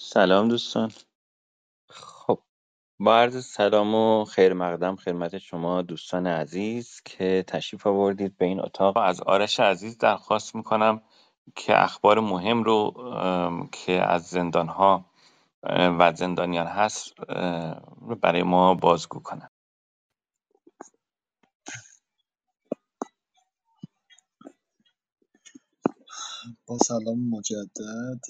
[0.00, 0.92] سلام دوستان.
[1.90, 2.42] خب
[3.00, 8.60] با عرض سلام و خیر مقدم خدمت شما دوستان عزیز که تشریف آوردید به این
[8.60, 8.96] اتاق.
[8.96, 11.02] از آرش عزیز درخواست می‌کنم
[11.56, 15.06] که اخبار مهم رو ام، که از زندان ها
[15.98, 19.50] و زندانیان هست اه، رو برای ما بازگو کنم
[26.66, 28.20] با سلام مجدد.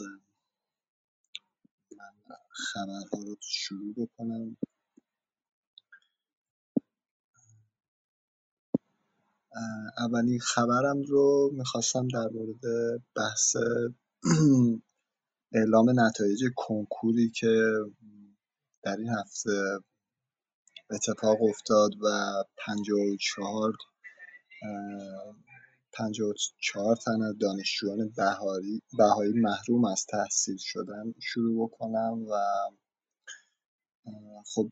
[2.58, 4.56] خبرها رو شروع بکنم.
[9.98, 12.60] اولین خبرم رو می‌خواستم در مورد
[13.16, 13.56] بحث
[15.54, 17.72] اعلام نتایج کنکوری که
[18.84, 19.78] در این هفته
[20.90, 22.08] اتفاق افتاد و
[22.66, 23.72] 54
[25.98, 32.34] 54 تن از دانشجویان بهاری بهایی محروم از تحصیل شدن شروع بکنم و
[34.54, 34.70] خب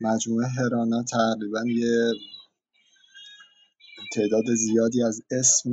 [0.00, 2.12] مجموعه هرانا تقریبا یه
[4.12, 5.70] تعداد زیادی از اسم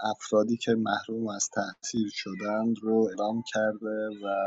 [0.00, 4.46] افرادی که محروم از تحصیل شدند رو اعلام کرده و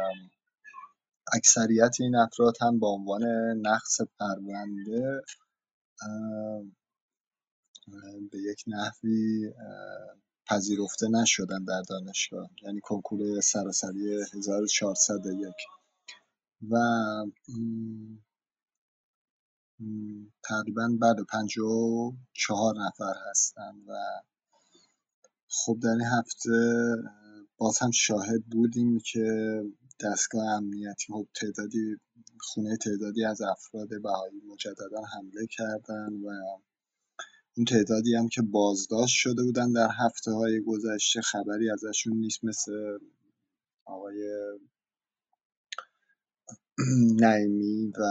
[1.34, 3.24] اکثریت این افراد هم به عنوان
[3.62, 5.22] نقص پرونده
[8.32, 9.52] به یک نحوی
[10.50, 12.50] پذیرفته نشدن در دانشگاه.
[12.64, 15.54] یعنی کنکور سراسری 1401
[16.70, 16.76] و
[20.44, 21.16] تقریبا بعد
[22.34, 23.94] چهار نفر هستن و
[25.48, 26.50] خب در این هفته
[27.58, 29.24] باز هم شاهد بودیم که
[30.04, 31.98] دستگاه امنیتی خب تعدادی
[32.40, 36.30] خونه تعدادی از افراد بهایی مجددا حمله کردن و
[37.60, 42.98] اون تعدادی هم که بازداشت شده بودن در هفته های گذشته خبری ازشون نیست مثل
[43.86, 44.32] آقای
[47.22, 48.04] نعیمی و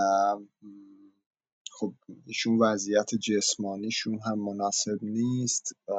[1.70, 1.94] خب
[2.26, 5.92] ایشون وضعیت جسمانیشون هم مناسب نیست و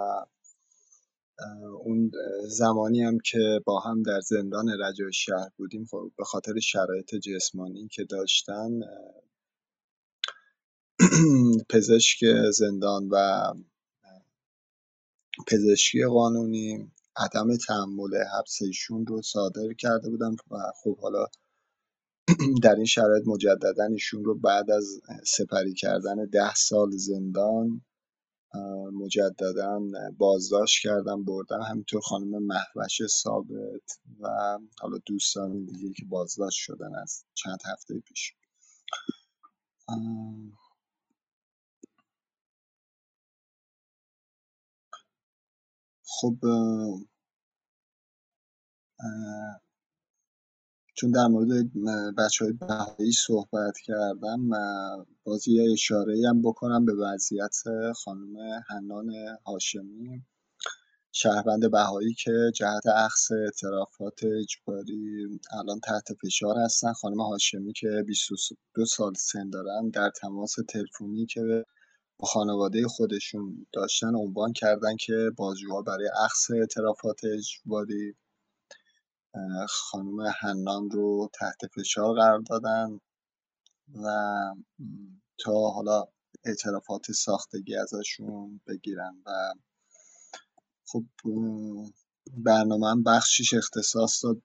[1.84, 2.12] اون
[2.48, 7.88] زمانی هم که با هم در زندان رجای شهر بودیم خب به خاطر شرایط جسمانی
[7.88, 8.80] که داشتن
[11.70, 12.20] پزشک
[12.54, 13.18] زندان و
[15.48, 21.26] پزشکی قانونی عدم تحمل حبس ایشون رو صادر کرده بودن و خب حالا
[22.64, 27.81] در این شرایط مجددا ایشون رو بعد از سپری کردن ده سال زندان
[28.94, 29.81] مجددا
[30.18, 34.28] بازداشت کردن بردن همینطور خانم محوش ثابت و
[34.81, 38.34] حالا دوستان دیگه که بازداشت شدن از چند هفته پیش.
[46.22, 46.38] خب
[50.96, 51.50] چون در مورد
[52.18, 54.50] بچه های بهایی صحبت کردم
[55.24, 57.56] باز یه اشاره هم بکنم به وضعیت
[57.96, 58.38] خانم
[58.68, 59.12] حنان
[59.46, 60.25] هاشمی
[61.12, 66.94] شهروند بهایی که جهت اخص اعترافات اجباری الان تحت فشار هستن.
[66.94, 71.66] خانم هاشمی که 22 سال سن دارن در تماس تلفنی که
[72.24, 78.16] خانواده خودشون داشتن عنوان کردن که بازجوها برای اخص اعترافات اجباری
[79.69, 83.00] خانم حنان رو تحت فشار قرار دادن
[83.96, 84.07] و
[85.40, 86.03] تا حالا
[86.46, 89.53] اعترافات ساختگی ازشون بگیرن و
[90.86, 91.03] خب
[92.38, 94.41] برنامه بخشیش اختصاص, داد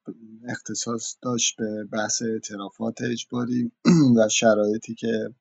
[0.48, 3.72] اختصاص داشت به بحث اعترافات اجباری
[4.16, 5.34] و شرایطی که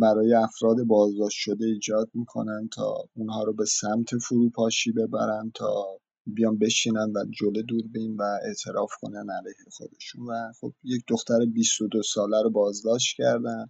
[0.00, 6.58] برای افراد بازداشت شده ایجاد می‌کنن تا اونها رو به سمت فروپاشی ببرن تا بیان
[6.58, 10.26] بشینن و جلو دوربین و اعتراف کنن علیه خودشون.
[10.26, 13.66] و خب یک دختر 22 ساله رو بازداشت کردن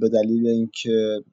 [0.00, 1.24] به دلیل اینکه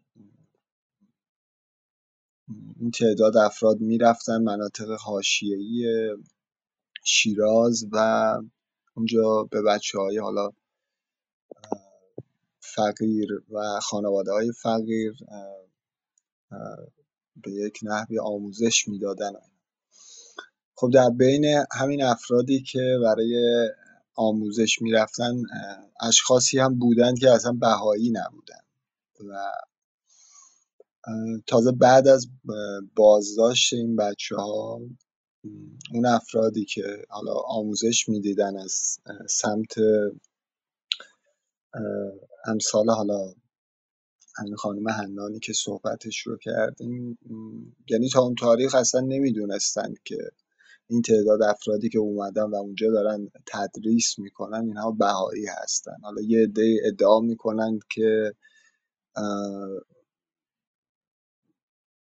[2.80, 5.88] این تعداد افراد می‌رفتن مناطق حاشیه‌ای
[7.06, 7.98] شیراز و
[8.96, 10.50] اونجا به بچه های حالا
[12.76, 15.14] فقیر و خانواده های فقیر
[17.36, 19.32] به یک نحوی آموزش می‌دادن.
[20.76, 23.70] خب در بین همین افرادی که برای
[24.16, 25.34] آموزش می‌رفتن
[26.02, 28.62] اشخاصی هم بودند که اصلا بهایی نبودن
[29.30, 29.52] و
[31.48, 32.28] تازه بعد از
[32.96, 34.82] بازداشت این بچه ها
[35.94, 39.00] اون افرادی که حالا آموزش می‌دیدن از
[39.30, 39.74] سمت
[42.48, 43.34] امثال حالا
[44.38, 47.18] همین خانم هنانی که صحبتش رو کردیم
[47.90, 50.18] یعنی تا اون تاریخ اصلا نمی‌دونستند که
[50.88, 55.96] این تعداد افرادی که اومدن و اونجا دارن تدریس می‌کنن اینها بهایی هستن.
[56.04, 58.34] حالا یه عده ادعا می‌کنن که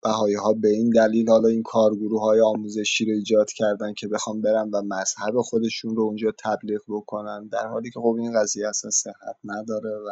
[0.02, 4.40] بهایی ها به این دلیل حالا این کارگروه های آموزشی رو ایجاد کردن که بخوام
[4.42, 8.90] برن و مذهب خودشون رو اونجا تبلیغ بکنن در حالی که خب این قضیه اصلا
[8.90, 10.10] صحت نداره و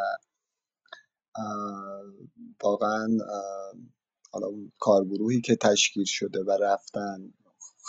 [2.63, 3.09] واقعا
[4.33, 4.47] حالا
[4.79, 7.35] کارگروهی که تشکیل شده و رفتن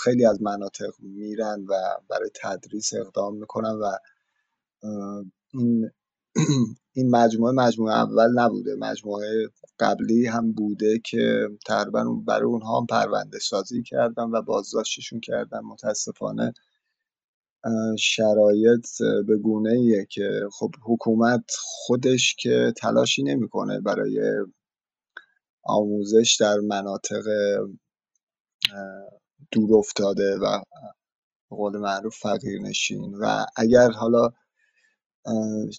[0.04, 1.74] خیلی از مناطق میرن و
[2.10, 3.92] برای تدریس اقدام می‌کنن و
[5.54, 5.92] این
[6.94, 8.76] این مجموعه مجموعه اول نبوده.
[8.76, 9.50] مجموعه
[9.80, 15.60] قبلی هم بوده که تقریبا برای اونها هم پرونده سازی کردن و بازداشتشون کردن.
[15.60, 16.54] متاسفانه
[18.00, 18.88] شرایط
[19.28, 24.46] به گونه ایه که خب حکومت خودش که تلاشی نمی‌کنه برای
[25.64, 27.24] آموزش در مناطق
[29.52, 30.62] دور افتاده و
[31.50, 34.30] قول معروف فقیر نشین و اگر حالا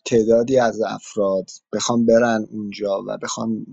[0.04, 3.66] تعدادی از افراد بخوام برن اونجا و بخوام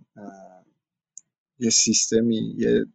[1.59, 2.85] یه سیستمی یه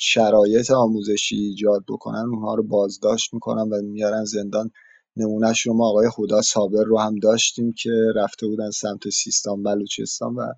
[0.00, 4.70] شرایط آموزشی ایجاد بکنن اونها رو بازداشت می‌کنن و میارن زندان.
[5.16, 10.34] نمونهش رو ما آقای خدا صابر رو هم داشتیم که رفته بودن سمت سیستان بلوچستان
[10.34, 10.52] و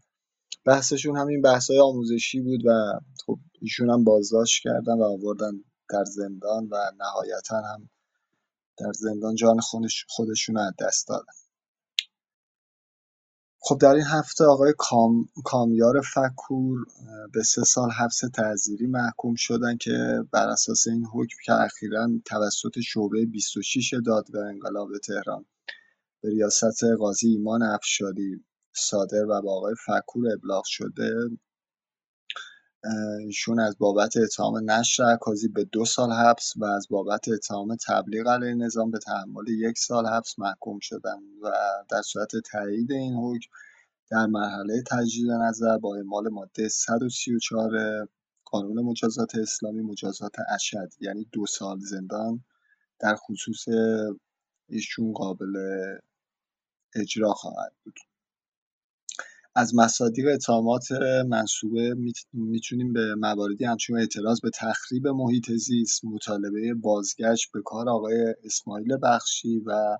[0.65, 2.71] بحثشون همین بحث های آموزشی بود و
[3.27, 5.53] خب ایشون هم بازداشت کردن و آوردن
[5.91, 7.91] در زندان و نهایتا هم
[8.79, 9.61] در زندان جان
[10.09, 11.44] خودشون از دست دادن.
[13.67, 16.87] خب در این هفته آقای کام، کامیار فکور
[17.33, 22.81] به سه سال حبس تعذیری محکوم شدن که بر اساس این حکم که اخیرا توسط
[22.81, 25.47] شعبه 26 دادگاه انقلاب تهران
[26.23, 28.45] به ریاست قاضی ایمان افشاری
[28.77, 31.15] صادر و با آقای فکور ابلاغ شده
[33.21, 38.29] ایشون از بابت اتهام نشر عکازی به دو سال حبس و از بابت اتهام تبلیغ
[38.29, 41.51] علیه نظام به تحمل یک سال حبس محکوم شدن و
[41.91, 43.51] در صورت تایید این حکم
[44.11, 47.71] در مرحله تجدید نظر با اعمال ماده 134
[48.45, 52.45] قانون مجازات اسلامی مجازات اشد یعنی دو سال زندان
[53.01, 53.65] در خصوص
[54.69, 55.57] ایشون قابل
[56.95, 57.95] اجرا خواهد بود.
[59.57, 60.93] از مصادیق اتهامات
[61.29, 61.95] منصوبه
[62.33, 68.97] می‌تونیم به مواردی همچون اعتراض به تخریب محیط زیست مطالبه بازگشت به کار آقای اسماعیل
[69.03, 69.99] بخشی و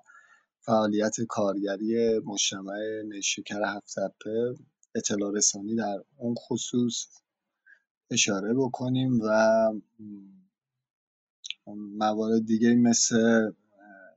[0.59, 4.55] فعالیت کارگری مجتمع نیشکر هفتپه
[4.95, 7.05] اطلاع رسانی در اون خصوص
[8.11, 9.29] اشاره بکنیم و
[11.67, 13.51] موارد دیگه مثل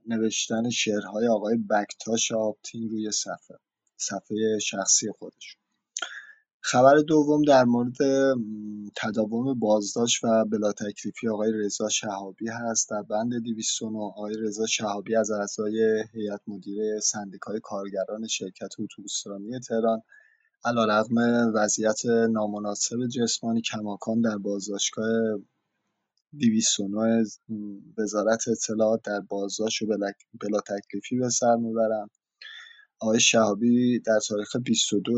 [0.07, 3.57] نوشتن شعرهای آقای بکتاش آبتین روی صفحه.
[3.99, 5.61] صفحه شخصی خودشون
[6.61, 7.97] خبر دوم در مورد
[8.97, 12.91] تداوم بازداشت و بلا تکلیفی آقای رضا شهابی هست.
[12.91, 20.03] در بند 209 آقای رضا شهابی از اعضای هیئت مدیره سندیکای کارگران شرکت اتوبوسرانی تهران
[20.65, 21.17] علیرغم
[21.55, 25.09] وضعیت نامناسب جسمانی کماکان در بازداشتگاه
[26.41, 27.25] 209
[27.99, 29.87] وزارت اطلاعات در بازداشت و
[30.41, 32.11] بلا تکلیفی به سر می‌برند.
[33.01, 35.13] آقای شهابی در تاریخ 22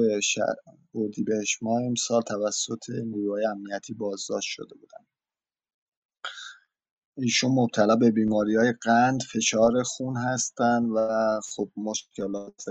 [0.95, 5.07] اردیبهشت ماه امسال توسط نیروهای امنیتی بازداشت شده بودند.
[7.17, 11.09] ایشون مبتلا به بیماری های قند، فشار خون هستند و
[11.55, 12.65] خب مشکلات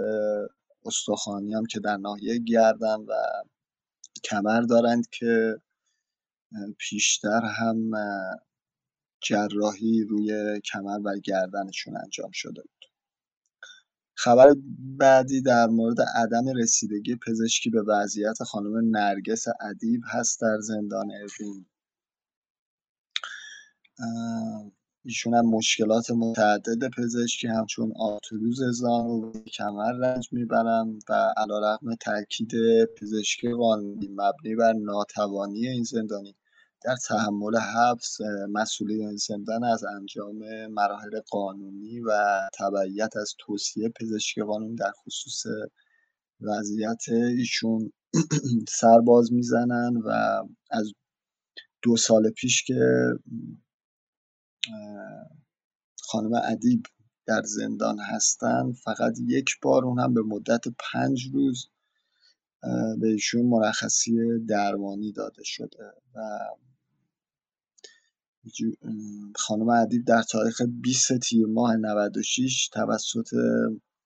[0.85, 3.13] استخوانی هم که در ناحیه گردن و
[4.23, 5.61] کمر دارند که
[6.77, 7.91] پیشتر هم
[9.23, 12.63] جراحی روی کمر و گردنشون انجام شده.
[14.23, 14.55] خبر
[14.97, 21.65] بعدی در مورد عدم رسیدگی پزشکی به وضعیت خانم نرگس ادیب هست در زندان اوین
[25.05, 32.51] ایشون هم مشکلات متعدد پزشکی همچون آتروز زانو و کمر رنج می‌برن و علیرغم تاکید
[33.01, 36.35] پزشکی قانونی مبنی بر ناتوانی این زندانی.
[36.81, 38.17] در تحمل حبس
[38.49, 42.11] مسئولین زندان از انجام مراحل قانونی و
[42.59, 45.43] تبعیت از توصیه پزشکی قانونی در خصوص
[46.41, 47.91] وضعیت ایشون
[48.79, 50.09] سرباز می‌زنن و
[50.71, 50.91] از
[51.81, 52.79] دو سال پیش که
[56.01, 56.83] خانم ادیب
[57.25, 61.69] در زندان هستن فقط یک بار اون هم به مدت پنج روز
[62.99, 66.19] به ایشون مرخصی درمانی داده شده و
[69.35, 73.33] خانم ادیب در تاریخ 20 تیر ماه 96 توسط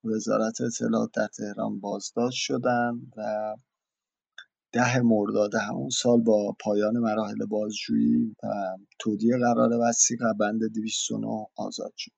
[0.03, 3.55] وزارت اطلاعات در تهران بازداشت شدن و
[4.71, 8.47] ده مرداد همون سال با پایان مراحل بازجویی و
[8.99, 12.11] تودیع قرار وسیق بند 209 آزاد شد.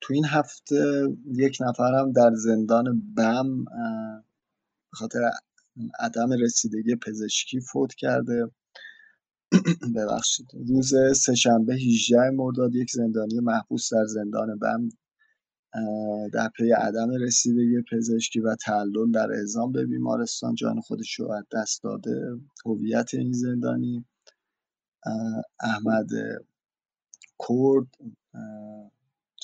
[0.00, 5.30] تو این هفته یک نفرم در زندان بم به خاطر
[6.00, 8.50] عدم رسیدگی پزشکی فوت کرده.
[9.96, 10.46] ببخشید.
[10.68, 14.88] روز سهشنبه 18 مرداد یک زندانی محبوس در زندان بم
[16.32, 21.44] در پی عدم رسیدگی پزشکی و تعلل در اعزام به بیمارستان جان خودش رو از
[21.52, 24.04] دست داده هویت این زندانی.
[25.60, 26.08] احمد
[27.48, 27.86] کرد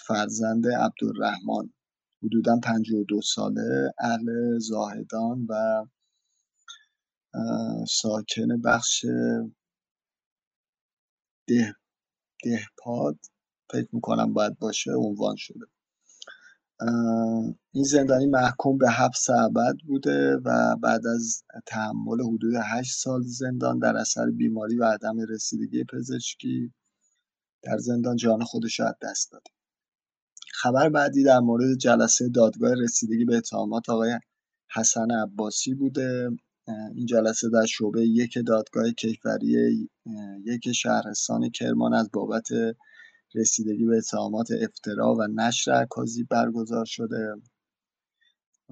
[0.06, 1.70] فرزند عبدالرحمن.
[2.22, 5.84] حدودا 52 ساله اهل زاهدان و
[7.88, 9.04] ساکن بخش
[11.48, 11.74] ده
[12.44, 13.18] دهپاد.
[13.72, 15.66] فکر می‌کنم باید باشه عنوان شده.
[17.72, 23.78] این زندانی محکوم به حبس ابد بوده و بعد از تحمل حدود 8 سال زندان
[23.78, 26.74] در اثر بیماری و عدم رسیدگی پزشکی
[27.62, 29.50] در زندان جان خودش را دست داده
[30.52, 34.18] خبر بعدی در مورد جلسه دادگاه رسیدگی به اتهامات آقای
[34.74, 36.30] حسن عباسی بوده.
[36.94, 39.88] این جلسه در شعبه یک دادگاه کیفری
[40.46, 42.48] یک شهرستان کرمان از بابت
[43.34, 47.34] رسیدگی به اتهامات افترا و نشر عکاسی برگزار شده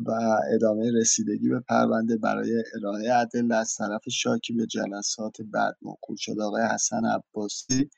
[0.07, 0.13] و
[0.55, 6.43] ادامه رسیدگی به پرونده برای ارائه ادله از طرف شاکی به جلسات بعد موکول شده
[6.43, 7.91] آقای حسن عباسی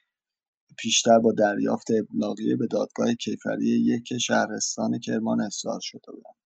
[0.79, 6.40] پیشتر با دریافت ابلاغیه به دادگاه کیفری یک شهرستان کرمان احضار شده بودند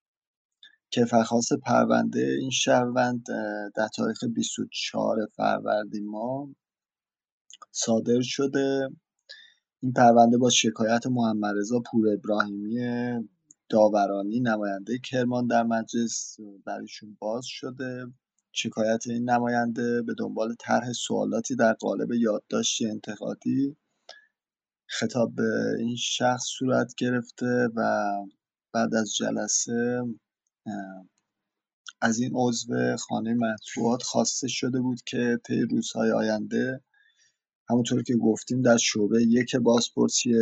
[0.95, 3.27] کیفرخواست پرونده این شهروند
[3.77, 6.49] در تاریخ 24 فروردین ماه
[7.71, 8.89] صادر شده.
[9.83, 12.79] این پرونده با شکایت محمدرضا پور ابراهیمی
[13.69, 16.37] داورانی نماینده کرمان در مجلس
[16.67, 18.07] برایشون باز شده.
[18.53, 23.77] شکایت این نماینده به دنبال طرح سوالاتی در قالب یادداشتی انتقادی
[24.87, 28.07] خطاب به این شخص صورت گرفته و
[28.73, 30.03] بعد از جلسه
[32.01, 36.85] از این عضو خانه مطبوعات خواسته شده بود که طی روزهای آینده
[37.71, 40.33] همونطور که گفتیم در شعبه یک بازپرسی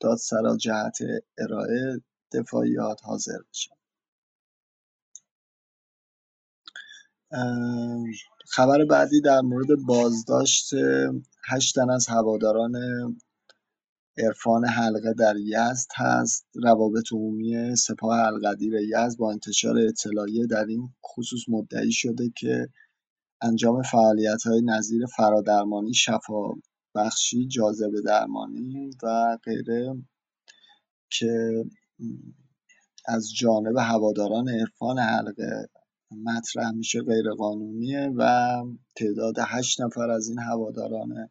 [0.00, 0.98] دادسرا جهت
[1.38, 2.00] ارائه
[2.32, 3.74] دفاعیات حاضر بشن
[8.48, 10.70] خبر بعدی در مورد بازداشت
[11.48, 12.72] هشت تن از هواداران
[14.24, 16.46] عرفان حلقه در یزد هست.
[16.54, 22.68] روابط عمومی سپاه القدیر یزد با انتشار اطلاعیه در این خصوص مدعی شده که
[23.42, 26.50] انجام فعالیت های نظیر فرادرمانی شفا
[26.94, 29.94] بخشی جاذبه درمانی و غیره
[31.10, 31.64] که
[33.06, 35.68] از جانب هواداران عرفان حلقه
[36.24, 38.54] مطرح میشه غیر قانونیه و
[38.96, 41.30] تعداد هشت نفر از این هواداران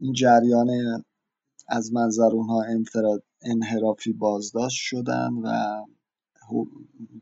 [0.00, 0.68] این جریان
[1.68, 2.64] از منظر اونها
[3.42, 5.80] انحرافی بازداشت شدن و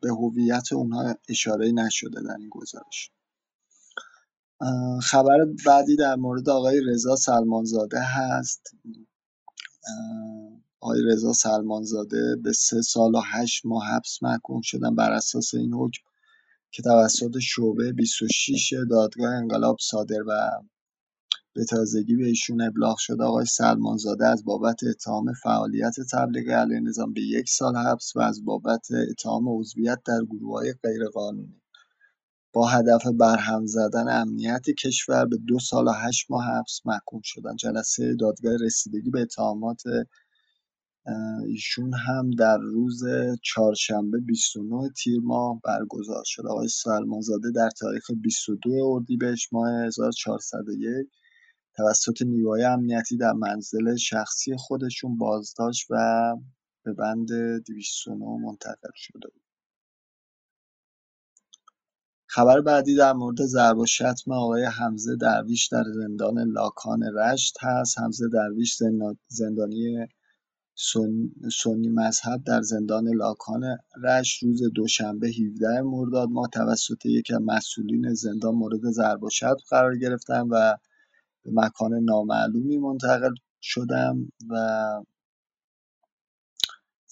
[0.02, 3.10] به هویت اونها اشاره نشده در این گزارش.
[5.02, 8.74] خبر بعدی در مورد آقای رضا سلمانزاده هست.
[10.80, 15.74] آقای رضا سلمانزاده به سه سال و هشت ماه حبس محکوم شدن بر اساس این
[15.74, 16.02] حکم
[16.70, 20.32] که توسط شعبه 26 دادگاه انقلاب صادر و
[21.54, 27.12] به تازگی به ایشون ابلاغ شده آقای سلمانزاده از بابت اتهام فعالیت تبلیغ علیه نظام
[27.12, 31.62] به یک سال حبس و از بابت اتهام عضویت در گروه های غیرقانونی.
[32.52, 37.56] با هدف برهم زدن امنیت کشور به دو سال و هشت ماه حبس محکوم شدن.
[37.56, 39.82] جلسه دادگاه رسیدگی به اتهامات
[41.46, 43.02] ایشون هم در روز
[43.42, 46.46] چهارشنبه 29 تیر ماه برگزار شد.
[46.46, 51.08] آقای سلمانزاده در تاریخ 22 اردیبهشت ماه 1401
[51.78, 56.36] توسط نیروهای امنیتی در منزل شخصی خودشون بازداشت و
[56.84, 57.28] به بند
[57.66, 59.42] 209 منتقل شده بود.
[62.26, 67.98] خبر بعدی در مورد ضرب و شتم آقای حمزه درویش در زندان لاکان رشت هست.
[67.98, 68.76] حمزه درویش
[69.28, 70.06] زندانی
[71.62, 78.14] سنی مذهب در زندان لاکان رشت روز دوشنبه 17 مرداد ما توسط یکی از مسئولین
[78.14, 80.76] زندان مورد ضرب و شتم قرار گرفتن و
[81.48, 84.54] به مکان نامعلومی منتقل شدم و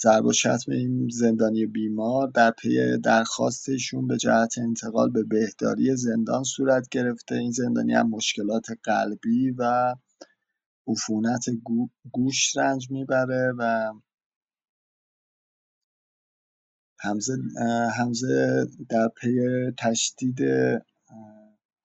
[0.03, 6.43] ضرب و شتم این زندانی بیمار در پی درخواستشون به جهت انتقال به بهداری زندان
[6.45, 7.35] صورت گرفته.
[7.35, 9.95] این زندانی هم مشکلات قلبی و
[10.89, 11.45] عفونت
[12.13, 13.93] گوش رنج می‌بره و
[17.01, 17.33] حمزه
[17.99, 19.41] حمزه در پی
[19.79, 20.39] تشدید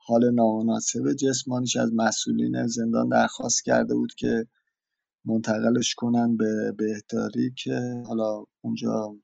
[0.05, 4.48] حال نامناسب جسمانیش از مسئولین زندان درخواست کرده بود که
[5.25, 9.15] منتقلش کنن به بهداری که حالا اونجا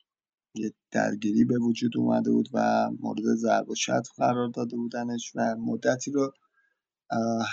[0.56, 5.56] یه درگیری به وجود اومده بود و مورد ضرب و شتم قرار داده بودنش و
[5.56, 6.32] مدتی رو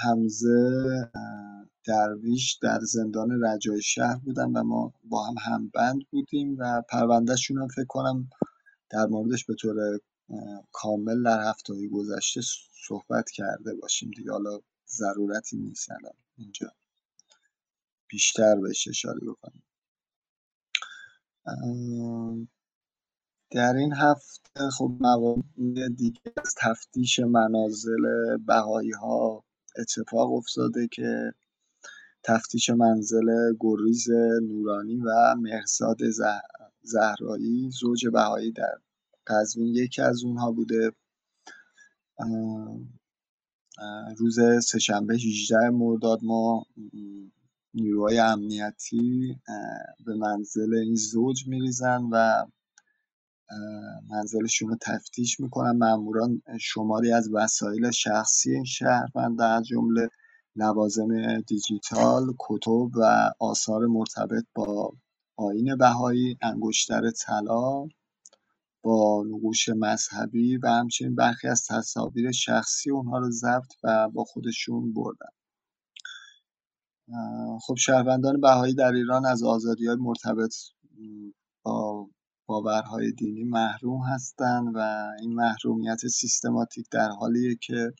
[0.03, 1.11] حمزه
[1.87, 7.69] درویش در زندان رجای شهر بودن و ما با هم همبند بودیم و پروندهشون هم
[7.69, 8.31] فکر کنم
[8.91, 9.77] در موردش به طور
[10.73, 12.41] کامل در هفته گذشته
[12.89, 14.33] صحبت کرده باشیم دیگه.
[14.33, 16.73] حالا ضرورتی نیست الان اینجا
[18.09, 19.63] بیشتر بهش اشاره بکنیم.
[23.51, 29.45] در این هفته خب موارد دیگه از تفتیش منازل بهایی ها
[29.79, 31.33] اتفاق افتاده که
[32.23, 34.11] تفتیش منزل گریز
[34.43, 35.99] نورانی و مهرزاد
[36.83, 38.79] زهرایی زوج بهایی در
[39.27, 40.93] قزوین یکی از اونها بوده.
[44.19, 46.67] روز سهشنبه 18 مرداد ما
[47.75, 49.37] نیروهای امنیتی
[50.07, 52.47] به منزل این زوج میریزن و
[54.11, 55.79] منزلشون رو تفتیش می‌کنن.
[55.79, 60.09] ماموران شماری از وسایل شخصی این شهروند از جمله
[60.57, 64.93] لوازم دیجیتال کتب و آثار مرتبط با
[65.37, 67.87] آین بهایی انگشتر طلا
[68.85, 74.93] با نقوش مذهبی و همچنین برخی از تصاویر شخصی اونها رو ضبط و با خودشون
[74.93, 75.29] بردن.
[77.61, 80.55] خب شهروندان بهایی در ایران از آزادی های مرتبط
[81.65, 82.09] با
[82.47, 87.93] باورهای دینی محروم هستند و این محرومیت سیستماتیک در حالیه که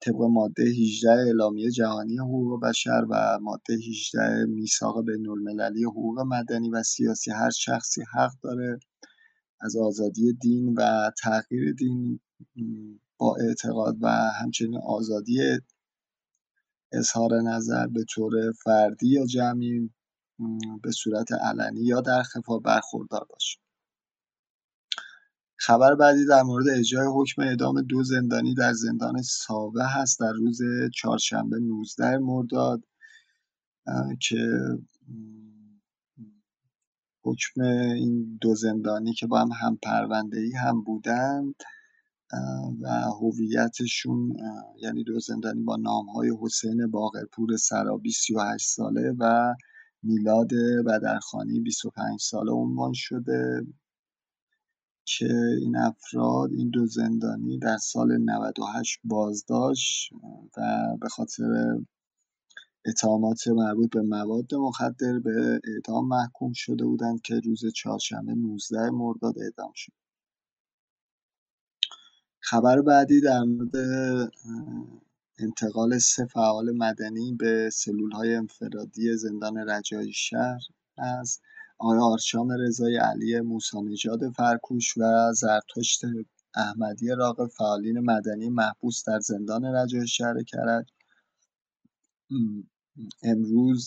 [0.00, 6.82] طبق ماده 18 اعلامیه جهانی حقوق بشر و ماده 18 میثاق بین‌المللی حقوق مدنی و
[6.82, 8.78] سیاسی هر شخصی حق داره.
[9.62, 12.20] از آزادی دین و تغییر دین
[13.18, 14.08] با اعتقاد و
[14.42, 15.40] همچنین آزادی
[16.92, 19.90] اظهار نظر به طور فردی یا جمعی
[20.82, 23.58] به صورت علنی یا در خفا برخوردار باشه.
[25.56, 30.58] خبر بعدی در مورد اجرای حکم اعدام دو زندانی در زندان ساوه هست در روز
[30.94, 32.82] چهارشنبه 19 مرداد
[34.20, 34.58] که
[37.24, 37.60] حکم
[37.94, 41.54] این دو زندانی که با هم هم پرونده ای هم بودند
[42.82, 42.88] و
[43.20, 44.36] هویتشون
[44.76, 49.54] یعنی دو زندانی با نام های حسین باقرپور سرابی 38 ساله و
[50.02, 50.50] میلاد
[50.86, 53.66] بدرخانی 25 ساله عنوان شده
[55.04, 60.12] که این افراد این دو زندانی در سال 98 بازداشت
[60.56, 60.60] و
[61.00, 61.76] به خاطر
[62.86, 69.38] اتهامات مربوط به مواد مخدر به اعدام محکوم شده بودند که روز چهارشنبه 19 مرداد
[69.38, 69.92] اعدام شد.
[72.40, 73.76] خبر بعدی در مورد
[75.38, 77.70] انتقال سه فعال مدنی به
[78.12, 80.60] های انفرادی زندان رجایی شهر
[80.98, 81.42] است
[81.78, 86.00] آقای آرشام رضای علی موسانجاد فرکوش و زرتشت
[86.54, 90.86] احمدی راقب فعالین مدنی محبوس در زندان رجای شهر کرج
[93.22, 93.86] امروز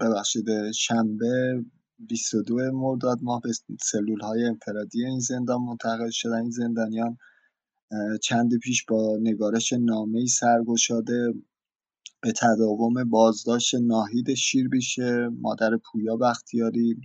[0.00, 1.64] ببخشید شنبه
[1.98, 3.50] 22 مرداد ماه به
[3.82, 6.40] سلول های انفرادی این زندان منتقل شدن.
[6.40, 7.16] این زندانیان
[8.22, 11.32] چند پیش با نگارش نامه سرگشاده
[12.22, 17.00] به تداوم بازداشت ناهید شیربیشه مادر پویا بختیاری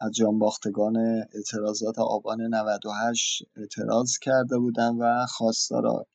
[0.00, 0.96] از جانباختگان
[1.34, 6.06] اعتراضات آبان 98 اعتراض کرده بودند و خواستار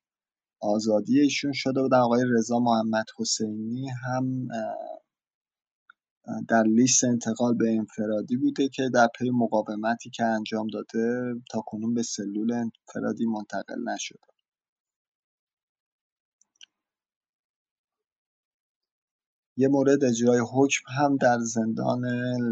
[0.62, 4.48] آزادی ایشون شده بودن آقای رضا محمد حسینی هم
[6.48, 11.94] در لیست انتقال به انفرادی بوده که در پی مقاومتی که انجام داده تا کنون
[11.94, 14.20] به سلول انفرادی منتقل نشده.
[19.58, 22.06] یه مورد اجرای حکم هم در زندان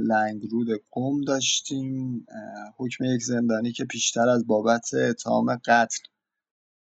[0.08, 2.26] لنگرود قم داشتیم.
[2.78, 6.04] حکم یک زندانی که پیشتر از بابت اتهام قتل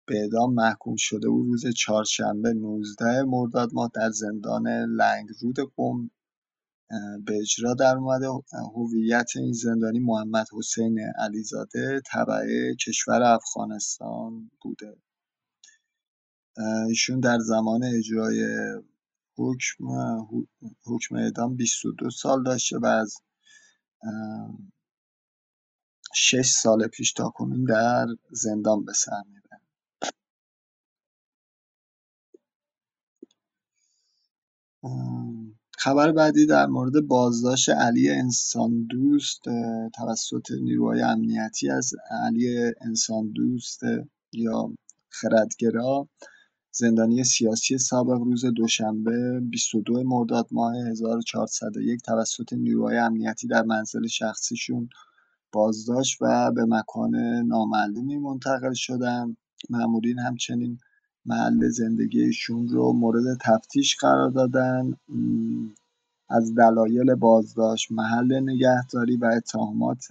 [0.06, 6.10] به اعدام محکوم شده بود روز چهارشنبه 19 مرداد ماه در زندان لنگرود قم
[7.24, 8.28] به اجرا در اومده.
[8.76, 14.96] هویت این زندانی محمد حسین علیزاده تبعه کشور افغانستان بوده.
[16.88, 18.46] ایشون در زمان اجرای
[19.36, 19.84] حکم
[20.86, 23.16] حکم اعدام 22 سال داشته و از
[26.14, 29.60] 6 سال پیش تا کنون در زندان به سر می‌بره
[35.78, 39.42] خبر بعدی در مورد بازداشت علی انسان دوست
[39.94, 41.90] توسط نیروهای امنیتی از
[42.26, 43.80] علی انسان دوست
[44.32, 44.74] یا
[45.08, 46.08] خردگرا.
[46.72, 54.88] زندانی سیاسی سابق روز دوشنبه 22 مرداد ماه 1401 توسط نیروهای امنیتی در منزل شخصیشون
[55.52, 57.16] بازداشت و به مکان
[57.46, 59.36] نامعلومی منتقل شدن.
[59.70, 60.78] مامورین همچنین
[61.26, 64.92] محل زندگیشون رو مورد تفتیش قرار دادن.
[66.30, 70.04] از دلایل بازداشت محل نگهداری و اتهامات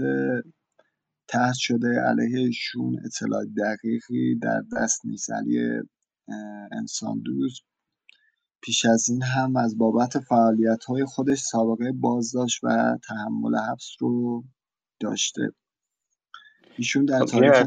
[1.28, 5.32] تحت شده علیه ایشون اطلاع دقیقی در دست نیست.
[5.32, 5.82] علی
[6.72, 7.62] انسان دوست.
[8.62, 14.44] پیش از این هم از بابت فعالیت های خودش سابقه بازداشت و تحمل حبس رو
[15.00, 15.52] داشته.
[16.78, 17.64] ایشون در خب، تاریخ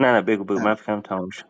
[0.00, 0.60] نه نه بگو بگو.
[0.60, 1.49] من فکرم تمام شد.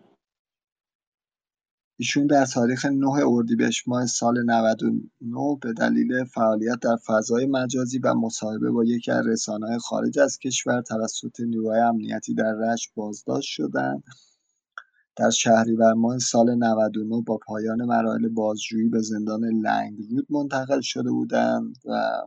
[2.02, 8.14] ایشون در تاریخ 9 اردیبهشت ماه سال 99 به دلیل فعالیت در فضای مجازی و
[8.14, 14.02] مصاحبه با یکی از رسانه‌های خارج از کشور توسط نیروهای امنیتی در رشت بازداشت شدند.
[15.16, 21.76] در شهریور ماه سال 99 با پایان مراحل بازجویی به زندان لنگرود منتقل شده بودند
[21.84, 22.22] و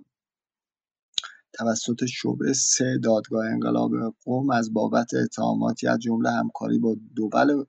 [1.54, 3.92] توسط شعبه سه دادگاه انقلاب
[4.26, 7.64] قوم از بابت اتهاماتی از جمله همکاری با دول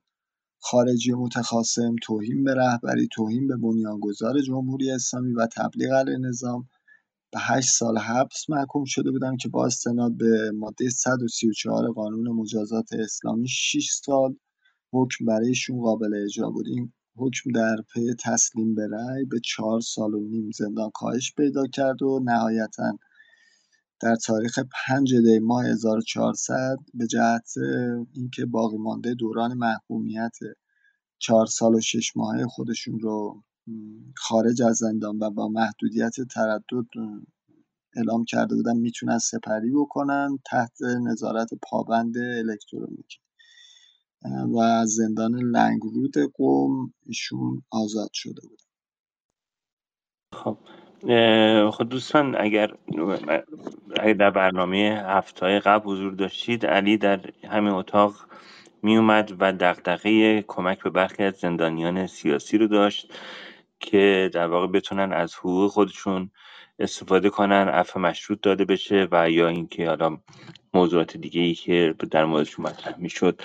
[0.67, 6.67] خارجی متخاصم، توهین به رهبری، توهین به بنیانگذار جمهوری اسلامی و تبلیغ علیه نظام.
[7.33, 12.93] به هشت سال حبس محکوم شده بودند که با استناد به ماده 134 قانون مجازات
[12.93, 14.35] اسلامی 6 سال
[14.93, 16.67] حکم برایشون قابل اجرا بود.
[16.67, 21.67] این حکم در پی تسلیم به رأی به چهار سال و نیم زندان کاهش پیدا
[21.67, 22.97] کرد و نهایتا
[24.05, 27.53] در تاریخ 5 دی ماه 1400 به جهت
[28.13, 30.37] اینکه باقی مانده دوران محکومیت
[31.19, 33.43] چهار سال و شش ماهه خودشون رو
[34.17, 36.87] خارج از زندان و با محدودیت تردد
[37.95, 43.19] اعلام کرده بودن می‌تونن سپری بکنن تحت نظارت پابند الکترونیکی
[44.53, 48.61] و از زندان لنگرود قوم ایشون آزاد شده بود.
[50.33, 50.57] خب.
[51.71, 52.71] خب دوستان اگر
[53.99, 58.13] اگر در برنامه هفته قبل حضور داشتید علی در همین اتاق
[58.83, 63.13] می اومد و دغدغه کمک به برخی از زندانیان سیاسی رو داشت
[63.79, 66.31] که در واقع بتونن از حقوق خودشون
[66.79, 70.17] استفاده کنن عفو مشروط داده بشه و یا اینکه حالا
[70.73, 73.41] موضوعات دیگه ای که در موردشون مطرح می‌شد.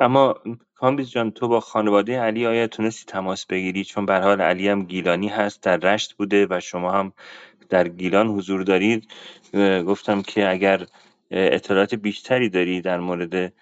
[0.00, 0.34] اما
[0.74, 4.82] کامبیز جان تو با خانواده علی آیا تونستی تماس بگیری؟ چون به حال علی هم
[4.82, 7.12] گیلانی هست در رشت بوده و شما هم
[7.68, 9.08] در گیلان حضور دارید.
[9.86, 10.86] گفتم که اگر
[11.30, 13.52] اطلاعات بیشتری داری در مورد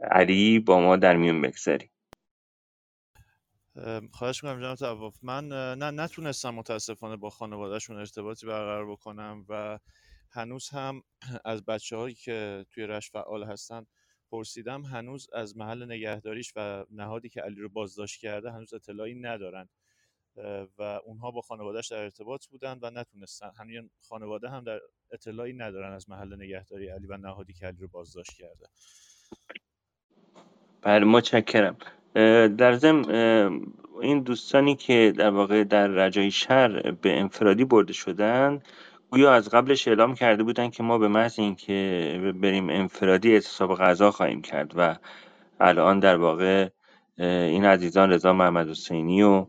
[0.00, 1.90] علی با ما در میون بگذاری.
[4.12, 9.78] خواهش می‌کنم جناب تواف من نه نتونستم متاسفانه با خانوادهشون ارتباطی برقرار بکنم و
[10.30, 11.02] هنوز هم
[11.44, 13.86] از بچه هایی که توی رشت فعال هستن
[14.30, 19.68] پرسیدم هنوز از محل نگهداریش و نهادی که علی رو بازداشت کرده هنوز اطلاعی ندارن.
[20.78, 23.50] و اونها با خانوادهش در ارتباط بودن و نتونستن.
[23.58, 27.88] همین خانواده هم در اطلاعی ندارن از محل نگهداری علی و نهادی که علی رو
[27.88, 28.66] بازداشت کرده.
[30.82, 31.76] بله متشکرم.
[32.56, 33.04] در ضمن
[34.02, 38.62] این دوستانی که در واقع در رجای شهر به انفرادی برده شدن
[39.10, 44.10] گویا از قبلش اعلام کرده بودن که ما به محض اینکه بریم انفرادی اعتصاب غذا
[44.10, 44.96] خواهیم کرد و
[45.60, 46.68] الان در واقع
[47.18, 49.46] این عزیزان رضا محمد حسینی و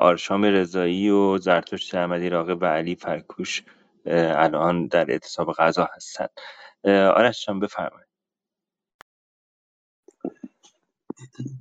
[0.00, 3.62] آرشام رضایی و زرتشت احمدی راقب و علی فرکوش
[4.06, 6.30] الان در اعتصاب غذا هستند
[6.84, 8.07] آرش جان بفرمایید.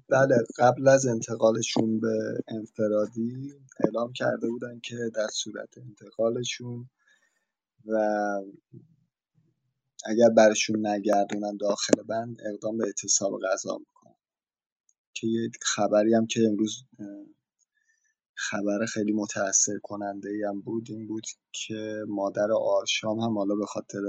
[0.10, 6.90] بله قبل از انتقالشون به انفرادی اعلام کرده بودن که در صورت انتقالشون
[7.86, 7.96] و
[10.06, 14.16] اگر برشون نگردونن داخل بند اقدام به اعتصاب غذا می‌کنن.
[15.14, 16.84] که یه خبری هم که امروز
[18.36, 24.00] خبر خیلی متاثر کننده هم بود این بود که مادر آرشام هم حالا به خاطر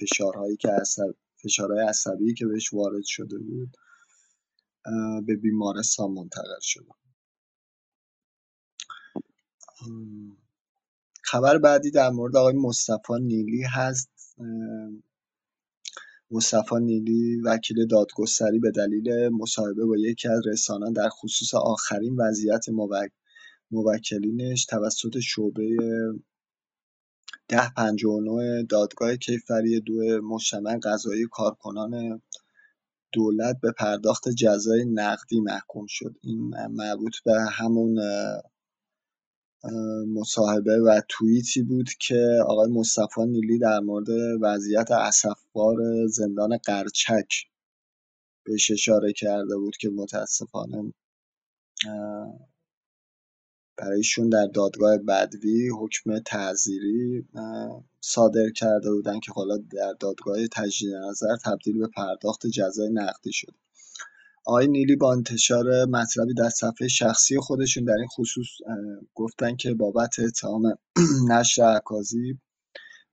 [0.00, 3.76] فشارهایی که عصب فشارهای عصبی که بهش وارد شده بود
[5.26, 6.86] به بیمارستان منتقل شده
[11.22, 14.10] خبر بعدی در مورد آقای مصطفی نیلی هست.
[16.30, 22.66] مصطفی نیلی وکیل دادگستری به دلیل مصاحبه با یکی از رسانان در خصوص آخرین وضعیت
[23.72, 25.76] موکلینش توسط شعبه
[27.48, 28.20] ده پنجاه
[28.70, 32.22] دادگاه کیفری دو مجتمع قضایی کارکنان
[33.14, 36.14] دولت به پرداخت جزای نقدی محکوم شد.
[36.22, 37.98] این مربوط به همون
[40.08, 44.08] مصاحبه و توییتی بود که آقای مصطفی نیلی در مورد
[44.40, 47.34] وضعیت اسفبار زندان قرچک
[48.46, 50.92] بهش اشاره کرده بود که متاسفانه
[53.76, 57.28] برایشون در دادگاه بدوی حکم تعذیری
[58.00, 63.54] صادر کرده بودن که حالا در دادگاه تجدید نظر تبدیل به پرداخت جزای نقدی شد
[64.46, 68.46] آقای نیلی با انتشار مطلبی در صفحه شخصی خودشون در این خصوص
[69.14, 70.78] گفتن که بابت اتهام
[71.30, 72.38] نشر عکازی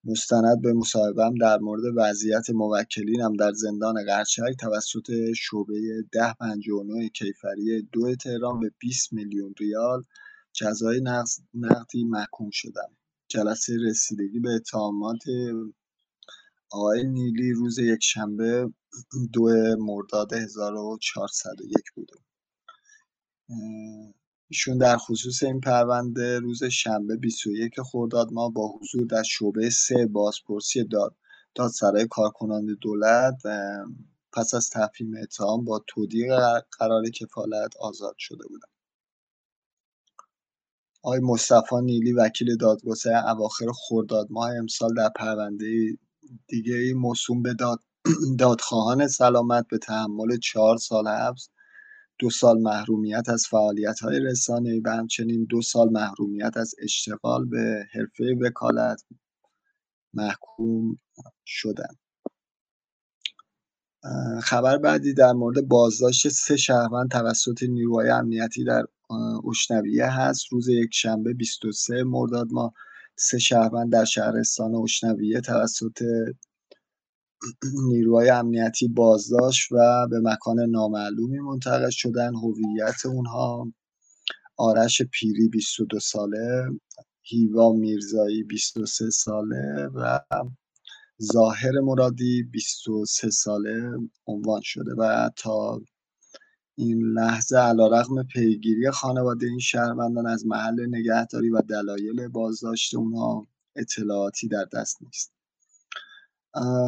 [0.03, 8.15] مستند به مصاحبهم در مورد وضعیت موکلینم در زندان قرچک توسط شعبه 1059 کیفری دو
[8.15, 10.03] تهران به 20 میلیون ریال
[10.53, 11.01] جزای
[11.53, 15.23] نقدی محکوم شدم جلسه رسیدگی به اتهامات
[16.71, 18.73] آقای نیلی روز یکشنبه
[19.33, 22.13] دو مرداد 1401 بوده.
[24.49, 30.05] ایشون در خصوص این پرونده روز شنبه 21 خرداد ما با حضور در شعبه سه
[30.05, 31.15] بازپرسی داد
[31.55, 33.41] دادسرای کارکنان دولت
[34.33, 36.31] پس از تفهیم اتهام با تودیق
[36.79, 38.80] قرار کفالت آزاد شده بودند.
[41.03, 45.97] آقای مصطفی نیلی وکیل دادگستری اواخر خرداد ماه امسال در پرونده
[46.47, 47.79] دیگه موسوم به داد
[48.39, 51.49] دادخواهان سلامت به تحمل چهار سال حبس
[52.19, 57.85] دو سال محرومیت از فعالیت های رسانه و همچنین دو سال محرومیت از اشتغال به
[57.93, 59.03] حرفه وکالت
[60.13, 60.99] محکوم
[61.45, 61.99] شدند
[64.43, 68.85] خبر بعدی در مورد بازداشت سه شهروند توسط نیروهای امنیتی در
[69.49, 70.45] اشنویه هست.
[70.51, 72.73] روز یکشنبه 23 مرداد ما
[73.15, 76.01] سه شهروند در شهرستان اشنویه توسط
[77.87, 82.35] نیروهای امنیتی بازداشت و به مکان نامعلومی منتقل شدن.
[82.35, 83.71] هویت اونها
[84.57, 86.65] آرش پیری 22 ساله
[87.21, 90.19] هیوا میرزایی 23 ساله و
[91.23, 93.91] ظاهر مرادی 23 ساله
[94.27, 95.81] عنوان شده و تا
[96.75, 104.47] این لحظه علیرغم پیگیری خانواده این شهروندان از محل نگهداری و دلایل بازداشت اونها اطلاعاتی
[104.47, 105.33] در دست نیست.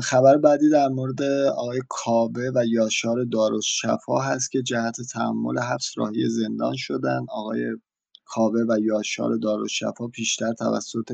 [0.03, 1.21] خبر بعدی در مورد
[1.57, 7.25] آقای کابه و یاشار دارالشفا هست که جهت تحمل حبس راهی زندان شدن.
[7.29, 7.77] آقای
[8.25, 11.11] کابه و یاشار دارالشفا پیشتر توسط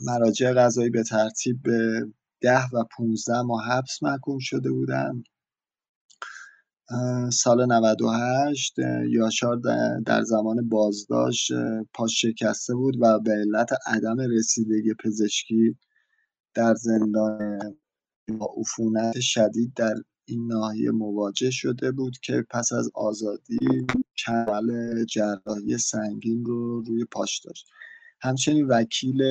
[0.00, 2.06] مراجع قضایی به ترتیب به
[2.40, 5.24] ده و 15 ماه حبس محکوم شده بودند.
[7.32, 8.78] سال 98
[9.08, 9.60] یاشار
[10.06, 11.52] در زمان بازداشت
[11.94, 15.76] پاش شکسته بود و به علت عدم رسیدگی پزشکی
[16.54, 17.58] در زندان
[18.38, 23.86] با عفونت شدید در این ناحیه مواجه شده بود که پس از آزادی
[24.26, 27.66] کمال جراحی سنگین رو روی پاش داشت.
[28.20, 29.22] همچنین وکیل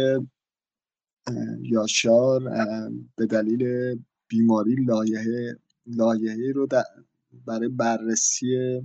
[1.62, 2.44] یاشار
[3.16, 3.96] به دلیل
[4.28, 6.68] بیماری لایحه لایحه رو
[7.46, 8.82] برای بررسی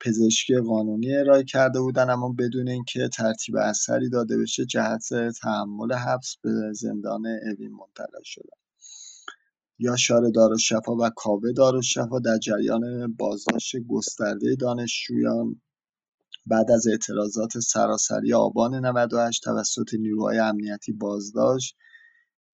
[0.00, 5.08] پزشکی قانونی ارائه کرده بودن اما بدون اینکه ترتیب اثری داده بشه جهت
[5.42, 8.58] تحمل حبس به زندان اوین منتقل شدن
[9.78, 15.60] یاشار دارالشفا و کاوه دارالشفا در جریان بازداشت گسترده دانشجویان
[16.46, 21.76] بعد از اعتراضات سراسری آبان 98 توسط نیروهای امنیتی بازداشت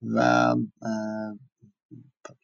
[0.02, 0.54] و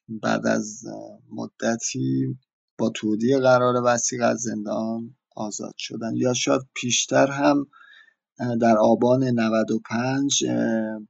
[0.08, 0.82] بعد از
[1.30, 2.38] مدتی
[2.78, 6.16] با تودیع قرار وسیق از زندان آزاد شدن.
[6.16, 7.66] یا شاید پیشتر هم
[8.60, 10.44] در آبان 95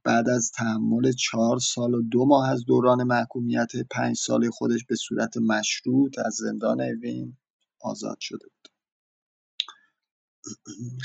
[0.03, 4.95] بعد از تحمل چهار سال و دو ماه از دوران محکومیت پنج ساله خودش به
[4.95, 7.37] صورت مشروط از زندان اوین
[7.81, 8.68] آزاد شده بود.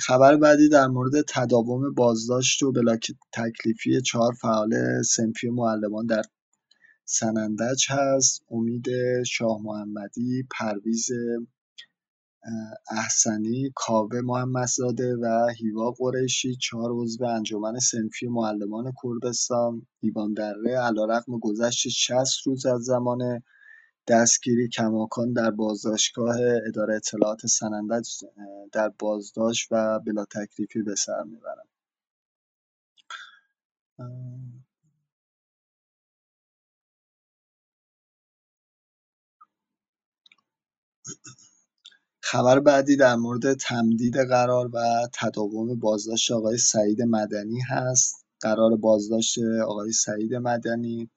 [0.06, 6.22] خبر بعدی در مورد تداوم بازداشت و بلاک تکلیفی چهار فعال سنفی معلمان در
[7.04, 8.42] سنندج هست.
[8.50, 8.86] امید
[9.26, 11.08] شاه محمدی پرویز
[12.90, 19.86] احسنی کاوه محمدزاده و هیوا قریشی چهار عضو انجمن سنفی معلمان کردستان.
[20.00, 22.16] دیوان دره علیرغم گذشت 60
[22.46, 23.42] روز از زمان
[24.08, 26.36] دستگیری کماکان در بازداشتگاه
[26.68, 28.08] اداره اطلاعات سنندج
[28.72, 31.68] در بازداشت و بلا تکلیفی به سر می‌برند
[42.22, 44.80] خبر بعدی در مورد تمدید قرار و
[45.14, 48.26] تداوم بازداشت آقای سعید مدنی هست.
[48.40, 51.10] قرار بازداشت آقای سعید مدنی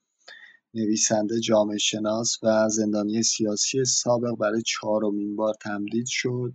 [0.77, 6.53] نویسنده جامعه شناس و زندانی سیاسی سابق برای چهارمین بار تمدید شد.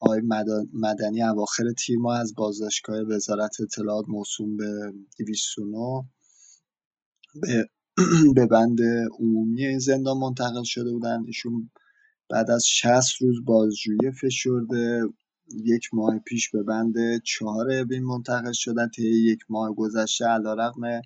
[0.00, 0.22] آقای
[0.74, 6.08] مدنی اواخر تیر ماه از بازداشتگاه وزارت اطلاعات موسوم به 209
[7.42, 7.68] به
[8.36, 8.78] به بند
[9.20, 11.26] عمومی زندان منتقل شده بودند.
[11.26, 11.70] ایشون
[12.30, 15.02] بعد از 60 روز بازجویی فشرده
[15.50, 18.88] یک ماه پیش به بند چهار اوین منتقل شدن.
[18.88, 21.02] طی یک ماه گذشته علیرغم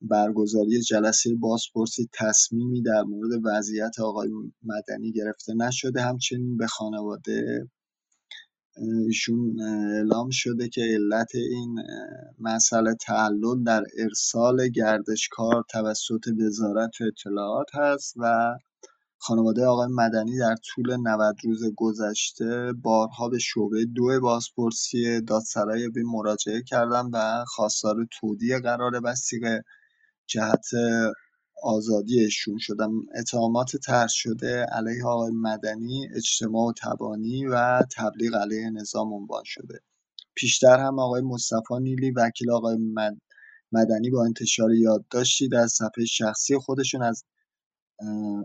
[0.00, 4.30] برگزاری جلسه بازپرسی تصمیمی در مورد وضعیت آقای
[4.62, 6.02] مدنی گرفته نشده.
[6.02, 7.68] همچنین به خانواده
[9.06, 11.78] ایشون اعلام شده که علت این
[12.38, 18.54] مسئله تعلل در ارسال گردشکار توسط وزارت اطلاعات هست و
[19.18, 26.02] خانواده آقای مدنی در طول 90 روز گذشته بارها به شعبه دو بازپرسی دادسرای به
[26.06, 29.64] مراجعه کردن و خواستار تودیع قرار وسیقه
[30.28, 30.66] جهت
[31.62, 38.70] آزادی ایشون شدن اتهامات طرح شده علیه آقای مدنی اجتماع و تبانی و تبلیغ علیه
[38.70, 39.80] نظام عنوان شده.
[40.34, 42.78] پیشتر هم آقای مصطفی نیلی وکیل آقای
[43.72, 47.24] مدنی با انتشار یادداشتی در صفحه شخصی خودشون از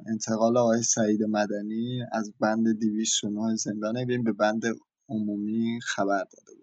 [0.07, 4.63] انتقال آقای سعید مدنی از بند 209 زندان به بند
[5.09, 6.62] عمومی خبر داده بودن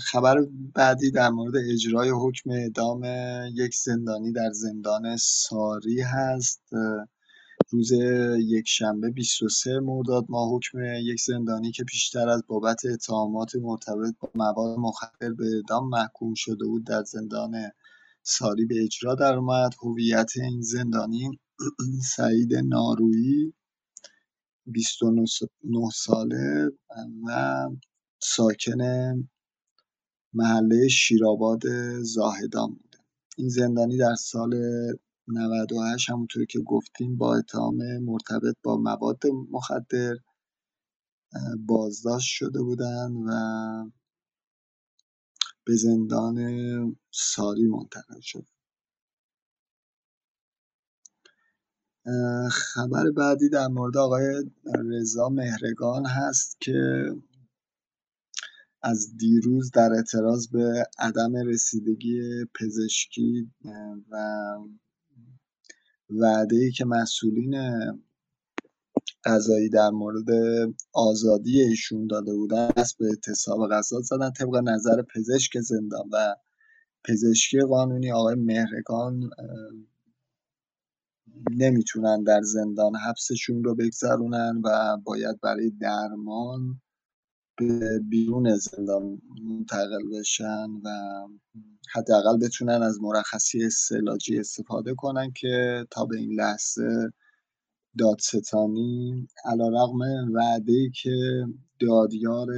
[0.00, 3.02] خبر بعدی در مورد اجرای حکم اعدام
[3.54, 6.62] یک زندانی در زندان ساری هست.
[7.70, 7.92] روز
[8.38, 14.78] یکشنبه 23 مرداد ما حکم یک زندانی که پیشتر از بابت اتهامات مرتبط با مواد
[14.78, 17.70] مخدر به اعدام محکوم شده بود در زندان
[18.22, 19.74] ساری به اجرا در اومد.
[19.82, 21.40] هویت این زندانی
[22.16, 23.54] سعید نارویی
[24.66, 25.24] 29
[25.94, 26.70] ساله
[27.26, 27.68] و
[28.24, 28.82] ساکن
[30.34, 31.62] محله شیرآباد
[32.02, 32.98] زاهدان بوده.
[33.36, 34.54] این زندانی در سال
[35.28, 40.14] 98 همونطور که گفتیم با اتهام مرتبط با مواد مخدر
[41.66, 43.90] بازداشت شده بودن و
[45.64, 46.38] به زندان
[47.10, 48.46] ساری منتقل شد
[52.52, 54.44] خبر بعدی در مورد آقای
[54.90, 57.06] رضا مهرگان هست که
[58.86, 62.20] از دیروز در اعتراض به عدم رسیدگی
[62.60, 63.50] پزشکی
[66.10, 67.54] و ای که مسئولین
[69.24, 70.26] قضایی در مورد
[70.92, 74.30] آزادی ایشون داده بودن دست به اعتصاب غذا زدن.
[74.30, 76.34] طبق نظر پزشک زندان و
[77.04, 79.30] پزشکی قانونی آقای مهرگان
[81.50, 86.80] نمی‌تونن در زندان حبسشون رو بگذرونن و باید برای درمان
[87.56, 90.88] به بیرون زندان منتقل بشن و
[91.94, 97.12] حداقل بتونن از مرخصی استعلاجی استفاده کنن که تا به این لحظه
[97.98, 100.00] دادستانی علیرغم
[100.34, 101.46] وعده‌ای که
[101.80, 102.48] دادیار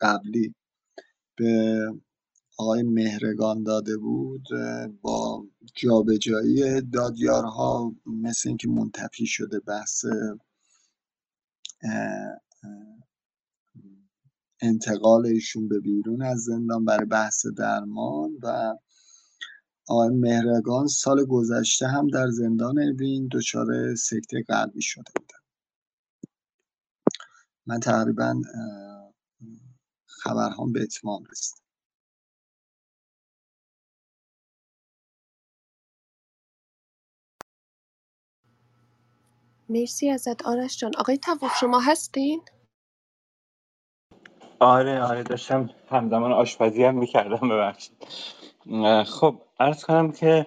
[0.00, 0.54] قبلی
[1.36, 1.78] به
[2.58, 4.48] آقای مهرگان داده بود
[5.02, 5.44] با
[5.74, 10.04] جابجایی دادیارها مثل اینکه منتفی شده بحث
[14.62, 18.74] انتقال ایشون به بیرون از زندان برای بحث درمان و
[19.88, 25.38] آقای مهرگان سال گذشته هم در زندان اوین دچار سکته قلبی شده بودن.
[27.66, 28.42] من تقریبا
[30.06, 31.58] خبرهام به اتمام رسید.
[39.68, 40.92] مرسی ازت آرش جان.
[40.96, 42.42] آقای تواف شما هستین؟
[44.60, 48.06] آره آره داشتم همزمان آشپزی هم می‌کردم ببخشید.
[49.06, 50.46] خب ارز کنم که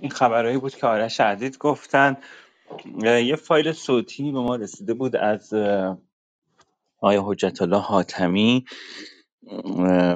[0.00, 2.16] این خبرهایی بود که آرش عزیز گفتن.
[3.04, 5.54] یه فایل صوتی به ما رسیده بود از
[7.00, 8.64] آیا حجت الله حاتمی.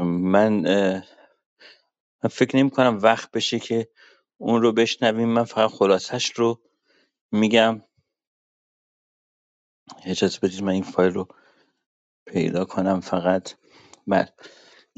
[0.04, 1.02] من
[2.30, 3.88] فکر نمی کنم وقت بشه که
[4.38, 5.28] اون رو بشنویم.
[5.28, 6.62] من فقط خلاصش رو
[7.32, 7.82] میگم.
[10.06, 11.28] اجازه بدید من این فایل رو
[12.26, 13.54] پیدا کنم فقط.
[14.06, 14.28] بله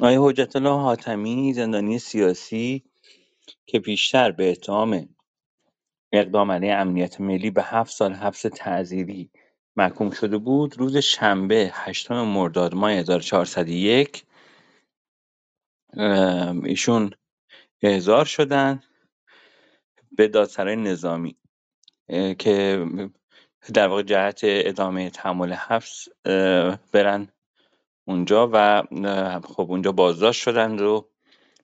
[0.02, 2.84] آقای حجت الله حاتمی زندانی سیاسی
[3.66, 5.08] که بیشتر به اتهام
[6.12, 9.30] اقدام علیه امنیت ملی به هفت سال حبس تعزیری
[9.76, 14.24] محکوم شده بود روز شنبه هشتم مرداد ماه 1401
[16.64, 17.10] ایشون
[17.82, 18.82] احضار شدن
[20.12, 21.36] به دادسرای نظامی
[22.38, 22.86] که
[23.74, 26.08] در واقع جهت ادامه تحمل حبس
[26.92, 27.28] برن
[28.04, 28.82] اونجا و
[29.44, 31.02] خب اونجا بازداشت شدن و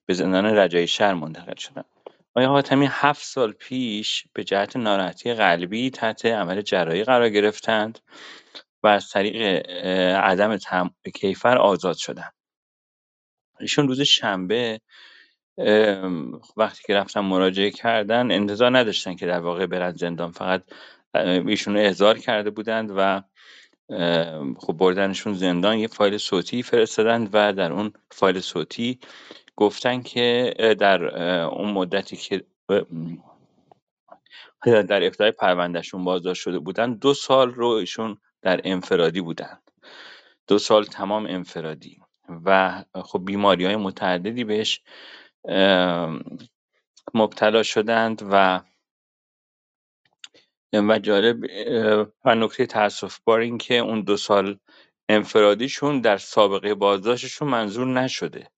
[0.07, 1.85] به زندان رجایی شهر منتقل شدند
[2.35, 7.99] آقای حاتمی هفت سال پیش به جهت ناراحتی قلبی تحت عمل جراحی قرار گرفتند
[8.83, 9.43] و از طریق
[10.17, 12.35] عدم تحمل کیفر آزاد شدند
[13.61, 14.81] ایشون روز شنبه
[16.57, 20.33] وقتی که رفتن مراجعه کردن انتظار نداشتن که در واقع برن زندان.
[20.33, 20.63] فقط
[21.15, 23.23] ایشون احضار کرده بودند و
[24.59, 28.99] خب بردنشون زندان یه فایل صوتی فرستادند و در اون فایل صوتی
[29.57, 31.05] گفتن که در
[31.45, 32.45] اون مدتی که
[34.65, 39.59] در ابتدای پروندهشون بازداشت شده بودن دو سال رو ایشون در انفرادی بودن
[40.47, 41.99] دو سال تمام انفرادی
[42.45, 44.83] و خب بیماری های متعددی بهش
[47.15, 48.61] مبتلا شدند و
[50.73, 51.45] و جالب
[52.25, 54.59] و نکته تاسف بار این که اون دو سال
[55.09, 58.51] انفرادیشون در سابقه بازداشتشون منظور نشده.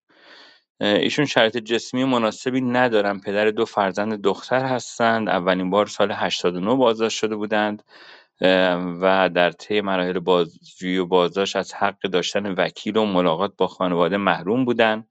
[0.80, 3.20] ایشون شرایط جسمی مناسبی ندارن.
[3.20, 5.28] پدر دو فرزند دختر هستند.
[5.28, 7.82] اولین بار سال 89 بازداشت شده بودند.
[9.00, 14.16] و در طی مراحل بازجویی و بازداشت از حق داشتن وکیل و ملاقات با خانواده
[14.16, 15.08] محروم بودند.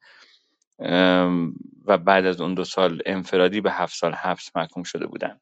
[1.86, 5.41] و بعد از اون دو سال انفرادی به هفت سال حبس محکوم شده بودند.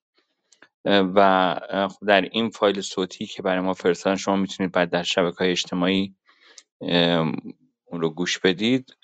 [0.85, 1.55] و
[2.07, 6.15] در این فایل صوتی که برای ما فرستادن شما می‌تونید بعد در شبکه های اجتماعی
[7.91, 8.97] اون رو گوش بدید.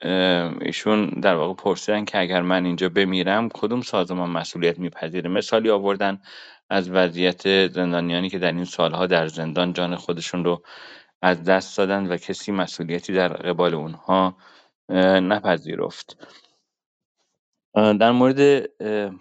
[0.62, 6.22] ایشون در واقع پرسیدن که اگر من اینجا بمیرم کدوم سازمان مسئولیت میپذیره؟ مثالی آوردن
[6.70, 10.64] از وضعیت زندانیانی که در این سالها در زندان جان خودشون رو
[11.22, 14.38] از دست دادن و کسی مسئولیتی در قبال اونها
[15.22, 16.28] نپذیرفت.
[17.76, 18.40] در مورد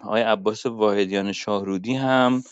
[0.01, 2.43] آقای عباس واحدیان شاهرودی هم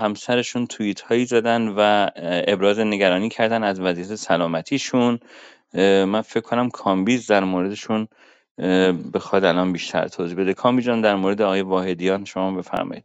[0.00, 2.10] همسرشون توییت هایی زدن و
[2.48, 5.18] ابراز نگرانی کردن از وضعیت سلامتیشون.
[6.06, 8.08] من فکر کنم کامبیز در موردشون
[9.14, 10.54] بخواد الان بیشتر توضیح بده.
[10.54, 13.04] کامبی جان در مورد آقای واحدیان شما بفرمایید.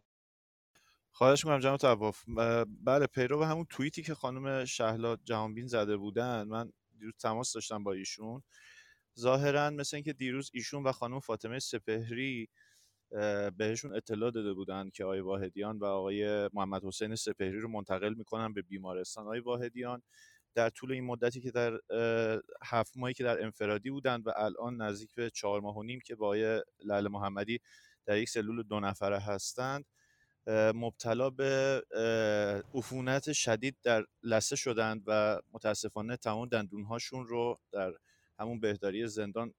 [1.12, 2.22] خواهش می‌کنم جناب تواف
[2.84, 7.92] بله پیرو همون توییتی که خانم شهلا جهانبین زده بودن من دیروز تماس داشتم با
[7.92, 8.42] ایشون.
[9.18, 12.48] ظاهرا مثل اینکه دیروز ایشون و خانم فاطمه سپهری
[13.56, 18.52] بهشون اطلاع داده بودند که آقای واحدیان و آقای محمد حسین سپهری رو منتقل می‌کنن
[18.52, 19.24] به بیمارستان.
[19.24, 20.02] آقای واحدیان
[20.54, 21.78] در طول این مدتی که در
[22.64, 26.14] هفت ماهی که در انفرادی بودند و الان نزدیک به چهار ماه و نیم که
[26.14, 27.60] با آقای لعل محمدی
[28.06, 29.84] در یک سلول دو نفره هستند
[30.74, 31.82] مبتلا به
[32.74, 37.92] عفونت شدید در لسه شدند و متاسفانه تمام دندونهاشون رو در
[38.42, 39.52] همون بهداری زندان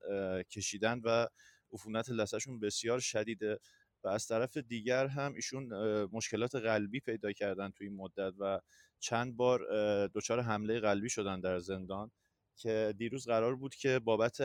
[0.52, 1.28] کشیدن و
[1.74, 3.60] عفونت لثهشون بسیار شدیده
[4.04, 5.74] و از طرف دیگر هم ایشون
[6.12, 8.60] مشکلات قلبی پیدا کردن توی این مدت و
[9.00, 9.60] چند بار
[10.08, 12.12] دچار حمله قلبی شدن در زندان
[12.56, 14.38] که دیروز قرار بود که بابت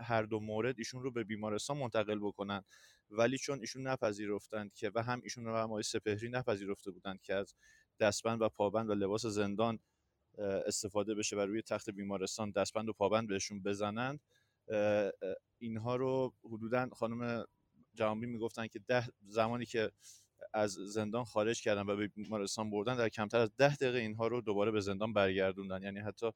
[0.00, 2.62] هر دو مورد ایشون رو به بیمارستان منتقل بکنن.
[3.10, 7.54] ولی چون ایشون نپذیرفتند که و هم ایشون و هم سپهری نپذیرفته بودند که از
[8.00, 9.78] دستبند و پابند و لباس زندان
[10.38, 14.20] استفاده بشه و روی تخت بیمارستان دستبند و پابند بهشون بزنند.
[15.58, 17.44] اینها رو حدودا خانم
[17.94, 19.90] جهانبی می‌گفتن که ده زمانی که
[20.52, 24.40] از زندان خارج کردن و به بیمارستان بردن در کمتر از ده دقیقه اینها رو
[24.40, 25.82] دوباره به زندان برگردوندن.
[25.82, 26.30] یعنی حتی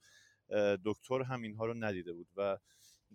[0.85, 2.59] دکتر هم اینها رو ندیده بود و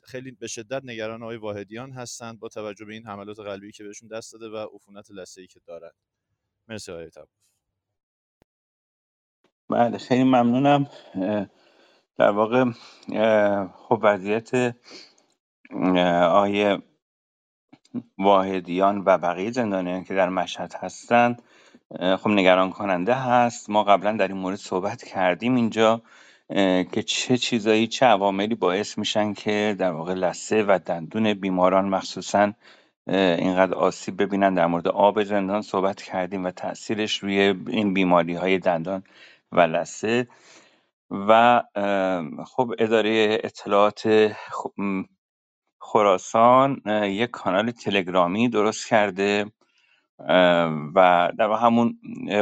[0.04, 4.10] خیلی به شدت نگران آقای واحدیان هستند با توجه به این حملات قلبی که بهشون
[4.10, 5.94] دست داده و عفونت لثه‌ای که دارند
[6.68, 7.10] مرسی آقای
[9.70, 10.88] بله خیلی ممنونم.
[12.18, 12.66] در واقع
[13.90, 14.76] خب وضعیت
[16.32, 16.78] آیه
[18.18, 21.42] واحدیان و بقیه زندانیان که در مشهد هستند
[22.00, 23.70] خب نگران کننده هست.
[23.70, 26.02] ما قبلا در این مورد صحبت کردیم اینجا
[26.92, 32.54] که چه چیزایی چه عواملی باعث میشن که در واقع لسه و دندون بیماران مخصوصا
[33.08, 34.54] اینقدر آسیب ببینن.
[34.54, 39.04] در مورد آب زندان صحبت کردیم و تاثیرش روی این بیماری های دندان
[39.52, 40.28] و لسه
[41.12, 41.62] و
[42.46, 44.32] خب اداره اطلاعات
[45.80, 49.46] خراسان یک کانال تلگرامی درست کرده
[50.96, 52.00] و در همون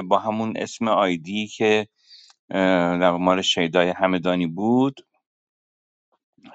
[0.07, 1.87] با همون اسم آیدی که
[2.49, 5.05] در مال شیدای همدانی بود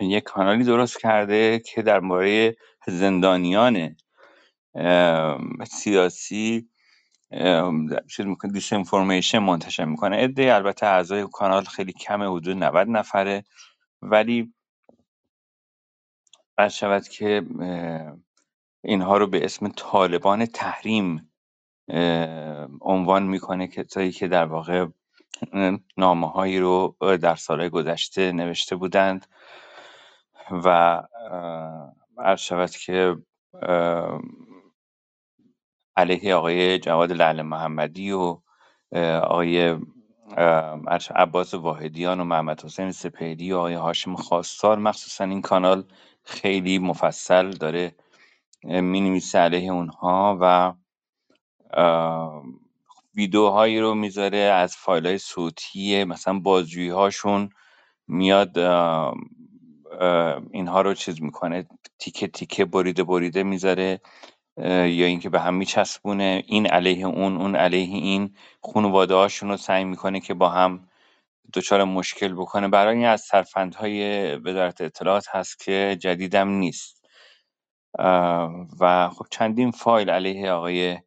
[0.01, 2.55] یک کانالی درست کرده که در مورد
[2.86, 3.96] زندانیان
[5.66, 6.68] سیاسی
[8.10, 10.16] چیز می‌کنه دیس انفورمیشن منتشر می‌کنه.
[10.16, 13.44] عده البته اعضای کانال خیلی کمه حدود 90 نفره.
[14.02, 14.54] ولی
[16.56, 17.46] بعد شود که
[18.84, 21.32] اینها رو به اسم طالبان تحریم
[22.80, 24.86] عنوان می‌کنه کسایی که در واقع
[25.96, 29.26] نامه هایی رو در سالهای گذشته نوشته بودند
[30.50, 31.02] و
[32.18, 33.16] عرض شود که
[35.99, 38.38] علیه آقای جواد لعل محمدی و
[39.22, 39.76] آقای
[41.16, 44.78] عباس واحدیان و محمد حسین سپهری و آقای هاشم خواستار.
[44.78, 45.84] مخصوصا این کانال
[46.24, 47.94] خیلی مفصل داره
[48.64, 50.72] می علیه اونها و
[53.14, 57.51] ویدیوهایی رو می‌ذاره از فایل های صوتی مثلا بازجویی هاشون
[58.09, 58.59] میاد
[60.53, 61.66] اینها رو چیز می‌کنه
[61.99, 64.01] تیکه تیکه بریده بریده می‌ذاره.
[64.66, 68.36] یا اینکه به هم میچسبونه این علیه اون اون علیه این.
[68.62, 70.88] خانواده هاشون رو سعی می‌کنه که با هم
[71.54, 72.68] دچار مشکل بکنه.
[72.68, 77.06] برای این از سرفندهای وزارت اطلاعات هست که جدیدم نیست.
[78.80, 80.98] و خب چندین فایل علیه آقای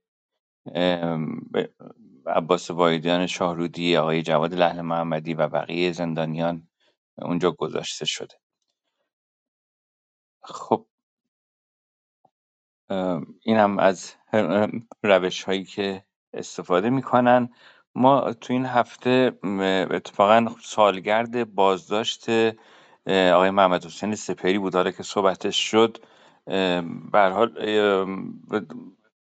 [2.27, 6.69] عباس وایدیان شاهرودی آقای جواد لحن محمدی و بقیه زندانیان
[7.21, 8.35] اونجا گذاشته شده.
[10.43, 10.87] خب
[13.43, 14.13] این هم از
[15.03, 17.49] روش هایی که استفاده می‌کنن.
[17.95, 19.31] ما تو این هفته
[19.91, 22.29] اتفاقا سالگرد بازداشت
[23.07, 25.97] آقای محمد حسین سپری بود حالا که صحبتش شد.
[27.11, 27.57] به حال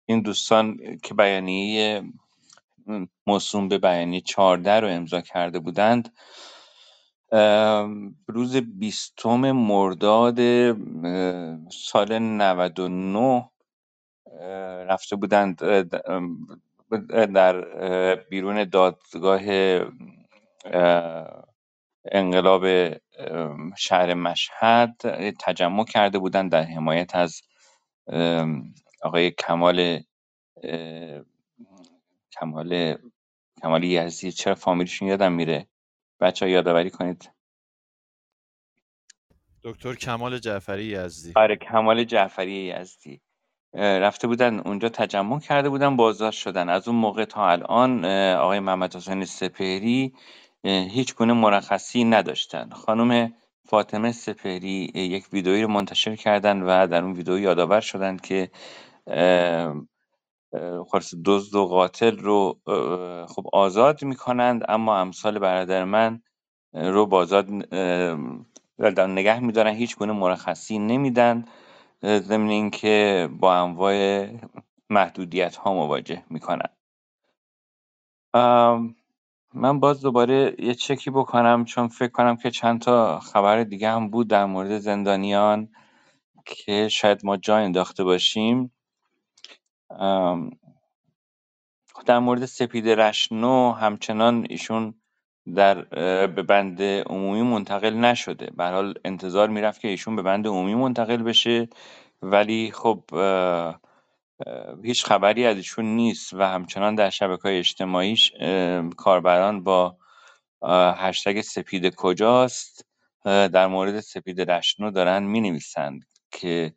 [0.06, 2.04] این دوستان که بیانیه
[3.28, 6.14] موسوم به بیانیه 14 رو امضا کرده بودند.
[8.28, 10.40] روز بیستم مرداد
[11.72, 13.51] سال 99
[14.90, 15.58] رفته بودند
[17.34, 17.62] در
[18.16, 19.42] بیرون دادگاه
[22.12, 22.94] انقلاب
[23.78, 24.96] شهر مشهد
[25.40, 27.42] تجمع کرده بودند در حمایت از
[29.04, 30.00] آقای کمال
[32.40, 32.98] کمال
[33.62, 35.68] کمال یزدی چرا فامیلشون یادم میره؟
[36.20, 37.32] بچه ها یادآوری کنید.
[39.64, 41.34] دکتر کمال جعفری یزدی.
[41.36, 43.22] آره کمال جعفری یزدی.
[43.74, 46.70] رفته بودن اونجا تجمع کرده بودن بازداشت شدن.
[46.70, 48.06] از اون موقع تا الان
[48.36, 50.14] آقای محمد حسین سپهری
[50.64, 52.70] هیچ گونه مرخصی نداشتن.
[52.70, 53.34] خانم
[53.66, 58.52] فاطمه سپهری یک ویدئویی رو منتشر کردن و در اون ویدئو یادآور شدند که
[60.92, 62.60] خلاص دزد و قاتل رو
[63.30, 66.22] خب آزاد می‌کنند اما امثال برادر من
[66.74, 67.48] رو بازاد
[69.08, 71.46] نگه میدارن هیچ گونه مرخصی نمیدن.
[72.04, 74.28] ضمن اینکه با انواع
[74.90, 76.70] محدودیت ها مواجه می‌کنن.
[79.54, 84.10] من باز دوباره یه چکی بکنم چون فکر کنم که چند تا خبر دیگه هم
[84.10, 85.70] بود در مورد زندانیان
[86.46, 88.74] که شاید ما جا انداخته باشیم.
[92.06, 95.01] در مورد سپید رشنو همچنان ایشون
[95.56, 95.82] در
[96.28, 98.50] به بند عمومی منتقل نشده.
[98.58, 101.68] به حال انتظار می‌رفت که ایشون به بند عمومی منتقل بشه.
[102.22, 103.04] ولی خب
[104.84, 108.32] هیچ خبری از ایشون نیست و همچنان در شبکه های اجتماعیش
[108.98, 109.98] کاربران با
[110.98, 112.86] هشتگ سپید کجاست؟
[113.26, 116.74] در مورد سپید رشنو دارن می نویسند که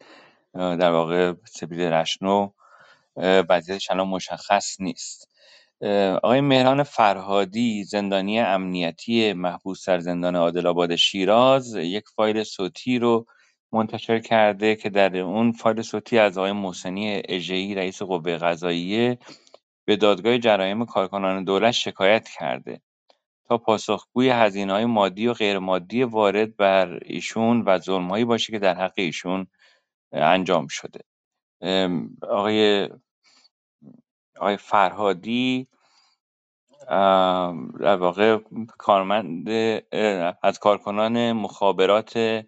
[0.54, 2.50] در واقع سپید رشنو
[3.16, 5.28] وضعیتش الان مشخص نیست.
[6.22, 13.26] آقای مهران فرهادی زندانی امنیتی محبوس در زندان عادل شیراز یک فایل صوتی رو
[13.72, 19.18] منتشر کرده که در اون فایل صوتی از آقای محسنی اژه‌ای رئیس قوه قضاییه
[19.84, 22.80] به دادگاه جرایم کارکنان دولت شکایت کرده.
[23.48, 28.92] تا پاسخگوی های مادی و غیرمادی وارد بر ایشون و ظلم‌هایی باشه که در حق
[28.96, 29.46] ایشون
[30.12, 31.00] انجام شده.
[32.22, 32.88] آقای
[34.36, 35.68] آقای فرهادی
[37.80, 38.38] در واقع
[38.78, 39.48] کارمند
[40.42, 42.44] از کارکنان مخابرات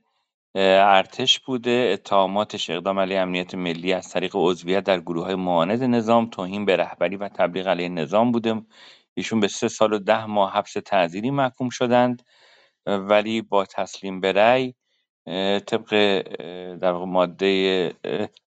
[0.54, 1.90] ارتش بوده.
[1.92, 6.76] اتهاماتش اقدام علیه امنیت ملی از طریق عضویت در گروه های معاند نظام توهین به
[6.76, 8.62] رهبری و تبلیغ علیه نظام بوده.
[9.14, 12.22] ایشون به سه سال و ده ماه حبس تعذیری محکوم شدند.
[12.86, 14.74] ولی با تسلیم به رأی
[15.66, 16.22] طبق
[16.76, 17.88] در ماده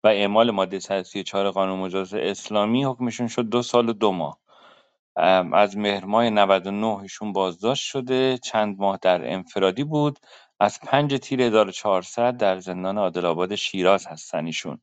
[0.04, 4.40] و اعمال ماده 134 قانون مجاز اسلامی حکمشون شد دو سال و دو ماه.
[5.54, 8.38] از مهر ماه 99 ایشون بازداشت شده.
[8.38, 10.20] چند ماه در انفرادی بود.
[10.60, 14.80] از پنج تیر 1400 در زندان عادل شیراز هستن ایشون.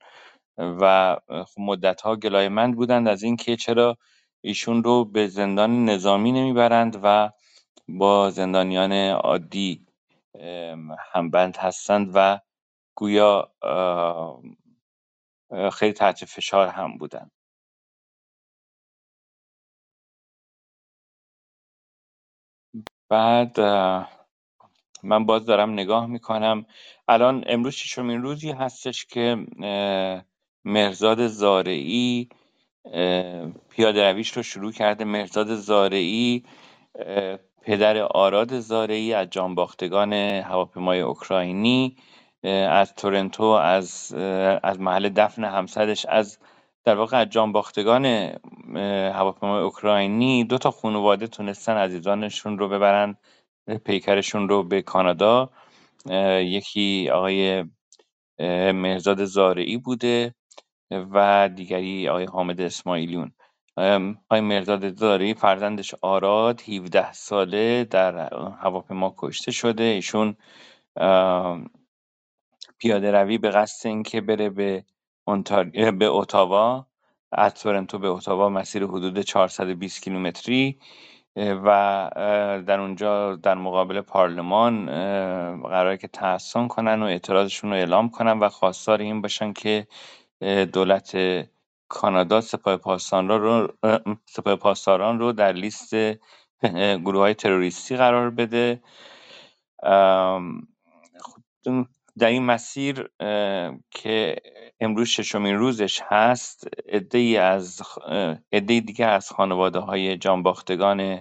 [0.59, 3.97] و خب مدتها گلایمند بودند از اینکه چرا
[4.41, 7.31] ایشون رو به زندان نظامی نمی‌برند و
[7.89, 9.87] با زندانیان عادی
[11.13, 12.41] همبند هستند و
[12.95, 13.53] گویا
[15.73, 17.31] خیلی تحت فشار هم بودند
[23.09, 23.61] بعد
[25.03, 26.67] من باز دارم نگاه می‌کنم.
[27.09, 29.47] الان امروز ششمین روزی هستش که
[30.65, 32.29] مرزاد زارعی
[33.71, 35.05] پیاده رویش رو شروع کرده.
[35.05, 36.45] مرزاد زارعی
[37.63, 41.97] پدر آراد زارعی از جانباختگان هواپیمای اوکراینی
[42.71, 44.15] از تورنتو از
[44.63, 46.39] از محل دفن همسرش از
[46.87, 48.05] در واقع از جانباختگان
[49.15, 53.17] هواپیمای اوکراینی دو تا خانواده تونستن عزیزانشون رو ببرن
[53.85, 55.51] پیکرشون رو به کانادا.
[56.41, 57.65] یکی آقای
[58.73, 60.35] مهزاد زارعی بوده
[60.91, 63.33] و دیگری آقای حامد اسماعیلیون.
[63.77, 69.83] آقای مرداد زارعی فرزندش آراد 17 ساله در هواپیما کشته شده.
[69.83, 70.37] ایشون
[72.79, 74.85] پیاده روی به قصد اینکه بره به
[75.99, 76.87] به اتاوا
[77.33, 80.79] از تورنتو به اتاوا مسیر حدود 420 کیلومتری
[81.37, 82.11] و
[82.67, 84.87] در اونجا در مقابل پارلمان
[85.63, 89.87] قراره که تحسن کنن و اعتراضشون رو اعلام کنن و خواستار این باشن که
[90.73, 91.17] دولت
[91.89, 93.69] کانادا سپاه پاسداران رو
[94.27, 95.95] سپاه پاسداران رو در لیست
[97.05, 98.83] گروه های تروریستی قرار بده.
[102.19, 103.09] در این مسیر
[103.91, 104.37] که
[104.81, 107.83] امروز ششمین روزش هست عدهای از
[108.53, 111.21] عده دیگه از خانواده های جانباختگان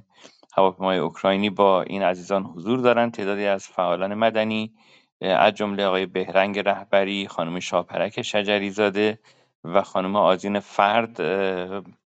[0.57, 4.73] هواپیمای اوکراینی با این عزیزان حضور دارند تعدادی از فعالان مدنی
[5.21, 9.19] از جمله آقای بهرنگ رهبری خانم شاپرک شجری زاده
[9.63, 11.21] و خانم آزین فرد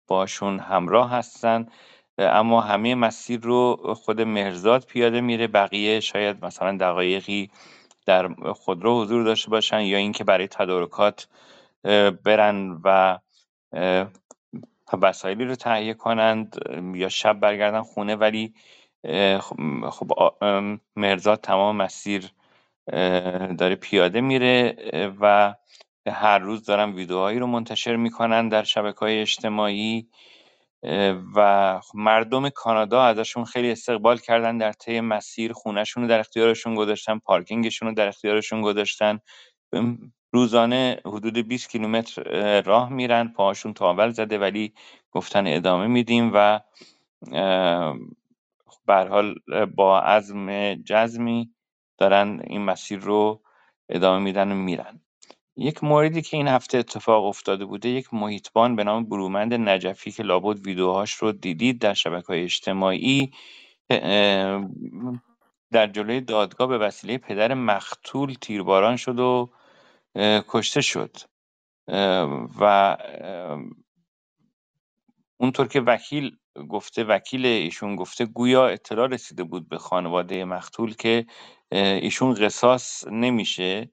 [0.08, 1.66] باشون همراه هستن.
[2.18, 5.48] اما همه مسیر رو خود مهرزاد پیاده میره.
[5.48, 7.50] بقیه شاید مثلا دقایقی
[8.06, 11.28] در خودرو حضور داشته باشن یا اینکه برای تدارکات
[12.24, 13.20] برن و
[15.02, 16.56] وسایلی رو تهیه کنند
[16.94, 18.54] یا شب برگردن خونه ولی
[19.40, 20.34] خب, خب،
[20.96, 22.32] مرزاد تمام مسیر
[23.58, 24.76] داره پیاده میره
[25.22, 25.56] و
[26.08, 30.08] هر روز دارن ویدیوهایی رو منتشر می‌کنن در شبکه های اجتماعی.
[31.36, 36.76] و خب مردم کانادا ازشون خیلی استقبال کردن در طی مسیر خونهشون رو در اختیارشون
[36.76, 39.20] گذاشتن پارکینگشون رو در اختیارشون گذاشتن.
[40.34, 44.74] روزانه حدود 20 کیلومتر راه میرن پاهاشون تاول زده ولی
[45.12, 46.60] گفتن ادامه میدیم و
[48.68, 49.36] خب حال
[49.76, 51.54] با عزم جزمی
[51.98, 53.42] دارن این مسیر رو
[53.90, 55.05] ادامه میدن و میرن.
[55.58, 60.24] یک موردی که این هفته اتفاق افتاده بوده یک محیطبان به نام برومند نجفی که
[60.24, 63.32] لابد ویدیوهاش رو دیدید در شبکه های اجتماعی
[65.72, 69.50] در جلوی دادگاه به وسیله پدر مختول تیرباران شد و
[70.48, 71.18] کشته شد.
[72.60, 72.98] و
[75.38, 76.38] اونطور که وکیل
[76.70, 81.26] گفته وکیل ایشون گفته گویا اطلاع رسیده بود به خانواده مختول که
[81.72, 83.90] ایشون قصاص نمیشه.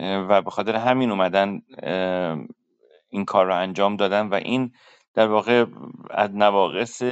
[0.00, 1.62] و به خاطر همین اومدن
[3.08, 4.72] این کار رو انجام دادن و این
[5.14, 5.66] در واقع
[6.10, 7.02] از نواقص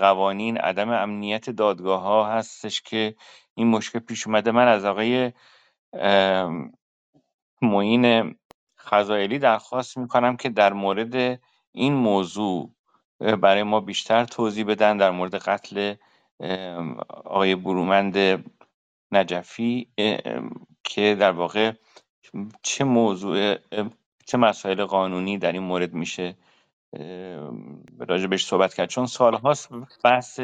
[0.00, 3.14] قوانین عدم امنیت دادگاه ها هستش که
[3.54, 4.50] این مشکل پیش اومده.
[4.52, 5.32] من از آقای
[7.62, 8.36] معین
[8.78, 11.40] خزائلی درخواست می‌کنم که در مورد
[11.72, 12.70] این موضوع
[13.20, 15.94] برای ما بیشتر توضیح بدن در مورد قتل
[17.24, 18.44] آقای برومند
[19.12, 19.88] نجفی.
[20.84, 21.72] که در واقع
[22.62, 23.56] چه موضوع
[24.26, 26.36] چه مسائل قانونی در این مورد میشه
[27.98, 28.88] راجع بهش صحبت کرد.
[28.88, 29.68] چون سالهاست
[30.04, 30.40] بحث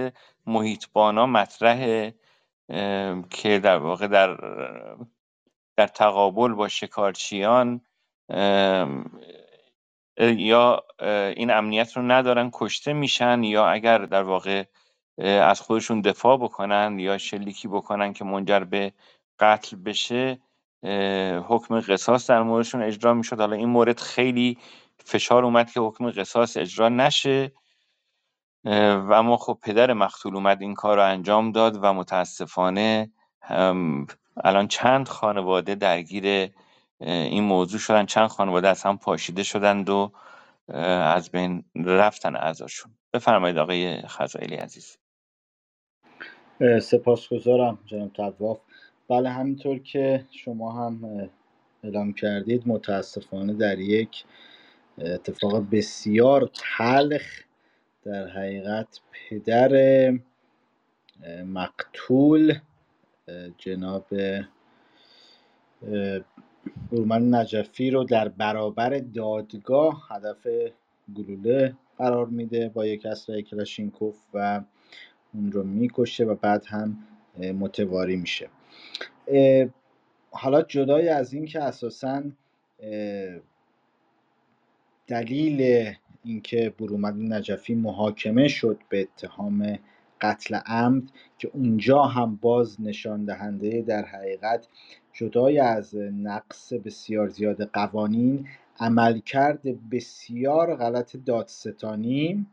[0.47, 2.15] محیطبانا مطرحه
[3.31, 4.37] که در واقع در
[5.77, 7.81] در تقابل با شکارچیان
[10.19, 10.85] یا
[11.37, 14.65] این امنیت رو ندارن کشته میشن یا اگر در واقع
[15.19, 18.93] از خودشون دفاع بکنن یا شلیکی بکنن که منجر به
[19.41, 20.39] قتل بشه
[21.49, 23.41] حکم قصاص در موردشون اجرا می‌شد.
[23.41, 24.59] حالا این مورد خیلی
[25.05, 27.53] فشار اومد که حکم قصاص اجرا نشه.
[28.65, 33.11] و اما خب پدر مقتول اومد این کار رو انجام داد و متاسفانه
[34.45, 36.51] الان چند خانواده درگیر
[37.01, 40.13] این موضوع شدن چند خانواده از هم پاشیده شدند و
[40.69, 42.93] از بین رفتن اعضاشون.
[43.13, 44.99] بفرمایید آقای خزائلی عزیز.
[46.83, 48.59] سپاسگزارم جناب تواف
[49.11, 51.29] بله همینطور که شما هم
[51.85, 54.25] اعلام کردید متاسفانه در یک
[54.99, 57.23] اتفاق بسیار تلخ
[58.05, 59.71] در حقیقت پدر
[61.47, 62.55] مقتول
[63.59, 64.07] جناب
[66.93, 70.47] برومن نجفی رو در برابر دادگاه هدف
[71.17, 74.63] گلوله قرار میده با یک اسلحه کلاشینکوف و
[75.35, 76.99] اون رو می‌کشه و بعد هم
[77.39, 78.49] متواری میشه.
[80.31, 82.23] حالا جدای از این که اساسا
[85.07, 85.91] دلیل
[86.25, 89.79] اینکه برومند نجفی محاکمه شد به اتهام
[90.21, 91.03] قتل عمد
[91.39, 94.69] که اونجا هم باز نشان دهنده در حقیقت
[95.13, 98.49] جدای از نقص بسیار زیاد قوانین
[98.81, 102.47] عملکرد بسیار غلط دادستانی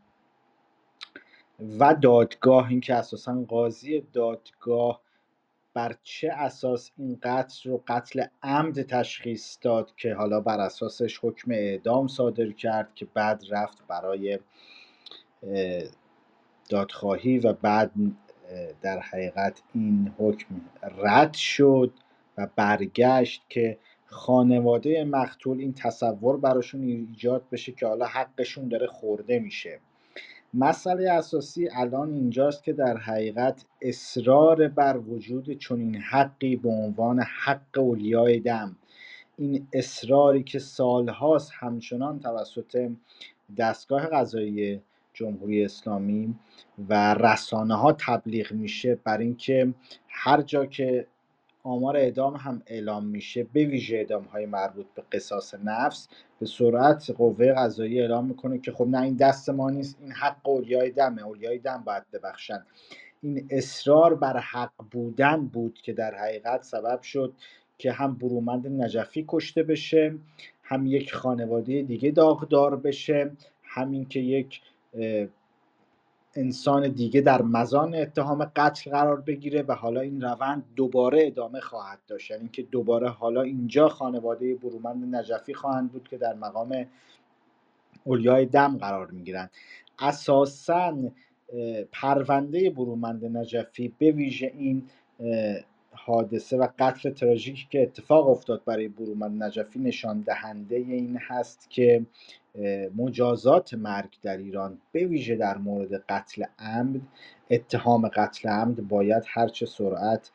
[1.79, 5.01] و دادگاه این که اساسا قاضی دادگاه
[5.77, 11.51] بر چه اساس این قتل رو قتل عمد تشخیص داد که حالا بر اساسش حکم
[11.51, 14.39] اعدام صادر کرد که بعد رفت برای
[16.69, 17.91] دادخواهی و بعد
[18.81, 20.61] در حقیقت این حکم
[20.97, 21.93] رد شد
[22.37, 29.39] و برگشت که خانواده مقتول این تصور براشون ایجاد بشه که حالا حقشون داره خورده
[29.39, 29.79] میشه.
[30.53, 37.77] مسئله اساسی الان اینجاست که در حقیقت اصرار بر وجود چنین حقی به عنوان حق
[37.77, 38.75] اولیای دم.
[39.37, 42.91] این اصراری که سالهاست همچنان توسط
[43.57, 44.81] دستگاه قضایی
[45.13, 46.35] جمهوری اسلامی
[46.89, 49.73] و رسانه ها تبلیغ میشه بر اینکه
[50.07, 51.07] هر جا که
[51.67, 56.07] آمار اعدام هم اعلام میشه به ویژه اعدام های مربوط به قصاص نفس
[56.39, 60.49] به سرعت قوه قضایی اعلام می‌کنه که خب نه این دست ما نیست این حق
[60.49, 62.63] اولیای دمه اولیای دم باید ببخشن.
[63.21, 67.33] این اصرار بر حق بودن بود که در حقیقت سبب شد
[67.77, 70.15] که هم برومند نجفی کشته بشه
[70.63, 73.31] هم یک خانواده دیگه داغدار بشه
[73.63, 74.61] همین که یک
[76.37, 81.99] انسان دیگه در مزان اتهام قتل قرار بگیره و حالا این روند دوباره ادامه خواهد
[82.07, 82.31] داشت.
[82.31, 86.85] یعنی که دوباره حالا اینجا خانواده برومند نجفی خواهند بود که در مقام
[88.03, 89.51] اولیای دم قرار می‌گیرند.
[89.99, 90.97] اساسا
[91.91, 94.89] پرونده برومند نجفی به ویژه این
[95.91, 102.05] حادثه و قتل تراژیکی که اتفاق افتاد برای برومند نجفی نشان دهنده این هست که
[102.95, 107.01] مجازات مرگ در ایران به ویژه در مورد قتل عمد
[107.49, 110.31] اتهام قتل عمد باید هرچه سرعت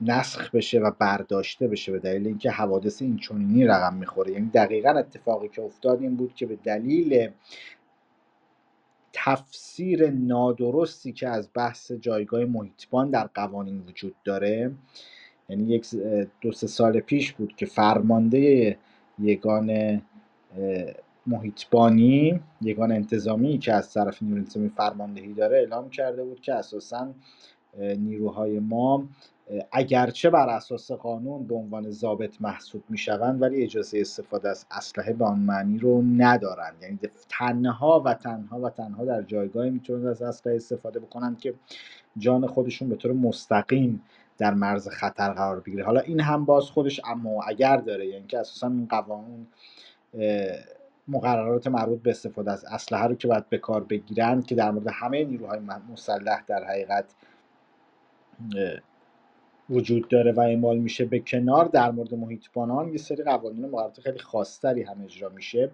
[0.00, 4.32] نسخ بشه و برداشته بشه به دلیل اینکه حوادث این چنینی رقم می‌خوره.
[4.32, 7.30] یعنی دقیقا اتفاقی که افتاد این بود که به دلیل
[9.12, 14.72] تفسیر نادرستی که از بحث جایگاه محیطبان در قوانین وجود داره
[15.48, 15.86] یعنی یک
[16.40, 18.76] دو سه سال پیش بود که فرمانده
[19.18, 20.02] یگان
[21.26, 27.14] محیطبانی یگان انتظامی که از طرف نیروی انتظامی فرماندهی داره اعلام کرده بود که اساسا
[27.78, 29.08] نیروهای ما
[29.72, 35.24] اگرچه بر اساس قانون به عنوان ضابط محسوب می‌شوند ولی اجازه استفاده از اسلحه به
[35.24, 36.74] آن معنی رو ندارند.
[36.82, 36.98] یعنی
[37.28, 41.54] تنها و تنها و تنها در جایگاهی می‌تونند از اسلحه استفاده بکنند که
[42.18, 44.02] جان خودشون به طور مستقیم
[44.38, 45.84] در مرز خطر قرار بگیره.
[45.84, 49.46] حالا این هم باز خودش اما اگر داره یعنی که اساسا این قوانین
[51.08, 54.88] مقررات مربوط به استفاده از اسلحه رو که باید به کار بگیرند که در مورد
[54.92, 55.60] همه نیروهای
[55.92, 57.14] مسلح در حقیقت
[59.70, 61.04] وجود داره و اعمال میشه.
[61.04, 65.70] به کنار در مورد محیط بانان یه سری قوانین مقررات خیلی خاصتری هم اجرا میشه.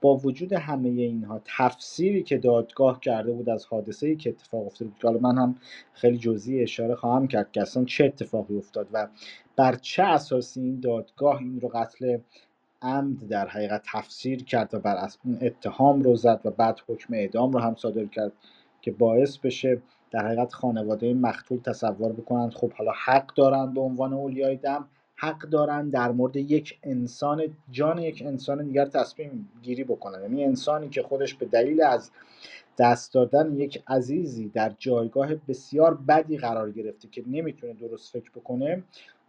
[0.00, 4.90] با وجود همه اینها تفسیری که دادگاه کرده بود از حادثه ای که اتفاق افتاده
[4.90, 5.56] بود حالا من هم
[5.92, 9.08] خیلی جزئی اشاره خواهم کرد که اصلا چه اتفاقی افتاد و
[9.56, 12.18] بر چه اساسی این دادگاه این رو قتل
[12.82, 17.52] عمد در حقیقت تفسیر کرد و بر اون اتهام رو زد و بعد حکم اعدام
[17.52, 18.32] رو هم صادر کرد
[18.80, 22.54] که باعث بشه در حقیقت خانواده مقتول تصور بکنند.
[22.54, 27.98] خب حالا حق دارند به عنوان اولیای دم حق دارند در مورد یک انسان جان
[27.98, 30.22] یک انسان دیگر تصمیم گیری بکنن.
[30.22, 32.10] یعنی انسانی که خودش به دلیل از
[32.78, 38.82] دست دادن یک عزیزی در جایگاه بسیار بدی قرار گرفته که نمی‌تونه درست فکر بکنه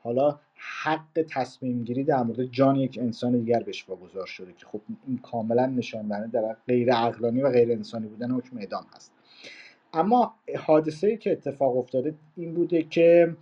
[0.04, 4.82] حالا حق تصمیم گیری در مورد جان یک انسان دیگر بهش واگذار شده که خب
[5.08, 9.12] این کاملا نشان در غیر عقلانی و غیر انسانی بودن حکم اعدام هست.
[9.93, 13.36] اما حادثه که اتفاق افتاده این بوده که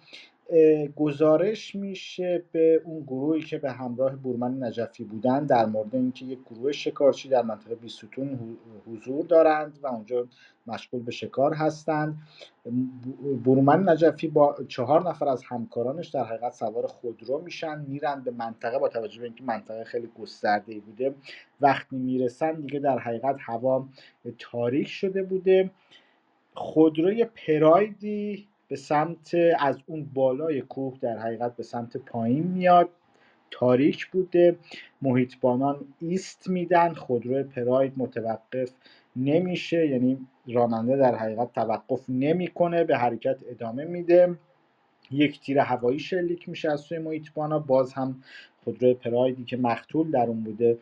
[0.96, 6.40] گزارش میشه به اون گروهی که به همراه بورمن نجفی بودن در مورد اینکه یک
[6.50, 10.28] گروه شکارچی در منطقه بیستون حضور دارند و اونجا
[10.68, 12.18] مشغول به شکار هستند.
[13.44, 18.80] بورمن نجفی با چهار نفر از همکارانش در حقیقت سوار خودرو میشن میرن به منطقه
[18.80, 21.16] با توجه به اینکه منطقه خیلی گسترده بوده.
[21.62, 23.88] وقتی می‌رسن دیگه در حقیقت هوا
[24.40, 25.72] تاریک شده بوده.
[26.54, 32.90] خودروی پرایدی به سمت از اون بالای کوه در حقیقت به سمت پایین میاد.
[33.52, 34.58] تاریک بوده.
[35.02, 36.94] محیطبانان ایست میدن.
[36.94, 38.72] خودرو پراید متوقف
[39.16, 39.88] نمیشه.
[39.88, 42.84] یعنی راننده در حقیقت توقف نمی‌کنه.
[42.84, 44.36] به حرکت ادامه میده.
[45.12, 48.24] یک تیر هوایی شلیک میشه از سوی محیطبانا باز هم
[48.64, 50.78] خودرو پرایدی که مختول در اون بوده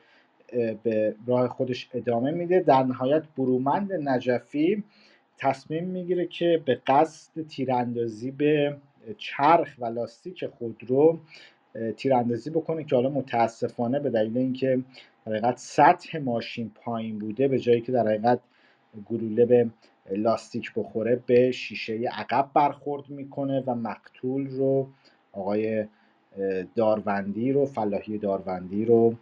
[0.84, 2.60] به راه خودش ادامه میده.
[2.60, 4.84] در نهایت برومند نجفی
[5.40, 8.78] تصمیم می‌گیره که به قصد تیراندازی به
[9.18, 11.20] چرخ و لاستیک خودرو
[11.98, 14.84] تیراندازی بکنه که حالا متاسفانه به دلیل اینکه
[15.26, 18.40] در حقیقت سطح ماشین پایین بوده به جایی که در حقیقت
[19.06, 19.70] گلوله به
[20.12, 24.88] لاستیک بخوره به شیشه عقب برخورد می‌کنه و مقتول رو
[25.32, 25.86] آقای
[26.76, 29.16] داروندی رو فلاحی داروندی رو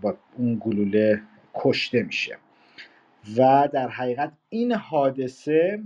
[0.00, 1.20] با اون گلوله
[1.54, 2.36] کشته میشه.
[3.36, 5.82] و در حقیقت این حادثه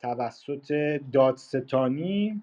[0.00, 2.40] توسط دادستانی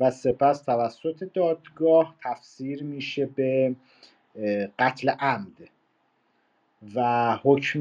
[0.00, 3.76] و سپس توسط دادگاه تفسیر میشه به
[4.78, 5.68] قتل عمد
[6.94, 7.80] و حکم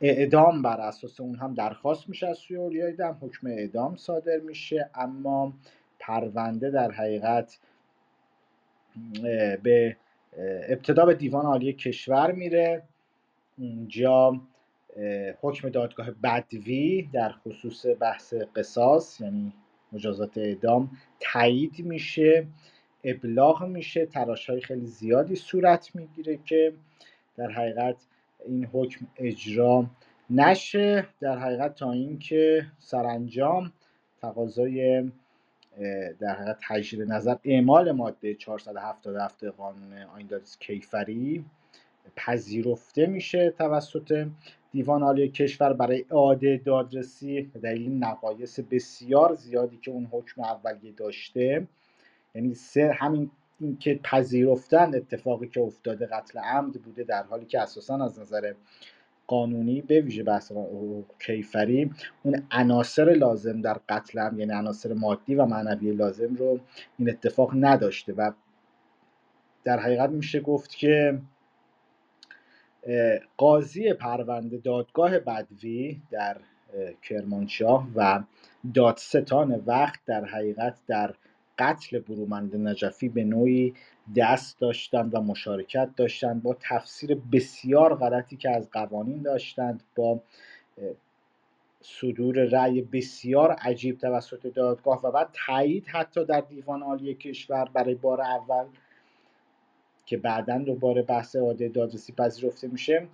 [0.00, 3.18] اعدام بر اساس اون هم درخواست میشه از سوی اولیای دم.
[3.20, 5.52] حکم اعدام صادر میشه اما
[5.98, 7.58] پرونده در حقیقت
[9.62, 9.96] به
[10.68, 12.82] ابتدا به دیوان عالی کشور میره.
[13.58, 14.40] اونجا
[15.40, 19.52] حکم دادگاه بدوی در خصوص بحث قصاص یعنی
[19.92, 22.46] مجازات اعدام تایید میشه
[23.04, 26.72] ابلاغ میشه تراش های خیلی زیادی صورت می‌گیره که
[27.36, 27.96] در حقیقت
[28.46, 29.86] این حکم اجرا
[30.30, 31.06] نشه.
[31.20, 33.72] در حقیقت تا اینکه سرانجام
[34.22, 35.10] تقاضای
[36.20, 41.44] در حقیقت تجدید نظر اعمال ماده 477 قانون آیندادس کیفری
[42.16, 44.26] پذیرفته میشه توسط
[44.72, 50.92] دیوان عالی کشور برای اعاده دادرسی به دلیل نقایص بسیار زیادی که اون حکم اولیه
[50.92, 51.66] داشته.
[52.34, 53.30] یعنی سه همین
[53.78, 58.52] که پذیرفتن اتفاقی که افتاده قتل عمد بوده در حالی که اساسا از نظر
[59.26, 60.52] قانونی به ویژه بحث
[61.26, 61.90] کیفری
[62.22, 66.60] اون عناصر لازم در قتل عمد یعنی عناصر مادی و معنوی لازم رو
[66.98, 68.12] این اتفاق نداشته.
[68.12, 68.32] و
[69.64, 71.18] در حقیقت میشه گفت که
[73.36, 76.36] قاضی پرونده دادگاه بدوی در
[77.02, 78.22] کرمانشاه و
[78.74, 81.14] دادستان وقت در حقیقت در
[81.58, 83.74] قتل برومند نجفی به نوعی
[84.16, 90.20] دست داشتند و مشارکت داشتند با تفسیر بسیار غلطی که از قوانین داشتند با
[91.82, 97.94] صدور رأی بسیار عجیب توسط دادگاه و بعد تایید حتی در دیوان عالی کشور برای
[97.94, 98.64] بار اول
[100.06, 103.08] که بعدا دوباره بحث عاده دادرسی پذیرفته میشه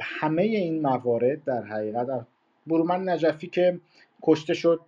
[0.00, 2.26] همه این موارد در حقیقت
[2.66, 3.80] برومند نجفی که
[4.22, 4.80] کشته شد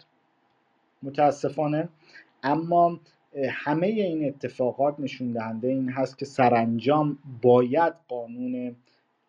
[1.03, 1.89] متاسفانه.
[2.43, 3.01] اما
[3.51, 8.77] همه این اتفاقات نشون دهنده این هست که سرانجام باید قانون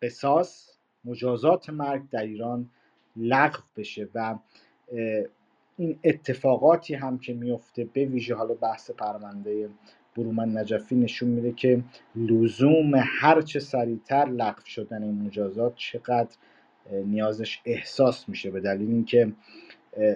[0.02, 2.70] قصاص مجازات مرگ در ایران
[3.16, 4.38] لغو بشه و
[5.76, 9.68] این اتفاقاتی هم که میفته به ویژه حالا بحث پرونده
[10.18, 11.82] برومن نجفی نشون میده که
[12.16, 16.36] لزوم هرچه سریعتر لغو شدن این مجازات چقدر
[17.06, 18.50] نیازش احساس میشه.
[18.50, 19.32] به دلیل اینکه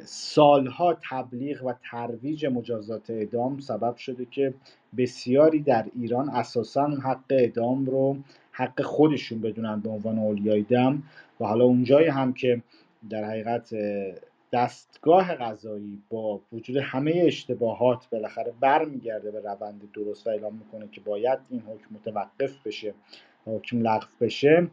[0.04, 4.54] سالها تبلیغ و ترویج مجازات اعدام سبب شده که
[4.96, 8.16] بسیاری در ایران اساسا حق اعدام رو
[8.52, 11.02] حق خودشون بدونن به عنوان اولیای دم.
[11.40, 12.62] و حالا اونجایی هم که
[13.10, 13.74] در حقیقت
[14.52, 21.00] دستگاه قضایی با وجود همه اشتباهات بالاخره برمیگرده به روند درست و اعلام می‌کنه که
[21.00, 22.94] باید این حکم متوقف بشه
[23.46, 24.70] حکم لغو بشه.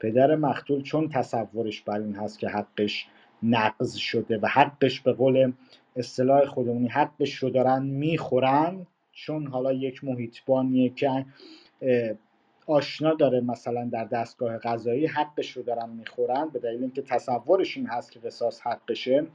[0.00, 3.06] پدر مقتول چون تصورش بر این هست که حقش
[3.42, 5.52] نقض شده و حقش به قول
[5.96, 11.26] اصطلاح خودمونی حقش رو دارن می‌خورن چون حالا یک محیطبانیه که
[12.70, 17.86] آشنا داره مثلا در دستگاه قضایی حقش رو دارن می‌خورن به دلیل اینکه تصورش این
[17.86, 19.26] هست که قصاص حقشه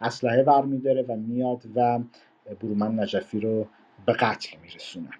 [0.00, 1.98] اسلحه برمیداره و میاد و
[2.60, 3.66] برومن نجفی رو
[4.06, 5.10] به قتل میرسونه.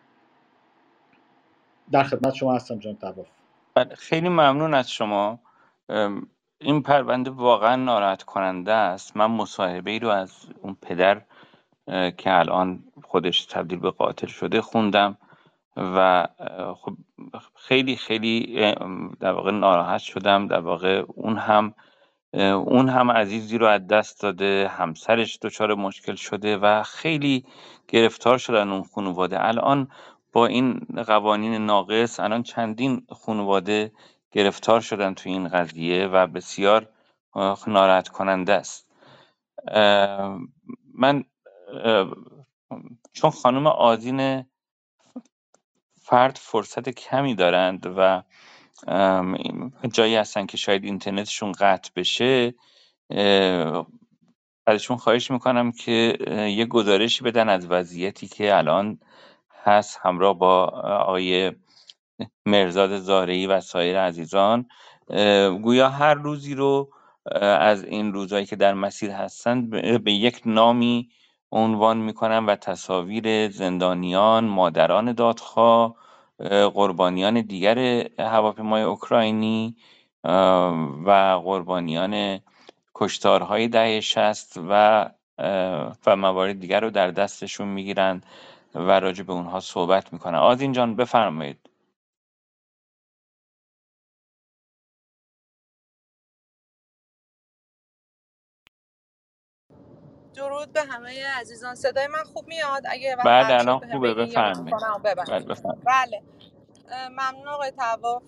[1.93, 3.27] در خدمت شما هستم جان تواف
[3.75, 5.39] بله، خیلی ممنون از شما.
[6.61, 9.17] این پرونده واقعا ناراحت کننده است.
[9.17, 11.23] من مصاحبه ای رو از اون پدر
[12.17, 15.19] که الان خودش تبدیل به قاتل شده خوندم.
[15.79, 16.27] و
[16.77, 16.97] خب
[17.57, 18.57] خیلی خیلی
[19.21, 20.47] در واقع ناراحت شدم.
[20.47, 21.75] در واقع اون هم
[22.65, 27.45] اون هم عزیزی رو از دست داده همسرش دچار مشکل شده و خیلی
[27.89, 29.45] گرفتار شدن اون خانواده.
[29.45, 29.89] الان
[30.33, 33.93] با این قوانین ناقص الان چندین خانواده
[34.33, 36.89] گرفتار شدن تو این قضیه و بسیار
[37.67, 38.89] ناراحت کننده است.
[40.95, 41.25] من
[43.13, 44.45] چون خانم آزین
[46.09, 48.23] فرد فرصت کمی دارند و
[49.93, 52.55] جایی هستن که شاید اینترنتشون قطع بشه
[54.67, 56.19] ازشون خواهش می‌کنم که
[56.57, 58.99] یه گزارشی بدن از وضعیتی که الان
[59.65, 60.65] هست همراه با
[61.03, 61.53] آقای
[62.47, 64.69] مرزاد زارعی و سایر عزیزان.
[65.63, 66.91] گویا هر روزی رو
[67.43, 69.71] از این روزهایی که در مسیر هستند
[70.05, 71.11] به یک نامی
[71.53, 75.95] عنوان می‌کنن و تصاویر زندانیان مادران دادخواه
[76.75, 77.79] قربانیان دیگر
[78.19, 79.77] هواپیمای اوکراینی
[81.05, 82.41] و قربانیان
[82.95, 85.11] کشتارهای دهه شست و
[86.07, 88.23] و موارد دیگر رو در دستشون می‌گیرن
[88.75, 90.39] و راجع به اونها صحبت می‌کنن.
[90.39, 91.68] آزین جان بفرمایید.
[100.59, 101.75] درود به همه عزیزان.
[101.75, 104.75] صدای من خوب میاد؟ اگه بعد شد الان خوبه بفرمایید.
[105.05, 105.85] بله بفرمایید.
[105.85, 106.23] بله.
[107.11, 108.23] ممنون آقای تواف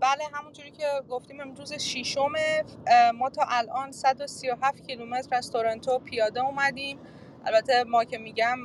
[0.00, 6.40] بله همونجوری که گفتیم امروز شیشمه اه، ما تا الان 137 کیلومتر از تورنتو پیاده
[6.40, 6.98] اومدیم.
[7.46, 8.58] البته ما که میگم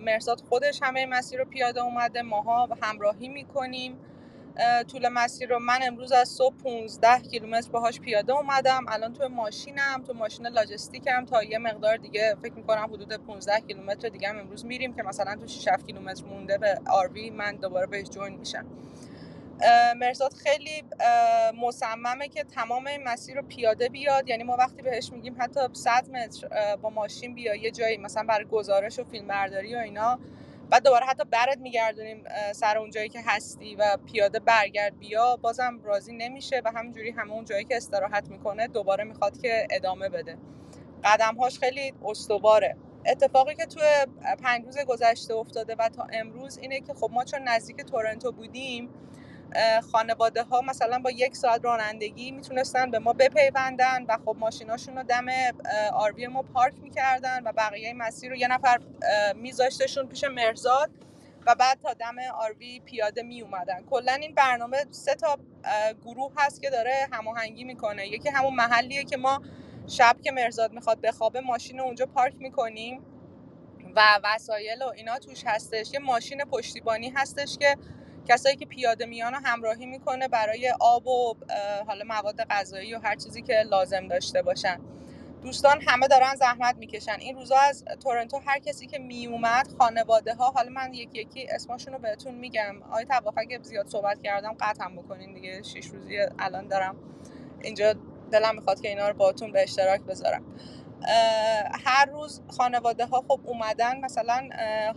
[0.00, 3.98] مرزاد خودش همه مسیر رو پیاده اومده ماها همراهی می‌کنیم.
[4.88, 8.84] طول مسیر رو من امروز از صبح 15 کیلومتر باهاش پیاده اومدم.
[8.88, 11.24] الان تو ماشینم تو ماشین لاجستیکم.
[11.24, 15.36] تا یه مقدار دیگه فکر می‌کنم حدود 15 کیلومتر دیگه هم امروز میریم که مثلا
[15.36, 18.66] تو 6 7 کیلومتر مونده به آروی من دوباره بهش جوین میشم.
[19.96, 20.84] مرزاد خیلی
[21.60, 24.28] مصممه که تمام این مسیر رو پیاده بیاد.
[24.28, 28.44] یعنی ما وقتی بهش میگیم حتی 100 متر با ماشین بیا یه جایی مثلا برای
[28.44, 30.18] گزارش و فیلمبرداری و اینا
[30.70, 35.36] بعد دوباره حتی برات میگردونیم سر اون جایی که هستی و پیاده برگرد بیا.
[35.36, 40.08] بازم راضی نمیشه و همینجوری همه اون جایی که استراحت می‌کنه دوباره می‌خواد که ادامه
[40.08, 40.38] بده.
[41.04, 42.76] قدمهاش خیلی استواره.
[43.06, 43.82] اتفاقی که توی
[44.42, 48.88] پنج روز گذشته افتاده و تا امروز اینه که خب ما چون نزدیک تورنتو بودیم
[49.92, 55.02] خانواده ها مثلا با یک ساعت رانندگی می‌تونستن به ما بپیوندن و خب ماشیناشون رو
[55.02, 55.26] دم
[55.92, 58.80] آروی ما پارک می‌کردن و بقیه مسیر رو یه نفر
[59.34, 60.90] میذاشتشون پیش مرزاد
[61.46, 65.38] و بعد تا دم آروی پیاده می اومدن کلا این برنامه سه تا
[66.04, 68.06] گروه هست که داره هماهنگی می‌کنه.
[68.06, 69.42] یکی همون محلیه که ما
[69.86, 73.02] شب که مرزاد می‌خواد بخوابه ماشین رو اونجا پارک می‌کنیم
[73.96, 75.92] و وسایل و اینا توش هستش.
[75.92, 77.76] یه ماشین پشتیبانی هستش که
[78.28, 81.34] کسایی که پیاده میان رو همراهی می‌کنه برای آب و
[81.86, 84.80] حالا مواد غذایی و هر چیزی که لازم داشته باشن.
[85.42, 87.16] دوستان همه دارن زحمت می‌کشن.
[87.20, 91.92] این روزا از تورنتو هر کسی که میومد خانواده ها حالا من یکی یکی اسمشون
[91.92, 92.82] رو بهتون میگم.
[92.82, 95.62] آقای طواف اگه زیاد صحبت کردم قطعم بکنین دیگه.
[95.62, 96.96] شیش روزی الان دارم.
[97.62, 97.94] اینجا
[98.32, 100.44] دلم می‌خواد که اینا رو باهاتون به اشتراک بذارم.
[101.84, 104.48] هر روز خانواده ها خب اومدن مثلا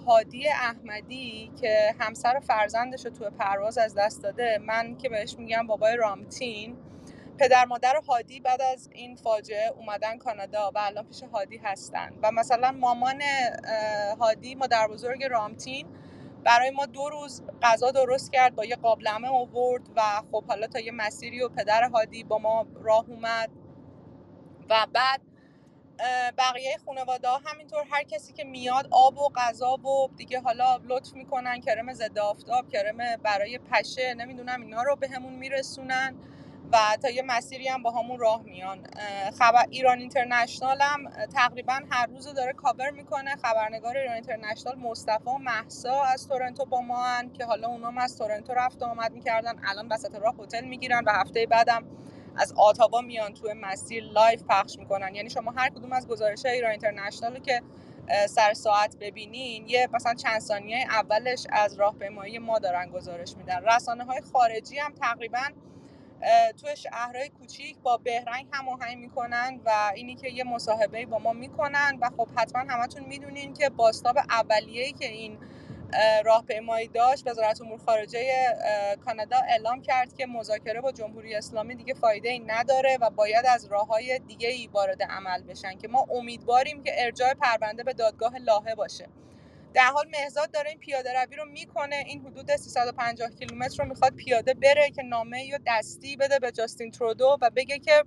[0.08, 5.68] هادی احمدی که همسر فرزندش رو توی پرواز از دست داده من که بهش میگم
[5.68, 6.78] بابای رامتین.
[7.38, 12.10] پدر مادر هادی بعد از این فاجعه اومدن کانادا و الان پیش هادی هستن.
[12.24, 13.22] و مثلا مامان
[14.20, 15.88] هادی مادر بزرگ رامتین
[16.44, 20.02] برای ما دو روز غذا درست کرد با یه قابلمه آورد و
[20.32, 23.50] خب حالا تا یه مسیری و پدر هادی با ما راه اومد.
[24.70, 25.22] و بعد
[26.38, 31.14] بقیه خانواده ها همینطور هر کسی که میاد آب و غذا و دیگه حالا لطف
[31.14, 36.16] می‌کنن کرم ضد آفتاب کرم برای پشه نمی‌دونم اینا رو بهمون به میرسونن
[36.72, 38.88] و تا یه مسیری هم با همون راه میان.
[39.40, 43.36] خبر ایران اینترنشنال هم تقریبا هر روز داره کاور می‌کنه.
[43.36, 48.18] خبرنگار ایران اینترنشنال مصطفی و محسا از تورنتو با ما هن که حالا اونام از
[48.18, 49.56] تورنتو رفت آمد می‌کردن.
[49.66, 51.84] الان وسط راه هتل می‌گیرن و هفته بعدم
[52.38, 55.16] از آتاوا میان توی مسیر live پخش می‌کنن.
[55.16, 57.62] یعنی شما هر کدوم از گزارش ایران اینترنشنال که
[58.30, 63.64] سر ساعت ببینین یه مثلا چند ثانیه اولش از راهپیمایی ما دارن گزارش میدن.
[63.66, 65.44] رسانه های خارجی هم تقریبا
[66.62, 71.98] توی شهرهای کوچیک با بهرنگ هماهنگ می‌کنن و اینی که یه مصاحبه با ما می‌کنن.
[72.02, 75.38] و خب حتما همتون می‌دونین که بازتاب اولیه‌ای که این
[76.26, 78.20] راهپیمایی داشت وزارت امور خارجه
[79.06, 83.66] کانادا اعلام کرد که مذاکره با جمهوری اسلامی دیگه فایده ای نداره و باید از
[83.66, 88.38] راه های دیگه ای وارد عمل بشن که ما امیدواریم که ارجاع پرونده به دادگاه
[88.38, 89.08] لاهه باشه.
[89.74, 94.16] در حال مهزاد داره این پیاده روی رو می‌کنه این حدود 350 کیلومتر رو می‌خواد
[94.16, 98.04] پیاده بره که نامه یا دستی بده به جاستین ترودو و بگه که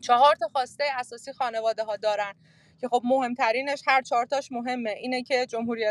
[0.00, 2.34] چهار تا خواسته اساسی خانواده ها دارن.
[2.82, 4.90] که خب مهمترینش هر چهارتاش مهمه.
[4.90, 5.84] اینه که جمهوری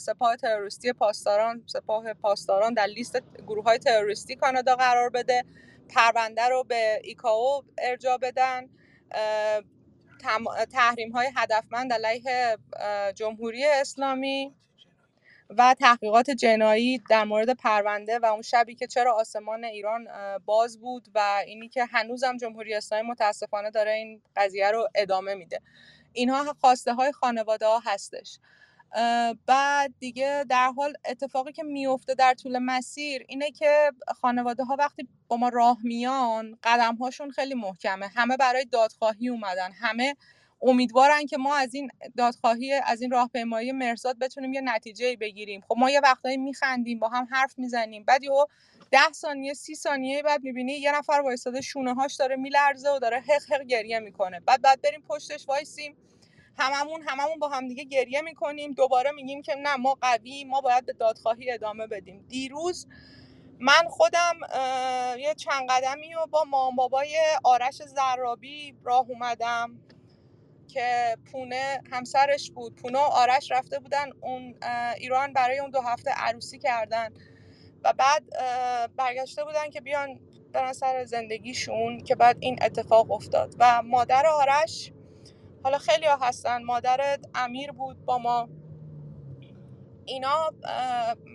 [0.00, 5.44] سپاه تروریستی پاسداران سپاه پاسداران در لیست گروه های تروریستی کانادا قرار بده.
[5.88, 8.68] پرونده رو به ایکاو ارجا بدن.
[10.72, 12.58] تحریم های هدفمند علیه
[13.14, 14.54] جمهوری اسلامی
[15.50, 20.08] و تحقیقات جنایی در مورد پرونده و اون شبی که چرا آسمان ایران
[20.44, 25.60] باز بود و اینی که هنوزم جمهوری اسلامی متاسفانه داره این قضیه رو ادامه میده.
[26.12, 28.38] اینها خواسته های خانواده ها هستش
[29.46, 35.08] بعد دیگه در حال اتفاقی که میفته در طول مسیر اینه که خانواده ها وقتی
[35.28, 38.06] با ما راه میان قدم هاشون خیلی محکمه.
[38.06, 39.72] همه برای دادخواهی اومدن.
[39.72, 40.16] همه
[40.62, 45.60] امیدوارن که ما از این دادخواهی از این راهپیمایی مرزاد بتونیم یه نتیجه بگیریم.
[45.68, 48.04] خب ما یه وقتایی میخندیم با هم حرف می‌زنیم.
[48.04, 48.44] بعد یهو
[48.90, 53.20] ده ثانیه سی ثانیه بعد می‌بینی یه نفر وایستاده شونه هاش داره میلرزه و داره
[53.20, 54.40] حق حق گریه می‌کنه.
[54.40, 55.96] بعد بعد بریم پشتش وایسیم.
[56.58, 58.72] هممون هممون با همدیگه گریه می‌کنیم.
[58.72, 62.26] دوباره میگیم که نه ما قوی ما باید به دادخواهی ادامه بدیم.
[62.28, 62.88] دیروز
[63.60, 64.34] من خودم
[65.18, 69.80] یه چند قدمی و با مام بابای آرش زرابی راه اومدم
[70.68, 72.76] که پونه همسرش بود.
[72.76, 74.54] پونه و آرش رفته بودن اون
[74.98, 77.14] ایران برای اون دو هفته عروسی کردن.
[77.84, 78.22] و بعد
[78.96, 80.20] برگشته بودن که بیان
[80.52, 83.54] برن سر زندگیشون که بعد این اتفاق افتاد.
[83.58, 84.92] و مادر آرش
[85.64, 86.62] حالا خیلی ها هستن.
[86.62, 88.48] مادر امیر بود با ما.
[90.04, 90.50] اینا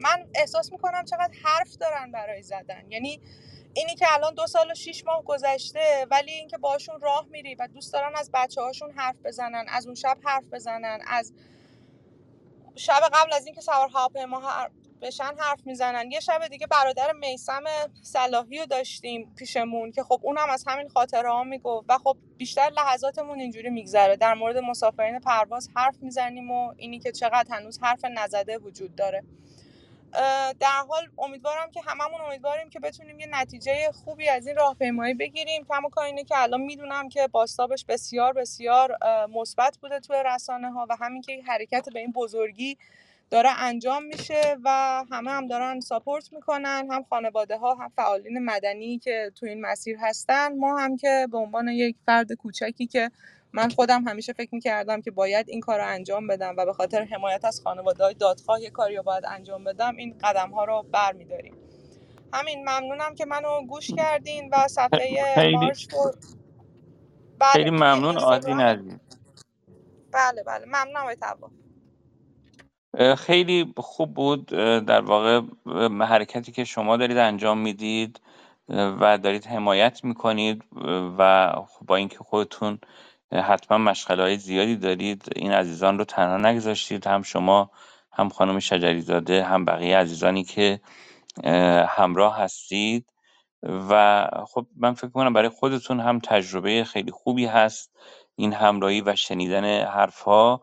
[0.01, 2.91] من احساس می‌کنم چقدر حرف دارن برای زدن.
[2.91, 3.21] یعنی
[3.73, 7.67] اینی که الان دو سال و شیش ماه گذشته ولی اینکه باشون راه میری و
[7.67, 11.33] دوست دارن از بچه هاشون حرف بزنن از اون شب حرف بزنن از
[12.75, 14.41] شب قبل از اینکه سوار هواپیما
[15.03, 16.11] بشن حرف می‌زنن.
[16.11, 17.63] یه شب دیگه برادر میسم
[18.01, 21.85] صلاحی رو داشتیم پیشمون که خب اونم از همین خاطره ها می‌گفت.
[21.89, 24.15] و خب بیشتر لحظاتمون اینجوری میگذره.
[24.15, 29.23] در مورد مسافرین پرواز حرف می‌زنیم و اینی که چقدر هنوز حرف نزده وجود داره.
[30.59, 35.65] در حال امیدوارم که هممون امیدواریم که بتونیم یه نتیجه خوبی از این راهپیمایی بگیریم.
[35.69, 38.97] کما اینه که الان می‌دونم که باستابش بسیار بسیار
[39.27, 42.77] مثبت بوده توی رسانه ها و همین که حرکت به این بزرگی
[43.33, 44.69] داره انجام میشه و
[45.11, 49.97] همه هم دارن ساپورت می‌کنن هم خانواده ها هم فعالین مدنی که تو این مسیر
[50.01, 50.57] هستن.
[50.57, 53.11] ما هم که به عنوان یک فرد کوچکی که
[53.53, 57.03] من خودم همیشه فکر می‌کردم که باید این کار رو انجام بدم و به خاطر
[57.03, 60.85] حمایت از خانواده های دادخواه یه کاری رو باید انجام بدم این قدم ها رو
[60.91, 61.55] بر میداریم
[62.33, 66.11] همین ممنونم که منو گوش کردین و صفحه خیلی مارش رو
[67.39, 68.99] بله خیلی ممنون آدین عزیز
[70.11, 71.15] بله بله ممنونم آقای
[73.17, 74.45] خیلی خوب بود
[74.85, 75.41] در واقع
[76.05, 78.21] حرکتی که شما دارید انجام می‌دید
[78.69, 80.63] و دارید حمایت می‌کنید
[81.17, 81.53] و
[81.87, 82.79] با اینکه خودتون
[83.31, 87.71] حتما مشغله های زیادی دارید این عزیزان رو تنها نگذاشتید هم شما
[88.11, 90.81] هم خانم شجری زاده هم بقیه عزیزانی که
[91.87, 93.05] همراه هستید.
[93.63, 97.91] و خب من فکر کنم برای خودتون هم تجربه خیلی خوبی هست
[98.35, 100.61] این همراهی و شنیدن حرفها.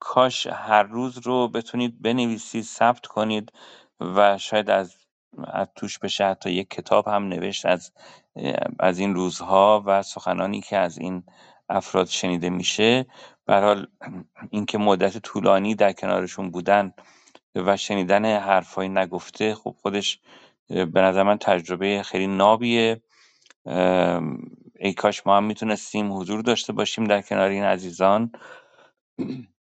[0.00, 3.52] کاش هر روز رو بتونید بنویسید ثبت کنید
[4.00, 4.96] و شاید از
[5.52, 7.92] از توش بشه حتی یک کتاب هم نوشت از
[8.80, 11.22] از این روزها و سخنانی که از این
[11.68, 13.06] افراد شنیده میشه.
[13.46, 13.86] به حال
[14.50, 16.92] اینکه مدت طولانی در کنارشون بودن
[17.54, 20.20] و شنیدن حرفای نگفته خب خودش
[20.68, 23.02] به نظر من تجربه خیلی نابیه.
[24.80, 28.32] ای کاش ما هم می‌تونستیم حضور داشته باشیم در کنار این عزیزان.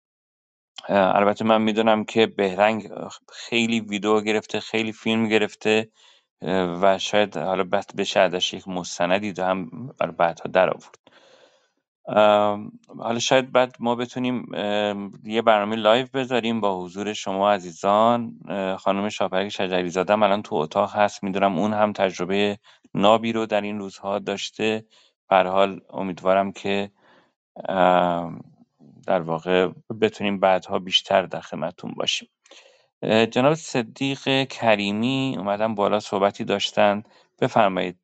[0.90, 2.90] البته من می‌دونم که بهرنگ
[3.34, 5.90] خیلی ویدیو گرفته خیلی فیلم گرفته
[6.82, 10.96] و شاید حالا بعد بشه ازش یک مستندی هم برای بعدها در آورد
[13.00, 14.46] حالا شاید بعد ما بتونیم
[15.24, 18.40] یه برنامه live بذاریم با حضور شما عزیزان.
[18.80, 21.24] خانم شاپرک شجری زاده الان تو اتاق هست.
[21.24, 22.58] می‌دونم اون هم تجربه
[22.94, 24.86] نابی رو در این روزها داشته.
[25.32, 26.92] حال امیدوارم که
[29.10, 29.68] در واقع
[30.02, 32.30] بتونیم بعدها بیشتر در خدمتتون باشیم.
[33.32, 37.04] جناب صدیق کریمی اومدن بالا صحبتی داشتن.
[37.40, 38.00] بفرمایید.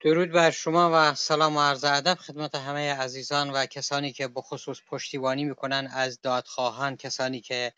[0.00, 4.80] درود بر شما و سلام و عرض ادب خدمت همه عزیزان و کسانی که بخصوص
[4.86, 7.72] پشتیبانی می‌کنن از دادخواهان کسانی که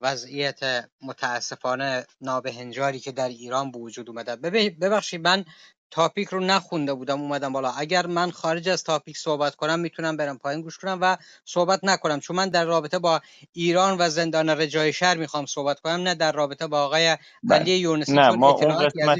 [0.00, 4.36] وضعیت متاسفانه نابهنجاری که در ایران به وجود اومده.
[4.70, 5.44] ببخشید من
[5.90, 7.70] تاپیک رو نخونده بودم اومدم بالا.
[7.70, 12.20] اگر من خارج از تاپیک صحبت کنم می‌تونم برم پایین گوش کنم و صحبت نکنم.
[12.20, 13.20] چون من در رابطه با
[13.52, 17.58] ایران و زندان رجای شهر می‌خوام صحبت کنم نه در رابطه با آقای بله.
[17.58, 19.18] علی یونسی نه ما اون قسمت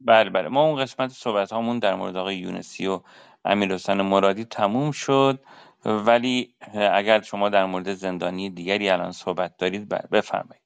[0.00, 0.48] بله بله.
[0.48, 3.00] ما اون قسمت صحبت هامون در مورد آقای یونسی و
[3.44, 5.40] امیر حسین مرادی تموم شد.
[5.84, 6.54] ولی
[6.92, 10.63] اگر شما در مورد زندانی دیگری الان صحبت دارید بفرمایید.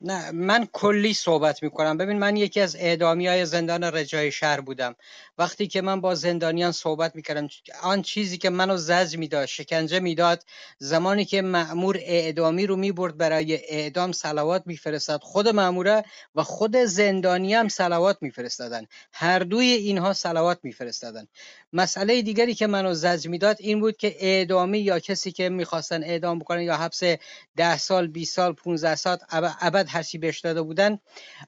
[0.00, 1.96] نه من کلی صحبت می‌کنم.
[1.96, 4.94] ببین من یکی از اعدامی های زندان رجای شهر بودم.
[5.38, 7.48] وقتی که من با زندانیان صحبت می‌کردم
[7.82, 10.44] آن چیزی که منو زج می‌داد شکنجه می‌داد
[10.78, 16.04] زمانی که مأمور اعدامی رو می‌برد برای اعدام سلوات میفرستاد خود مأموره
[16.34, 18.86] و خود زندانی هم سلوات میفرستادن.
[19.12, 21.26] هر دوی اینها سلوات میفرستادن.
[21.72, 26.38] مسئله دیگری که منو زج می‌داد این بود که اعدامی یا کسی که می‌خواستن اعدام
[26.38, 27.02] بکنن یا حبس
[27.56, 30.98] ده سال 20 سال 15 سال ابد هرچی بهش داده بودن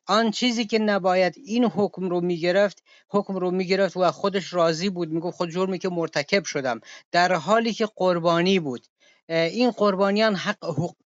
[0.06, 5.10] آن چیزی که نباید این حکم رو می‌گرفت حکم رو می‌گرفت و خودش راضی بود.
[5.10, 6.80] می‌گفت خود جرمی که مرتکب شدم.
[7.12, 8.86] در حالی که قربانی بود.
[9.28, 10.64] این قربانیان حق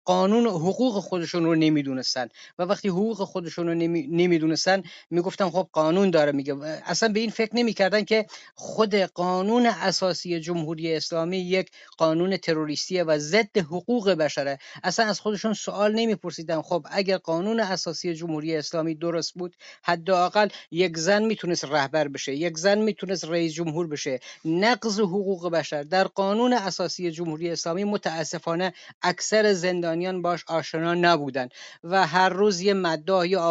[0.06, 2.28] قانون حقوق خودشون رو نمی‌دونستن.
[2.60, 6.56] و وقتی حقوق خودشون رو نمی‌دونستن می‌گفتن خب قانون داره میگه.
[6.86, 8.26] اصلا به این فکر نمی‌کردن که
[8.56, 14.57] خود قانون اساسی جمهوری اسلامی یک قانون تروریستی و ضد حقوق بشره.
[14.84, 16.61] اصلا از خودشون سوال نمیپرسیدن.
[16.61, 22.57] خب اگر قانون اساسی جمهوری اسلامی درست بود حداقل یک زن می‌تونست رهبر بشه یک
[22.57, 24.19] زن می‌تونست رئیس جمهور بشه.
[24.45, 29.53] نقض حقوق بشر در قانون اساسی جمهوری اسلامی متاسفانه اکثر
[29.91, 31.49] زندانیان باش آشنا نبودن
[31.84, 33.41] و هر روز یه مداح یا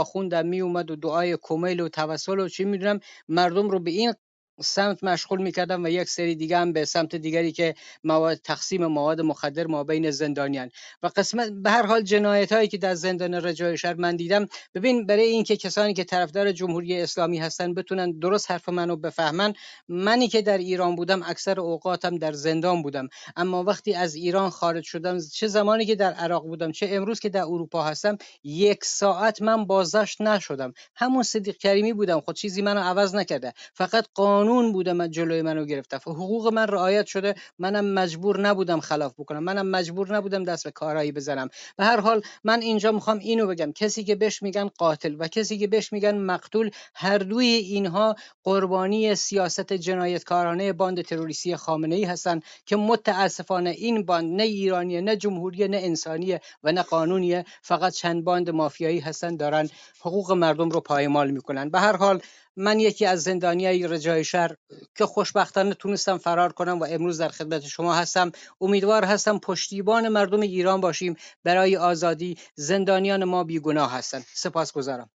[0.46, 4.14] می اومد و دعای کمیل و توسل و چی می‌دونم مردم رو به این
[4.62, 7.74] سمت مشغول می‌کردن و یک سری دیگه هم به سمت دیگری که
[8.04, 10.70] مواد تقسیم مواد مخدر ما بین زندانیان.
[11.02, 15.06] و قسمت به هر حال جنایت هایی که در زندان رجای شهر من دیدم ببین
[15.06, 19.52] برای اینکه کسانی که طرفدار جمهوری اسلامی هستن بتونن درست حرف منو بفهمن
[19.88, 23.08] منی که در ایران بودم اکثر اوقاتم در زندان بودم.
[23.36, 27.28] اما وقتی از ایران خارج شدم چه زمانی که در عراق بودم چه امروز که
[27.28, 30.72] در اروپا هستم یک ساعت من بازداشت نشدم.
[30.96, 33.52] همون صدیق کریمی بودم خود چیزی منو عوض نکرده.
[33.74, 35.97] فقط قانون بوده من جلوی منو گرفته.
[35.97, 37.35] حقوق من رعایت شده.
[37.59, 39.44] منم مجبور نبودم خلاف بکنم.
[39.44, 41.48] منم مجبور نبودم دست به کارایی بزنم.
[41.77, 43.72] به هر حال من اینجا می‌خوام اینو بگم.
[43.72, 49.14] کسی که بهش میگن قاتل و کسی که بهش میگن مقتول هر دوی اینها قربانی
[49.14, 55.68] سیاست جنایتکارانه باند تروریستی خامنه ای هستن که متاسفانه این باند نه ایرانیه نه جمهوری
[55.68, 57.44] نه انسانیه و نه قانونیه.
[57.62, 59.68] فقط چند باند مافیایی هستن دارن
[60.01, 61.70] حقوق مردم رو پایمال می‌کنن.
[61.70, 62.20] به هر حال
[62.56, 64.56] من یکی از زندانیای رجای شهر
[64.97, 68.32] که خوشبختانه تونستم فرار کنم و امروز در خدمت شما هستم.
[68.60, 71.16] امیدوار هستم پشتیبان مردم ایران باشیم.
[71.44, 74.24] برای آزادی زندانیان ما بیگناه هستند.
[74.35, 75.10] سپاسگزارم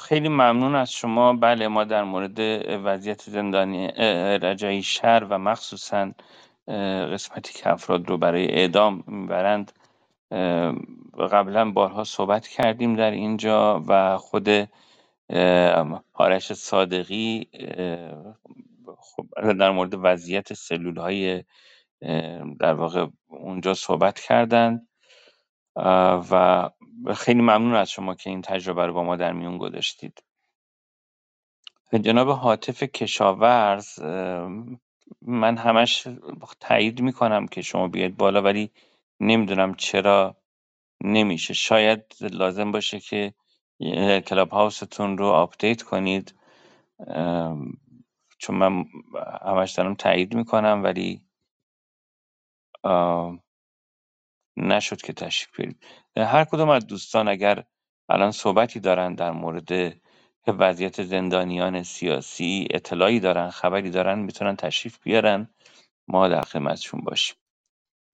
[0.00, 1.32] خیلی ممنون از شما.
[1.32, 2.38] بله ما در مورد
[2.84, 3.88] وضعیت زندانی
[4.38, 6.12] رجایی شهر و مخصوصا
[7.12, 9.72] قسمتی که افراد رو برای اعدام می‌برند
[11.32, 14.48] قبلا بارها صحبت کردیم در اینجا و خود
[16.12, 17.48] آرش صادقی
[18.98, 21.44] خب در مورد وضعیت سلول های
[22.60, 24.88] در واقع اونجا صحبت کردند.
[26.30, 26.70] و
[27.16, 30.22] خیلی ممنون از شما که این تجربه رو با ما در میون گذاشتید.
[32.00, 33.98] جناب عاطف کشاورز
[35.22, 36.08] من همش
[36.60, 38.70] تایید می‌کنم که شما بیاید بالا ولی
[39.22, 40.36] نمی‌دونم چرا
[41.04, 41.54] نمیشه.
[41.54, 43.34] شاید لازم باشه که
[44.26, 46.34] Clubhouse تون رو update کنید.
[48.38, 48.84] چون من
[49.42, 51.22] همش دارم تایید می‌کنم ولی
[54.56, 55.84] نشد که تشریف بیارید.
[56.16, 57.64] هر کدوم از دوستان اگر
[58.08, 59.96] الان صحبتی دارن در مورد
[60.48, 65.54] وضعیت زندانیان سیاسی اطلاعی دارن خبری دارن می‌تونن تشریف بیارن.
[66.08, 67.36] ما در خدمتشون باشیم.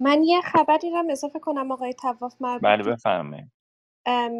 [0.00, 3.50] من یه خبری رو اضافه کنم آقای تواف مربوط بله بفرمایید.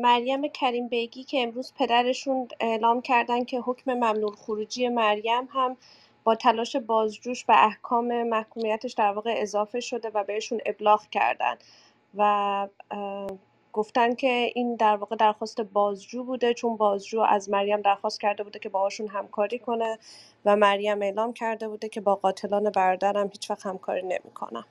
[0.03, 5.77] مریم کریم بیگی که امروز پدرشون اعلام کردن که حکم ممنوع خروجی مریم هم
[6.25, 11.55] با تلاش بازجوش به احکام محکومیتش در واقع اضافه شده و بهشون ابلاغ کردن
[12.15, 12.69] و
[13.73, 18.59] گفتن که این در واقع درخواست بازجو بوده چون بازجو از مریم درخواست کرده بوده
[18.59, 19.99] که باهاشون همکاری کنه
[20.45, 24.65] و مریم اعلام کرده بوده که با قاتلان برادرم هیچ وقت همکاری نمی‌کنم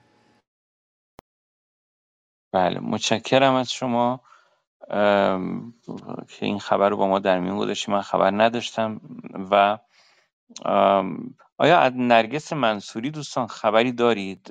[2.52, 4.20] بله متشکرم از شما.
[6.28, 9.00] که این خبر رو با ما در میون گذاشتی من خبر نداشتم
[9.50, 9.78] و
[11.58, 14.50] آیا از نرگس منصوری دوستان خبری دارید؟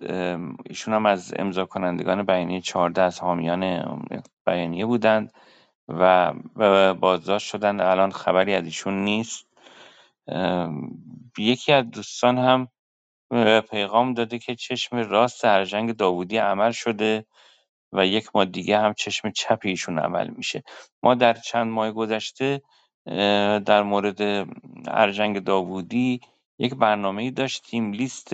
[0.65, 3.90] ایشون هم از امضا کنندگان بیانیه 14 از حامیان
[4.45, 5.34] بیانیه بودند
[5.88, 6.34] و
[6.94, 7.82] بازداشت شدند.
[7.82, 9.48] الان خبری از ایشون نیست.
[11.38, 12.68] یکی از دوستان هم
[13.61, 17.26] پیغام داده که چشم راست ارژنگ داوودی عمل شده.
[17.93, 20.64] و یک ماه دیگه هم چشم چپ ایشون عمل میشه.
[21.03, 22.61] ما در چند ماه گذشته
[23.65, 24.22] در مورد
[24.88, 26.22] ارجنگ داوودی
[26.59, 28.34] یک برنامه داشتیم لیست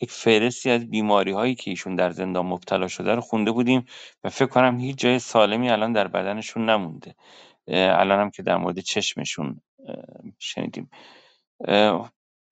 [0.00, 3.84] یک فهرستی از بیماری هایی که ایشون در زندان مبتلا شده رو خونده بودیم
[4.24, 7.14] و فکر کنم هیچ جای سالمی الان در بدنشون نمونده.
[7.68, 9.60] الان هم که در مورد چشمشون
[10.38, 10.90] شنیدیم.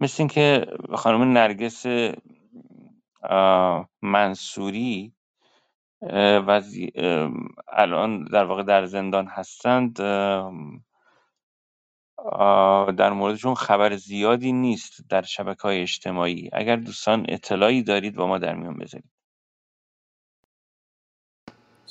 [0.01, 1.86] مثل اینکه خانم نرگس
[4.02, 5.12] منصوری
[6.47, 6.93] وزی...
[7.68, 9.97] الان در واقع در زندان هستند.
[12.97, 16.51] در موردشون خبر زیادی نیست در شبکه های اجتماعی.
[16.52, 19.10] اگر دوستان اطلاعی دارید با ما در میان بذارید.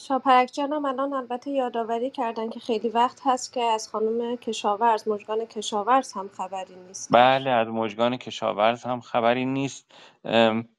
[0.08, 5.46] شاپرک جانم الان البته یادآوری کردن که خیلی وقت هست که از خانم کشاورز مژگان
[5.46, 7.10] کشاورز هم خبری نیست.
[7.12, 9.92] بله از مژگان کشاورز هم خبری نیست.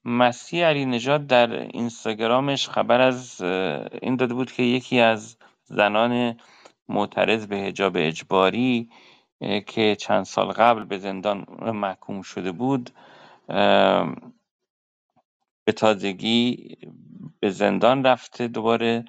[0.05, 3.41] مسیح علی نژاد در اینستاگرامش خبر از
[4.03, 6.37] این داده بود که یکی از زنان
[6.89, 8.91] معترض به حجاب اجباری
[9.67, 12.91] که چند سال قبل به زندان محکوم شده بود
[15.65, 16.77] به تازگی
[17.41, 19.05] به زندان رفته دوباره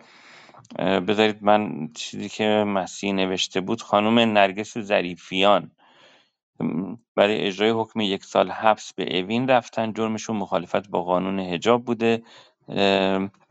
[0.79, 5.71] بذارید من چیزی که مسیح نوشته بود خانم نرگس ظریفیان.
[7.15, 12.23] برای اجرای حکم یک سال حبس به اوین رفتن جرمشون مخالفت با قانون حجاب بوده.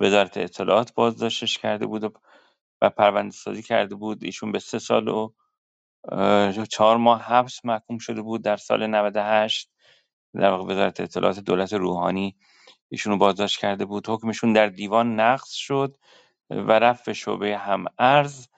[0.01, 2.05] وزارت اطلاعات بازداشتش کرده بود
[2.83, 4.25] و پرونده سازی کرده بود.
[4.25, 5.33] ایشون به سه سال و
[6.71, 9.71] چهار ماه حبس محکوم شده بود در سال 98
[10.35, 12.37] در واقع وزارت اطلاعات دولت روحانی
[12.95, 14.09] ایشونو بازداشت کرده بود.
[14.09, 15.97] حکمشون در دیوان نقض شد
[16.51, 18.49] و رفت به شعبه هم ارز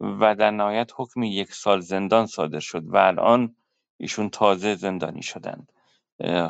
[0.00, 3.56] و در نهایت حکم یک سال زندان صادر شد و الان
[3.96, 5.72] ایشون تازه زندانی شدند.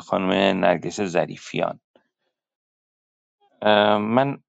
[0.01, 1.79] خانم نرگس ظریفیان.
[3.61, 4.39] من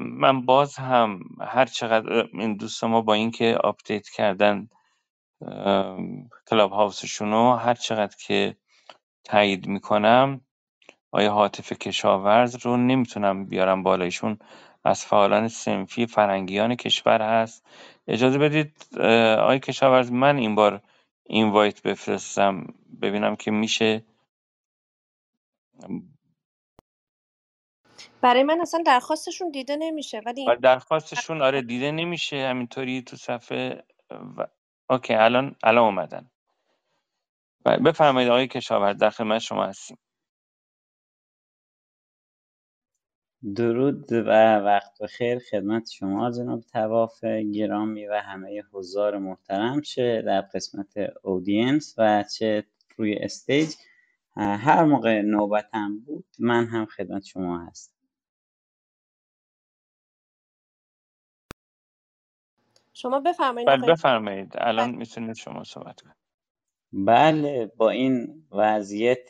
[0.00, 4.68] من باز هم هر چقدر این دوست ما با اینکه update کردن
[6.50, 8.56] Clubhouse شونو هر چقدر که
[9.24, 10.40] تایید می‌کنم
[11.12, 14.38] آقای عاطف کشاورز رو نمی‌تونم بیارم بالایشون؟
[14.84, 17.66] از فعالان صنفی فرهنگیان کشور هست.
[18.08, 18.76] اجازه بدید
[19.38, 20.82] آقای کشاورز من این بار
[21.24, 22.66] اینوایت بفرستم.
[23.02, 24.04] ببینم که میشه.
[28.22, 33.84] برای من اصلا درخواستشون دیده نمیشه ولی درخواستشون آره دیده نمیشه همینطوری تو صفحه.
[34.10, 34.46] و...
[34.90, 36.30] اوکی الان الان اومدن.
[37.64, 39.98] بفرمایید آقای کشاورز در خدمت شما هستیم.
[43.42, 50.40] درود و وقت بخیر خدمت شما جناب تواف گرامی و همه حضار محترم چه در
[50.40, 52.64] قسمت اودینس و چه
[52.96, 53.74] روی استیج
[54.36, 57.94] هر موقع نوبتم بود من هم خدمت شما هستم.
[62.92, 64.52] شما بفرمایید بله بفرمایید.
[64.58, 66.16] الان می‌تونید شما صحبت کنید.
[66.92, 69.28] بله با این وضعیت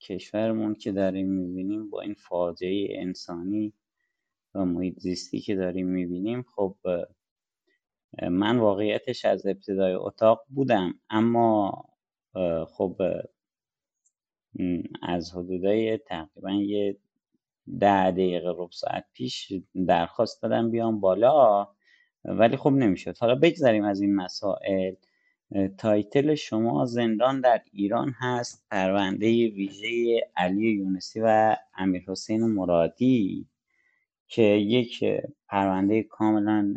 [0.00, 3.72] کشورمون که داریم می‌بینیم با این فاجعه انسانی
[4.54, 6.76] و محیط زیستی که داریم می‌بینیم خب
[8.30, 10.94] من واقعیتش از ابتدای اتاق بودم.
[11.10, 11.84] اما
[12.68, 13.02] خب
[15.02, 16.96] از حدودای تقریبا یه
[17.80, 19.52] ده دقیقه رب ساعت پیش
[19.86, 21.68] درخواست دادم بیام بالا
[22.24, 23.18] ولی خب نمی‌شد.
[23.18, 24.94] حالا بگذاریم از این مسائل.
[25.78, 28.66] تایتل شما زندان در ایران هست.
[28.70, 33.48] پرونده ویژه علی یونسی و امیر حسین مرادی
[34.28, 35.04] که یک
[35.48, 36.74] پرونده کاملا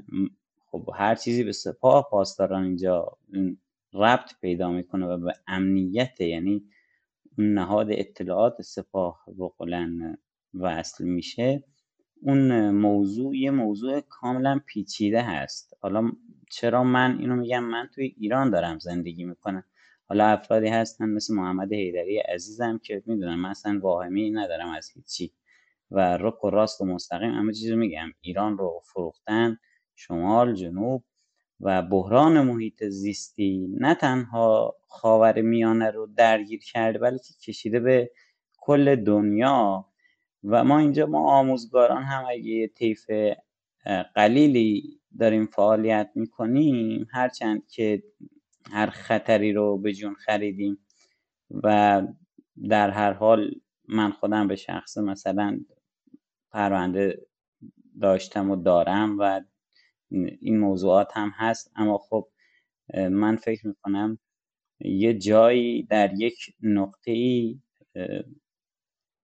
[0.66, 3.18] خب هر چیزی به سپاه پاسداران اینجا
[3.94, 6.64] ربط پیدا می‌کنه و به امنیت یعنی
[7.38, 10.18] نهاد اطلاعات سپاه بقلن
[10.54, 11.64] وصل میشه.
[12.22, 15.74] اون موضوع یه موضوع کاملا پیچیده هست.
[15.82, 16.12] حالا
[16.52, 19.64] چرا من اینو میگم؟ من توی ایران دارم زندگی می‌کنم.
[20.10, 25.34] حالا افرادی هستن مثل محمد حیدری عزیزم که می‌دونم من اصلا واهمی ندارم از هیچی.
[25.92, 28.12] و رک و راست و مستقیم همه چیزو میگم.
[28.22, 29.58] ایران رو فروختن
[29.96, 31.04] شمال جنوب
[31.62, 38.12] و بحران محیط زیستی نه تنها خاور میانه رو درگیر کرده بلکه کشیده به
[38.58, 39.86] کل دنیا.
[40.44, 43.06] و ما اینجا ما آموزگاران هم اگه طیف
[44.16, 48.04] قلیلی داریم فعالیت می‌کنیم هرچند که
[48.72, 50.86] هر خطری رو به جون خریدیم
[51.64, 52.02] و
[52.70, 53.52] در هر حال
[53.88, 55.60] من خودم به شخص مثلا
[56.52, 57.28] پرونده
[58.02, 59.42] داشتم و دارم و
[60.42, 61.72] این موضوعات هم هست.
[61.76, 62.28] اما خب
[62.94, 64.20] من فکر می‌کنم
[64.80, 67.60] یه جایی در یک نقطه ای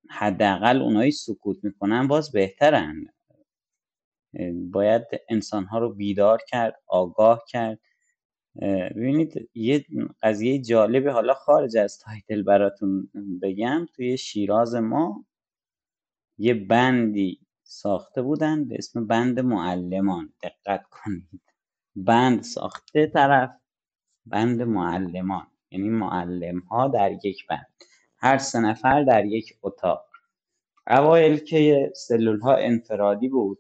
[0.10, 3.06] حداقل اونایی سکوت می‌کنن باز بهترن.
[4.72, 7.80] باید انسانها رو بیدار کرد آگاه کرد.
[8.96, 9.86] ببینید یه
[10.24, 13.10] قضیه جالبی حالا خارج از تایتل براتون
[13.42, 13.86] بگم.
[13.96, 15.26] توی شیراز ما
[16.38, 20.34] یه بندی ساخته بودن به اسم بند معلمان.
[20.44, 21.42] دقت کنید.
[21.96, 23.50] بند ساخته طرف
[24.26, 25.48] بند معلمان.
[25.72, 27.68] یعنی معلم ها در یک بند.
[28.18, 30.06] هر سه نفر در یک اتاق.
[30.88, 33.60] اوایل که سلول ها انفرادی بود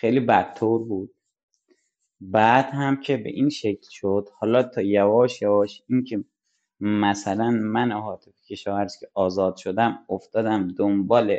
[0.00, 1.14] خیلی بدطور بود.
[2.20, 6.24] بعد هم که به این شکل شد حالا تا یواش یواش این که
[6.80, 11.38] مثلا من عاطف کشاورز که آزاد شدم افتادم دنبال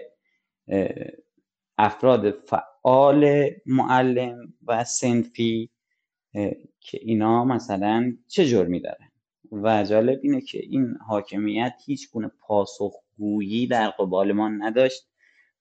[1.77, 5.69] افراد فعال معلم و سنفی
[6.79, 9.11] که اینا مثلا چه جرمی دارن
[9.51, 15.08] و جالب اینه که این حاکمیت هیچ گونه پاسخگویی در قبال ما نداشت.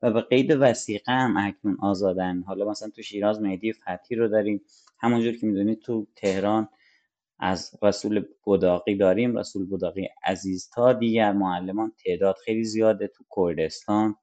[0.02, 2.42] و به قید وسیقه هم اکنون آزادن.
[2.42, 4.62] حالا مثلا تو شیراز مهدی فتحی رو داریم.
[4.98, 6.68] همونجور که می‌دونید تو تهران
[7.38, 9.38] از رسول بوداقی داریم.
[9.38, 14.16] رسول بوداقی عزیز تا دیگر معلمان تعداد خیلی زیاده تو کردستان.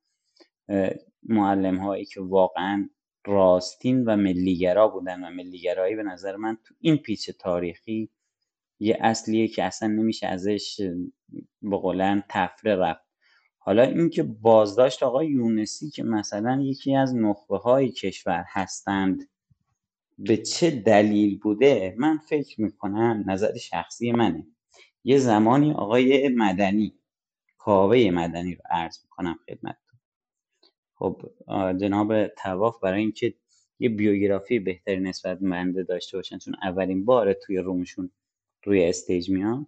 [1.24, 2.90] معلم هایی که واقعا
[3.26, 8.10] راستین و ملیگرا بودن و ملیگرایی به نظر من تو این پیچ تاریخی
[8.80, 10.82] یه اصلیه که اصلا نمیشه ازش
[11.62, 13.05] به قولن تفره رفت.
[13.66, 19.30] حالا اینکه بازداشت آقای یونسی که مثلا یکی از نخبه های کشور هستند
[20.18, 24.48] به چه دلیل بوده من فکر می‌کنم نظر شخصی منه.
[25.04, 26.94] یه زمانی آقای مدنی
[27.58, 30.00] کاوه مدنی رو عرض می‌کنم خدمتتون.
[30.96, 31.32] خب
[31.78, 33.34] جناب تواف برای اینکه
[33.80, 38.12] یه بیوگرافی بهتری نسبت بنده داشته باشن چون اولین بار توی رومشون
[38.64, 39.68] روی استیج میان.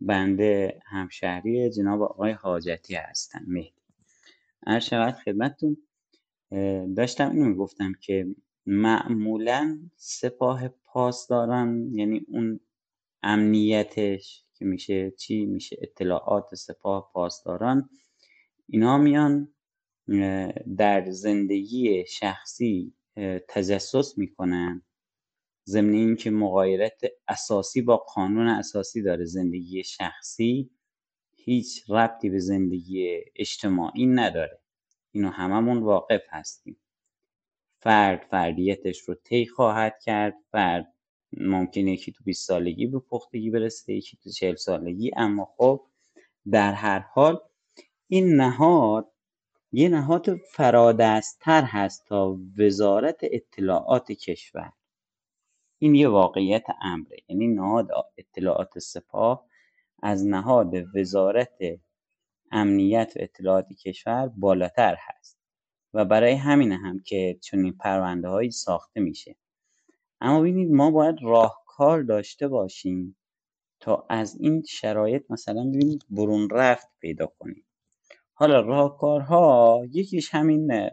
[0.00, 3.82] بنده همشهری جناب آقای حاجتی هستن مهدی.
[4.66, 5.76] هر شود خدمتتون.
[6.96, 8.26] داشتم اینو می‌گفتم که
[8.66, 12.60] معمولا سپاه پاسداران یعنی اون
[13.22, 17.88] امنیتش که میشه چی؟ میشه اطلاعات سپاه پاسداران
[18.68, 19.48] اینا میان
[20.76, 22.94] در زندگی شخصی
[23.48, 24.82] تجسس می‌کنن.
[25.68, 30.70] ضمن اینکه مغایرت اساسی با قانون اساسی داره زندگی شخصی
[31.36, 34.60] هیچ ربطی به زندگی اجتماعی نداره.
[35.12, 36.76] اینو هممون واقف هستیم.
[37.82, 40.34] فرد فردیتش رو طی خواهد کرد.
[40.52, 40.92] فرد
[41.32, 45.10] ممکنه یکی تو 20 سالگی به پختگی برسه یکی تو 40 سالگی.
[45.16, 45.86] اما خب
[46.50, 47.40] در هر حال
[48.08, 49.12] این نهاد
[49.72, 54.72] یه نهاد فرادستتر هست تا وزارت اطلاعات کشور.
[55.78, 57.16] این یه واقعیت امره.
[57.28, 57.88] یعنی نهاد
[58.18, 59.46] اطلاعات سپاه
[60.02, 61.58] از نهاد وزارت
[62.52, 65.38] امنیت و اطلاعات کشور بالاتر هست
[65.94, 69.36] و برای همین هم که چنین پرونده هایی ساخته میشه.
[70.20, 73.16] اما ببینید ما باید راهکار داشته باشیم
[73.80, 77.66] تا از این شرایط مثلا ببینید برون رفت پیدا کنیم.
[78.34, 80.90] حالا راهکارها یکیش همین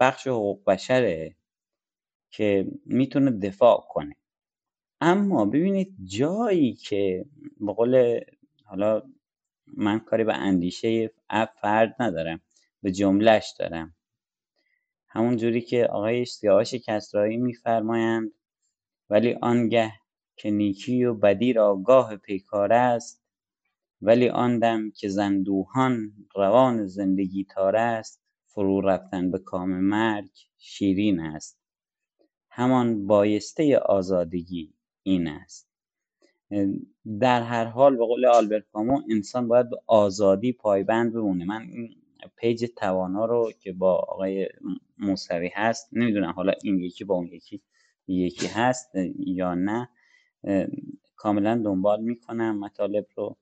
[0.00, 1.35] بخش حقوق بشره.
[2.30, 4.16] که می‌تونه دفاع کنه.
[5.00, 7.24] اما ببینید جایی که
[7.60, 8.20] به قول
[8.64, 9.02] حالا
[9.66, 11.10] من کاری به اندیشه
[11.60, 12.40] فرد ندارم
[12.82, 13.94] به جملهش دارم.
[15.08, 18.32] همون جوری که آقای سیاوش کسرایی میفرمایند
[19.10, 19.92] ولی آنگه
[20.36, 23.22] که نیکی و بدی را گاه پیکار است
[24.02, 30.30] ولی آن دم که ز اندوهان روان زندگی تار است فرو رفتن به کام مرگ
[30.58, 31.65] شیرین است.
[32.56, 35.68] همان بایسته آزادگی این است.
[37.20, 41.44] در هر حال به قول آلبرت کامو انسان باید به آزادی پایبند بمونه.
[41.44, 41.94] من این
[42.36, 44.48] page توانا رو که با آقای
[44.98, 47.62] موسوی هست نمی‌دونم حالا این یکی با اون یکی
[48.08, 49.88] یکی هست یا نه
[51.16, 53.36] کاملا دنبال می‌کنم مطالب رو.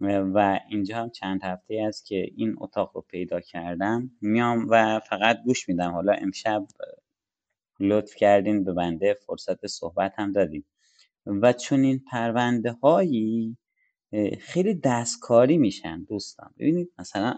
[0.00, 4.10] و اینجا هم چند هفته است که این اتاق رو پیدا کردم.
[4.20, 5.90] میام و فقط گوش میدم.
[5.90, 6.66] حالا امشب
[7.80, 10.64] لطف کردین به بنده فرصت صحبت هم دادیم
[11.26, 13.56] و چون این پرونده هایی
[14.40, 16.54] خیلی دستکاری میشن دوستان.
[16.58, 17.34] ببینید مثلا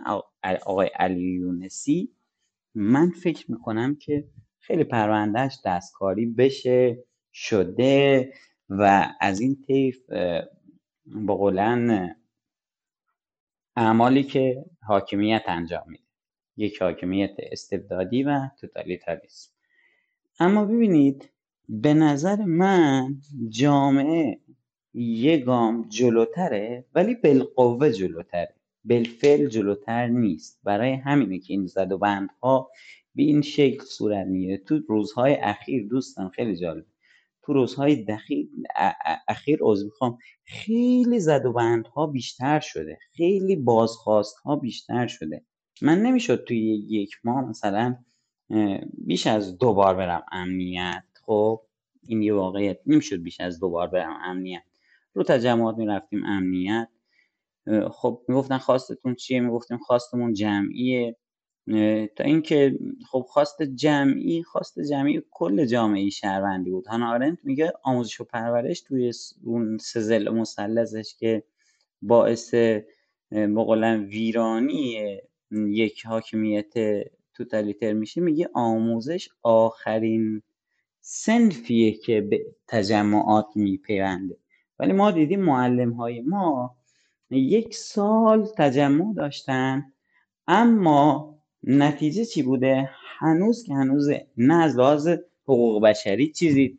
[0.67, 2.13] آقای علی یونسی
[2.75, 8.33] من فکر می‌کنم که خیلی پروندهش دستکاری بشه شده
[8.69, 9.99] و از این طیف
[11.07, 12.17] به قولن
[13.77, 16.05] اعمالی که حاکمیت انجام میده.
[16.57, 19.56] یک حاکمیت استبدادی و توتالیتاریسم.
[20.39, 21.31] اما ببینید
[21.69, 23.17] به نظر من
[23.49, 24.41] جامعه
[24.95, 28.55] یه گام جلوتره ولی بالقوه جلوتره.
[28.85, 30.61] بالفعل جلوتر نیست.
[30.65, 32.71] برای همینه که این زد و بندها
[33.15, 34.59] به این شکل صورت می‌گیره.
[34.59, 36.87] تو روزهای اخیر دوستان خیلی جالب
[37.43, 38.51] تو روزهای دخی...
[39.29, 42.99] اخیر عضو می‌خوام خیلی زد و بندها بیشتر شده.
[43.17, 45.45] خیلی بازخواست ها بیشتر شده.
[45.83, 47.97] من نمی‌شد توی یک ماه مثلا
[48.99, 51.05] بیش از دو بار برم امنیت.
[51.27, 51.63] خب
[52.07, 52.79] این یه واقعیت.
[52.87, 54.63] نمی‌شد بیش از دو بار برم امنیت.
[55.15, 56.89] رو تجمعات می‌رفتیم امنیت.
[57.91, 61.17] خب می‌گفتن خواستتون چیه؟ می‌گفتیم خواستمون جمعیه.
[62.17, 62.79] تا اینکه
[63.11, 66.87] خب خواست جمعی خواست جمعی کل جامعه شهروندی بود.
[66.87, 69.13] هانا آرنت میگه آموزش و پرورش توی
[69.45, 71.43] اون سزل مثلثش که
[72.03, 72.55] باعث
[73.33, 75.19] بقولن ویرانی
[75.51, 76.75] یک حاکمیت
[77.37, 80.43] توتالیتر میشه میگه آموزش آخرین
[81.01, 84.37] سنفیه که به تجمعات میپیونده.
[84.79, 86.77] ولی ما دیدیم معلم های ما
[87.31, 89.93] یک سال تجمع داشتن
[90.47, 95.09] اما نتیجه چی بوده؟ هنوز که هنوزه نه از لحاظ
[95.45, 96.79] حقوق بشری چیزی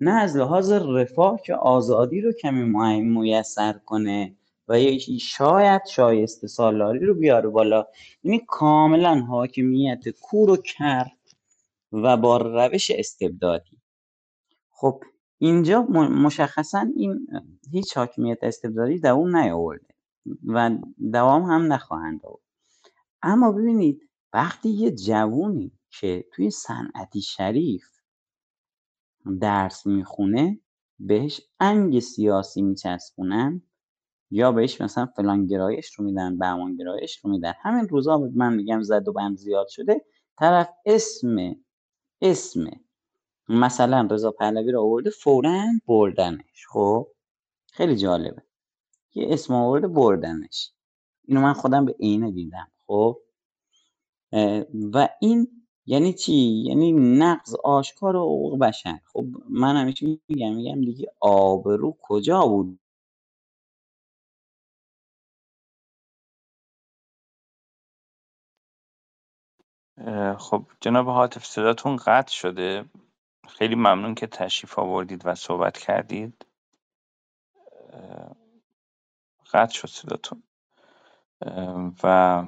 [0.00, 2.64] نه از لحاظ رفاه که آزادی رو کمی
[3.00, 4.37] میسر کنه.
[4.68, 7.86] و شاید شایسته سالاری رو بیاره بالا.
[8.22, 11.06] یعنی کاملا حاکمیت کور و کر
[11.92, 13.78] و با روش استبدادی.
[14.70, 15.02] خب
[15.38, 17.26] اینجا مشخصا این
[17.70, 19.94] هیچ حاکمیت استبدادی دوام نیاورده
[20.46, 20.70] و
[21.12, 22.42] دوام هم نخواهند آورد.
[23.22, 27.84] اما ببینید وقتی یه جوونی که توی صنعتی شریف
[29.40, 30.60] درس می‌خونه
[30.98, 33.62] بهش انگ سیاسی میچسبونن
[34.30, 37.52] یا بهش مثلا فلان گرایش رو میدن بهمان گرایش رو میدن.
[37.62, 40.04] همین روزا من میگم زد و بند زیاد شده.
[40.38, 41.56] طرف اسم
[42.20, 42.70] اسم
[43.48, 46.66] مثلا رضا پهلوی رو آورده فورا بردنش.
[46.68, 47.08] خب؟
[47.72, 48.42] خیلی جالبه.
[49.14, 50.72] یه اسم آورده بردنش.
[51.24, 52.68] اینو من خودم به عینه دیدم.
[52.86, 53.18] خب؟
[54.94, 55.48] و این
[55.86, 56.32] یعنی چی؟
[56.66, 58.98] یعنی نقض آشکار حقوق بشر.
[59.12, 62.78] خب من همیشه میگم میگم دیگه آبرو کجا بود؟
[70.38, 72.84] خب جناب حاطف صداتون قطع شده.
[73.48, 76.46] خیلی ممنون که تشریف آوردید و صحبت کردید.
[79.52, 80.42] قطع شد صداتون.
[82.02, 82.44] و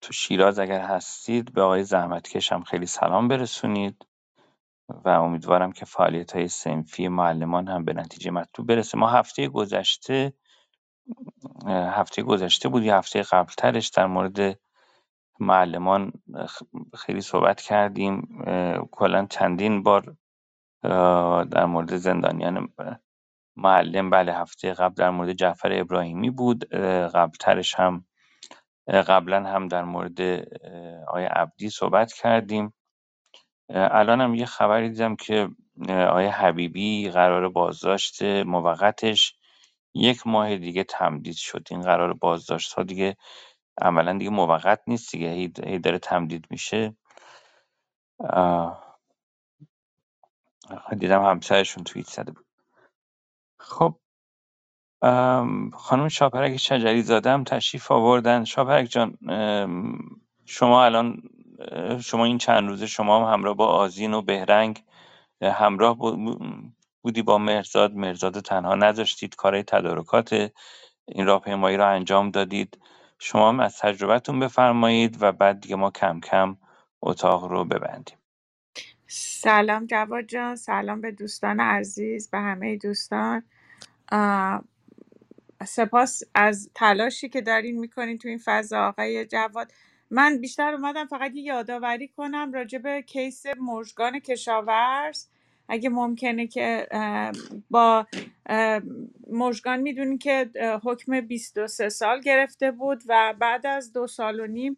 [0.00, 4.06] تو شیراز اگر هستید به آقای زحمتکش هم خیلی سلام برسونید
[4.88, 8.98] و امیدوارم که فعالیت های سنفی معلمان هم به نتیجه مطلوب برسه.
[8.98, 10.32] ما هفته گذشته
[11.66, 14.60] هفته گذشته بود یا هفته قبلترش در مورد
[15.40, 16.12] معلمان
[16.94, 18.42] خیلی صحبت کردیم
[18.92, 20.16] کلا چندین بار
[21.44, 22.68] در مورد زندانیان
[23.56, 26.64] معلم بله هفته قبل در مورد جعفر ابراهیمی بود
[27.14, 28.04] قبلترش هم
[28.88, 30.20] قبلا هم در مورد
[31.08, 32.74] آقای عبدی صحبت کردیم.
[33.70, 35.48] الان هم یه خبری دیدم که
[35.88, 39.36] آقای حبیبی قرار بازداشت موقتش
[39.94, 41.68] یک ماه دیگه تمدید شد.
[41.70, 43.16] این قرار بازداشت ها دیگه
[43.82, 45.48] عملا دیگه موقت نیست دیگه هی
[45.78, 46.96] داره تمدید میشه.
[50.98, 52.46] دیدم همسرشون توییت زده بود.
[53.60, 53.96] خب
[55.74, 58.44] خانم شاپرک شجری زاده هم تشریف آوردن.
[58.44, 59.18] شاپرک جان
[60.46, 61.22] شما الان
[62.04, 64.84] شما این چند روزه شما هم همراه با آزین و بهرنگ
[65.42, 65.98] همراه
[67.02, 70.52] بودی با مرزاد مرزاد تنها نذاشتید کارهای تدارکات
[71.08, 72.78] این راهپیمایی را انجام دادید.
[73.20, 76.56] شما هم از تجربتون بفرمایید و بعد دیگه ما کم کم
[77.02, 78.18] اتاق رو ببندیم.
[79.08, 83.42] سلام جواد جان سلام به دوستان عزیز به همه دوستان.
[85.66, 89.72] سپاس از تلاشی که دارین می‌کنین تو این فضا آقای جواد.
[90.10, 95.26] من بیشتر اومدم فقط یه یادآوری کنم راجع به کیس مژگان کشاورز.
[95.68, 96.86] اگه ممکنه که
[97.70, 98.06] با
[99.30, 100.50] مژگان می‌دونین که
[100.84, 104.76] حکم 23 سال گرفته بود و بعد از دو سال و نیم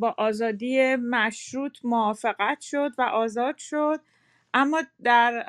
[0.00, 4.00] با آزادی مشروط موافقت شد و آزاد شد.
[4.54, 5.44] اما در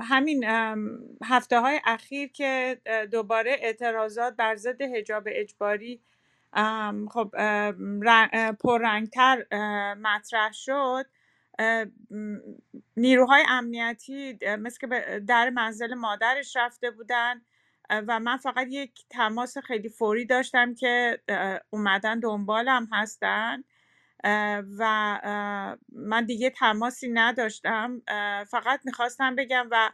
[0.00, 0.44] همین
[1.24, 2.80] هفته های اخیر که
[3.10, 6.00] دوباره اعتراضات بر ضد حجاب اجباری
[7.10, 7.30] خب
[8.62, 9.44] پررنگتر
[10.02, 11.06] مطرح شد
[12.96, 17.40] نیروهای امنیتی مثل که در منزل مادرش رفته بودن
[17.90, 21.20] و من فقط یک تماس خیلی فوری داشتم که
[21.70, 23.64] اومدن دنبالم هستن.
[24.78, 25.20] و
[25.92, 28.02] من دیگه تماسی نداشتم.
[28.50, 29.90] فقط می‌خواستم بگم و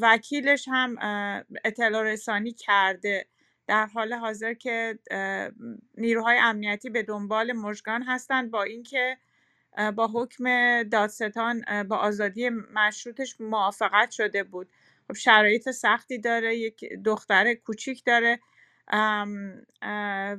[0.00, 0.96] وکیلش هم
[1.64, 3.26] اطلاع رسانی کرده.
[3.66, 4.98] در حال حاضر که
[5.98, 9.18] نیروهای امنیتی به دنبال مژگان هستند با اینکه
[9.96, 10.44] با حکم
[10.82, 14.68] دادستان با آزادی مشروطش موافقت شده بود.
[15.08, 18.40] خب شرایط سختی داره یک دختر کوچیک داره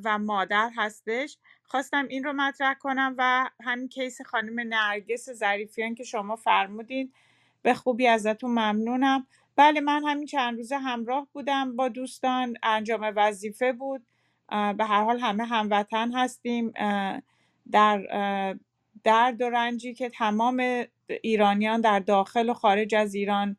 [0.03, 1.37] و مادر هستش.
[1.63, 7.13] خواستم این رو مطرح کنم و همین کیس خانم نرگس ظریفیان که شما فرمودین
[7.61, 9.27] به خوبی ازتون ممنونم.
[9.55, 14.05] بله من همین چند روزه همراه بودم با دوستان انجام وظیفه بود.
[14.49, 16.73] به هر حال همه هموطن هستیم.
[17.71, 18.55] در
[19.03, 20.83] درد و رنجی که تمام
[21.21, 23.57] ایرانیان در داخل و خارج از ایران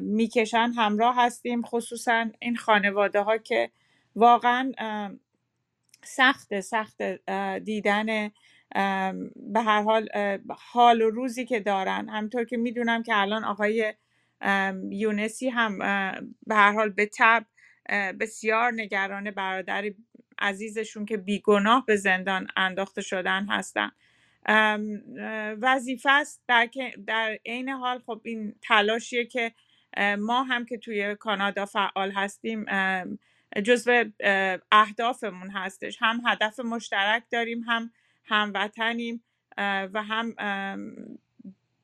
[0.00, 1.62] می‌کشن همراه هستیم.
[1.62, 3.70] خصوصا این خانواده ها که
[4.16, 4.72] واقعا
[6.04, 7.02] سخت سخت
[7.64, 8.28] دیدن
[9.36, 10.08] به هر حال
[10.72, 12.08] حال و روزی که دارن.
[12.08, 13.94] همطور که می‌دونم که الان آقای
[14.90, 15.78] یونسی هم
[16.46, 17.46] به هر حال به تب
[18.20, 19.84] بسیار نگران برادر
[20.38, 23.90] عزیزشون که بیگناه به زندان انداخته شدن هستن.
[25.62, 26.42] وظیفه است.
[26.48, 26.68] در,
[27.06, 29.52] در عین حال خب این تلاشیه که
[30.18, 32.66] ما هم که توی کانادا فعال هستیم
[33.64, 34.04] جزو
[34.72, 35.98] اهدافمون هستش.
[36.00, 37.92] هم هدف مشترک داریم هم
[38.24, 39.24] هموطنیم
[39.92, 40.34] و هم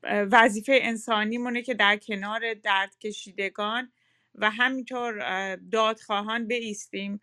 [0.03, 3.91] وظیفه انسانیمونه که در کنار درد کشیدگان
[4.35, 7.21] و همینطور دادخواهان بیستیم.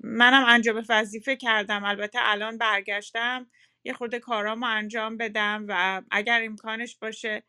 [0.00, 1.84] منم انجام وظیفه کردم.
[1.84, 3.46] البته الان برگشتم.
[3.84, 7.42] یه خورده کارامو انجام بدم و اگر امکانش باشه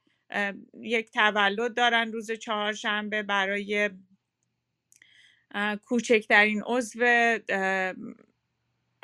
[0.82, 3.90] یک تولد دارن روز چهارشنبه برای
[5.86, 7.06] کوچکترین عضو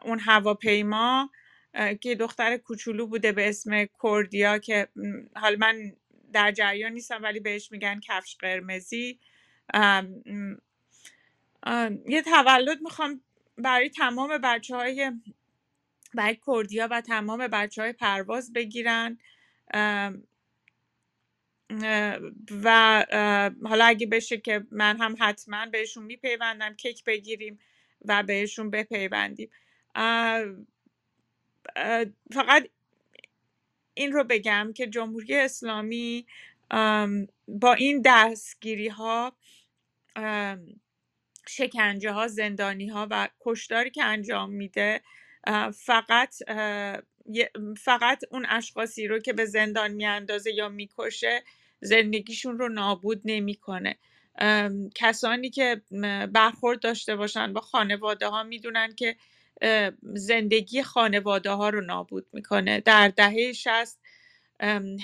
[0.03, 1.29] اون هواپیما.
[2.01, 4.87] که دختر کوچولو بوده به اسم کوردیا که
[5.35, 5.93] حالا من
[6.33, 9.19] در جریان نیستم ولی بهش میگن کفش قرمزی.
[12.07, 13.21] یه تولد می‌خوام
[13.57, 15.11] برای تمام بچه های
[16.17, 19.17] برای کردیا و تمام بچه های پرواز بگیرن.
[22.63, 23.05] و
[23.63, 27.59] حالا اگه بشه که من هم حتما بهشون میپیوندم کیک بگیریم
[28.05, 29.49] و بهشون بپیوندیم.
[32.33, 32.69] فقط
[33.93, 36.27] این رو بگم که جمهوری اسلامی
[37.47, 39.35] با این دستگیری ها
[41.47, 45.01] شکنجه ها زندانی ها و کشداری که انجام میده
[45.73, 46.35] فقط
[47.77, 51.43] فقط اون اشخاصی رو که به زندان میاندازه یا می‌کشه
[51.81, 53.97] زندگیشون رو نابود نمی‌کنه.
[54.95, 55.81] کسانی که
[56.33, 59.15] برخورد داشته باشن با خانواده ها می‌دونن که
[60.13, 62.79] زندگی خانواده ها رو نابود می‌کنه.
[62.79, 63.99] در دهه شست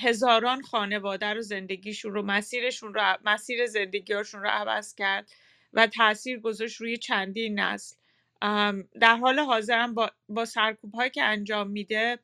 [0.04, 5.30] هزاران خانواده رو زندگیشون رو مسیرشون رو مسیر زندگیشون رو عوض کرد
[5.74, 7.96] و تاثیر گذاشت روی چندین نسل.
[9.02, 12.20] در حال حاضرم با, با سرکوب هایی که انجام میده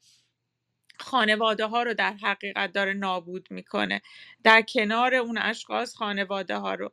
[0.99, 4.01] خانواده ها رو در حقیقت داره نابود می‌کنه.
[4.43, 6.91] در کنار اون اشخاص خانواده ها رو.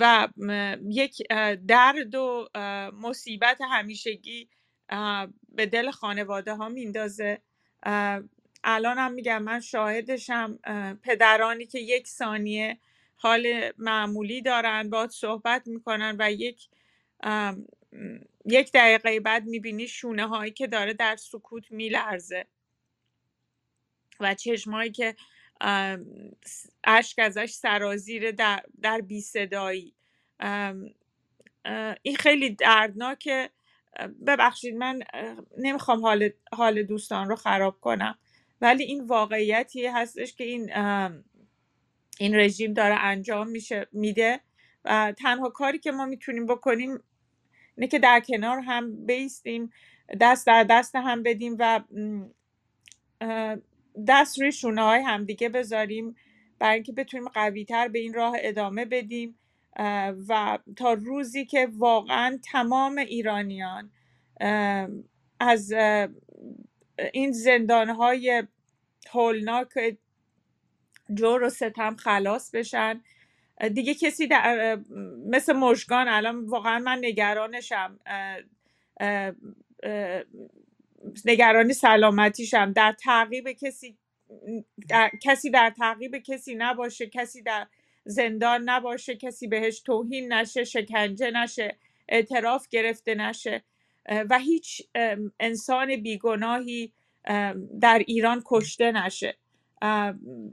[0.00, 0.28] و
[0.88, 1.22] یک
[1.68, 2.48] درد و
[3.00, 4.48] مصیبت همیشگی
[5.48, 7.42] به دل خانواده ها میندازه
[8.64, 10.58] الان هم میگم من شاهدشم
[11.02, 12.78] پدرانی که یک ثانیه
[13.16, 16.68] حال معمولی دارن باید صحبت می‌کنن و یک
[18.44, 22.46] یک دقیقه بعد می‌بینی شونه هایی که داره در سکوت میلرزه
[24.20, 25.16] و چشمایی که
[26.84, 29.94] اشک ازش سرازیره در, در بی صدایی
[32.02, 33.50] این خیلی دردناکه.
[34.26, 35.02] ببخشید من
[35.58, 38.18] نمی‌خوام حال, حال دوستان رو خراب کنم
[38.60, 40.70] ولی این واقعیتی هستش که این
[42.18, 44.40] این رژیم داره انجام میشه میده
[44.84, 46.98] و تنها کاری که ما می‌تونیم بکنیم
[47.76, 49.72] اینه که در کنار هم بیستیم
[50.20, 51.80] دست در دست هم بدیم و
[54.08, 56.16] دست روی شونه های همدیگه بذاریم
[56.58, 59.38] برای اینکه بتونیم قوی تر به این راه ادامه بدیم
[60.28, 63.90] و تا روزی که واقعا تمام ایرانیان
[65.40, 65.72] از
[67.12, 68.46] این زندانهای
[69.10, 69.68] هولناک
[71.14, 73.02] جور و ستم خلاص بشن
[73.74, 74.78] دیگه کسی در
[75.26, 77.98] مثل مشگان الان واقعا من نگرانشم.
[81.24, 82.72] نگرانی سلامتیشم.
[82.72, 83.96] در تعقیب کسی
[84.88, 87.66] در، کسی در تعقیب کسی نباشه کسی در
[88.04, 91.76] زندان نباشه کسی بهش توهین نشه شکنجه نشه
[92.08, 93.62] اعتراف گرفته نشه.
[94.30, 94.82] و هیچ
[95.40, 96.92] انسان بیگناهی
[97.80, 99.36] در ایران کشته نشه.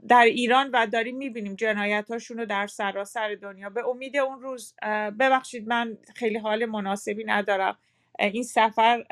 [0.08, 3.70] در ایران و داریم می‌بینیم جنایت رو در سراسر دنیا.
[3.70, 4.74] به امید اون روز
[5.20, 7.78] ببخشید من خیلی حال مناسبی ندارم.
[8.18, 9.04] این سفر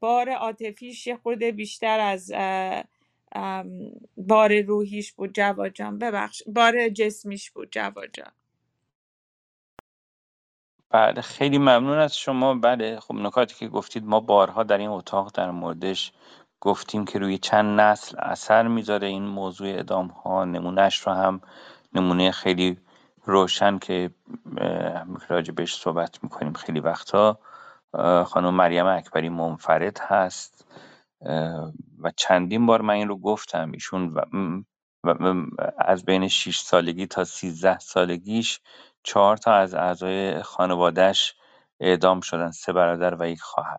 [0.00, 2.32] بار عاطفیش یه خورده بیشتر از
[4.16, 8.32] بار روحیش بود جواد جان ببخش بار جسمیش بود جواد جان
[10.90, 12.54] بله خیلی ممنون از شما.
[12.54, 16.12] بله خب نکاتی که گفتید ما بارها در این اتاق در موردش
[16.60, 21.40] گفتیم که روی چند نسل اثر می‌ذاره این موضوع ادام ها نمونهش رو هم
[21.94, 22.78] نمونه خیلی
[23.24, 24.10] روشن که
[25.28, 27.38] راجع بهش صحبت می‌کنیم خیلی وقتا
[28.26, 30.64] خانم مریم اکبری منفرد هست.
[32.00, 33.72] و چندین بار من این رو گفتم.
[33.72, 34.22] ایشون و
[35.78, 38.60] از بین 6 سالگی تا 13 سالگیش
[39.02, 41.34] چهار تا از اعضای خانوادهش
[41.80, 43.78] اعدام شدن سه برادر و یک خواهر.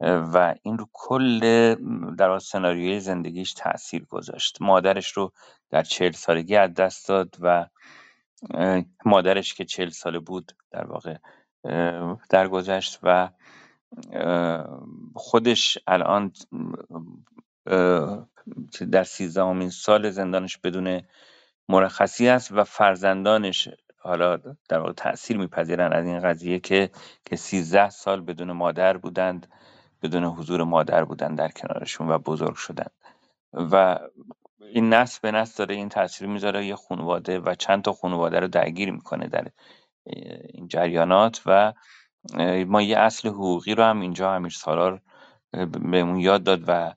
[0.00, 1.40] و این رو کل
[2.14, 4.62] در سناریوی زندگیش تاثیر گذاشت.
[4.62, 5.32] مادرش رو
[5.70, 7.66] در چهل سالگی از دست داد و
[9.04, 11.16] مادرش که چهل ساله بود در واقع
[12.30, 13.28] درگذشت و
[15.14, 16.32] خودش الان
[18.90, 21.00] در سیزدهمین سال زندانش بدون
[21.68, 23.68] مرخصی است و فرزندانش
[23.98, 24.36] حالا
[24.68, 26.90] در واقع تأثیر میپذیرن از این قضیه که
[27.24, 29.46] که 13 سال بدون مادر بودند.
[30.04, 32.90] بدون حضور مادر بودند در کنارشون و بزرگ شدند
[33.52, 33.98] و
[34.60, 38.48] این نسل به نسل داره این تاثیر می‌ذاره یه خانواده و چند تا خانواده رو
[38.48, 39.46] درگیر می‌کنه در
[40.54, 41.72] این جریانات و
[42.66, 45.00] ما یه اصل حقوقی رو هم اینجا امیر سالار
[45.92, 46.94] بهمون یاد داد و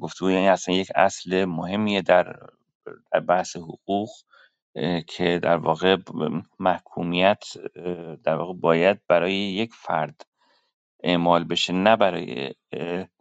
[0.00, 2.36] گفتگوی این اصلا یک اصل مهمیه در
[3.28, 4.10] بحث حقوق
[5.06, 5.96] که در واقع
[6.58, 7.44] محکومیت
[8.24, 10.26] در واقع باید برای یک فرد
[11.04, 12.54] اعمال بشه نه برای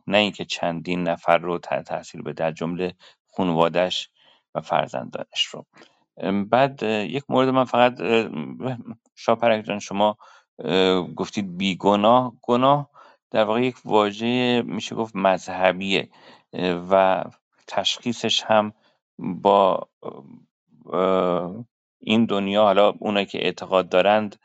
[0.07, 2.93] نه اینکه چندین نفر رو تحت تاثیر بده از جمله
[3.35, 4.09] خانوادش
[4.55, 5.65] و فرزندانش رو.
[6.43, 7.93] بعد یک مورد من فقط
[9.15, 10.17] شاپرک جان شما
[11.15, 12.33] گفتید بیگناه.
[12.41, 12.89] گناه
[13.31, 16.09] در واقع یک واژه میشه گفت مذهبیه
[16.91, 17.23] و
[17.67, 18.73] تشخیصش هم
[19.19, 19.89] با
[21.99, 24.35] این دنیا حالا اونایی که اعتقاد دارند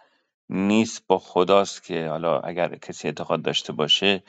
[0.50, 4.22] نیست با خداست که حالا اگر کسی اعتقاد داشته باشه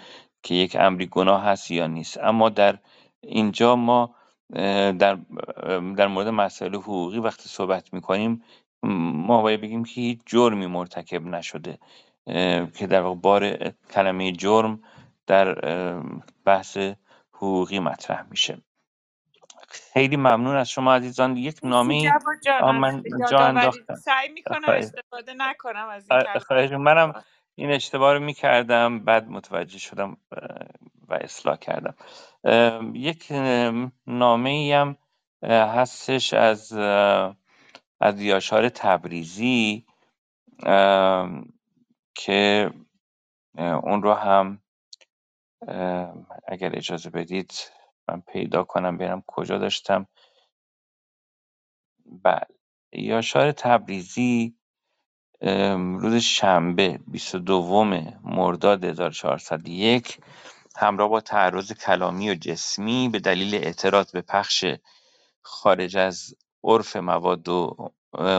[0.44, 2.18] که یک امری گناه هست یا نیست.
[2.18, 2.78] اما در
[3.22, 4.16] اینجا ما
[5.00, 5.18] در
[5.98, 8.44] در مورد مسائل حقوقی وقتی صحبت می‌کنیم
[8.84, 11.80] ما باید بگیم که هیچ جرمی مرتکب نشده.
[12.78, 13.58] که در واقع بار
[13.94, 14.82] کلمه جرم
[15.28, 15.54] در
[16.46, 16.78] بحث
[17.34, 18.58] حقوقی مطرح میشه.
[19.70, 21.38] خیلی ممنون از شما عزیزان.
[21.38, 22.12] یک نامه
[22.74, 23.96] من جا انداختم.
[23.96, 27.24] سعی می‌کنم استفاده نکنم از این خواهش منم
[27.56, 30.18] این اشتباه رو می‌کردم بعد متوجه شدم
[31.08, 31.96] و اصلاح کردم.
[32.96, 34.98] یک ام، نامه ای هم
[35.44, 36.74] هستش از
[38.02, 39.86] از یاشار تبریزی
[42.16, 42.72] که
[43.58, 44.62] اون رو هم
[46.48, 47.54] اگر اجازه بدید
[48.10, 50.08] من پیدا کنم ببینم کجا داشتم.
[52.24, 52.48] بله.
[52.94, 54.56] یاشار تبریزی
[56.00, 57.84] روز شنبه 22
[58.24, 60.20] مرداد 1401
[60.76, 64.66] همراه با تعرض کلامی و جسمی به دلیل اعتراض به پخش
[65.42, 67.92] خارج از عرف مواد و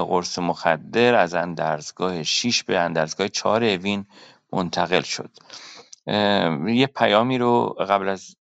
[0.09, 4.07] قرص مخدر از اندرزگاه 6 به اندرزگاه 4 اوین
[4.53, 5.31] منتقل شد.
[6.67, 8.37] یه پیامی رو قبل از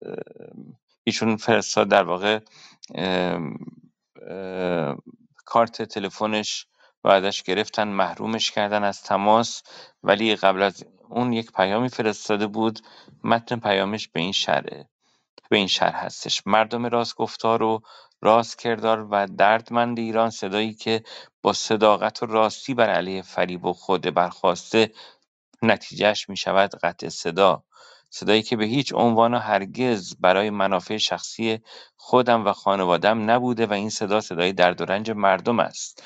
[1.07, 2.41] ایشون فرستاد در واقع
[2.95, 3.41] اه،
[5.45, 6.67] کارت تلفنش
[7.05, 9.63] رو ازش گرفتن محرومش کردن از تماس.
[10.03, 12.81] ولی قبل از اون یک پیامی فرستاده بود
[13.25, 14.85] متن پیامش به این شرح
[15.51, 16.43] به این شرح هستش.
[16.47, 17.83] مردم راستگفتار و
[18.21, 21.03] راست کردار و دردمند ایران صدایی که
[21.43, 24.93] با صداقت و راستی بر علیه فریب و خود برخواسته
[25.63, 27.65] نتیجهش می‌شود قطع صدا،
[28.11, 31.59] صدایی که به هیچ عنوان و هرگز برای منافع شخصی
[31.97, 36.03] خودم و خانوادم نبوده و این صدا صدای درد و رنج مردم است.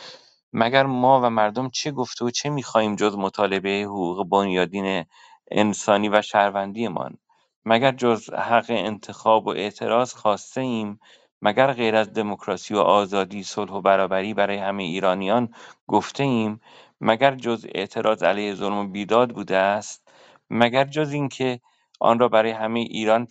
[0.52, 5.04] مگر ما و مردم چه گفته و چه می‌خواهیم جز مطالبه حقوق بنیادین
[5.50, 7.18] انسانی و شهروندیمان؟
[7.64, 11.00] مگر جز حق انتخاب و اعتراض خواسته ایم؟
[11.42, 15.54] مگر غیر از دموکراسی و آزادی، صلح و برابری برای همه ایرانیان
[15.86, 16.60] گفته ایم؟
[17.00, 20.08] مگر جز اعتراض علیه ظلم و بیداد بوده است
[20.50, 21.60] مگر جز اینکه
[22.00, 23.28] آن را برای همه ایران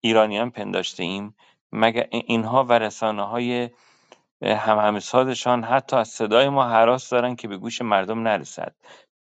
[0.00, 1.36] ایرانیان پنداشته ایم
[1.72, 3.70] مگر اینها و رسانه‌های
[4.42, 5.00] هم‌همه
[5.64, 8.74] حتی از صدای ما هراس دارند که به گوش مردم نرسد.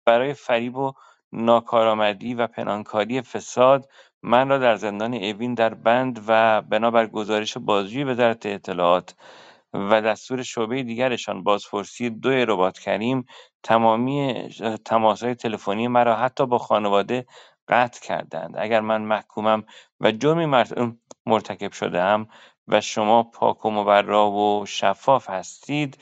[0.07, 0.93] برای فریب و
[1.33, 3.89] ناکارآمدی و پنهانکاری فساد
[4.23, 9.15] من را در زندان اوین در بند و بنابر گزارش بازجویی وزارت اطلاعات
[9.75, 13.27] و دستور شعبه دیگرشان بازپرسی دو رباط کریم
[13.63, 14.49] تمامی
[14.85, 17.27] تماسهای تلفنی مرا حتی با خانواده
[17.69, 18.55] قطع کردند.
[18.59, 19.65] اگر من محکومم
[20.01, 20.65] و جرمی
[21.27, 22.29] مرتکب شدم
[22.69, 25.99] و شما پاک و مبرا و شفاف هستید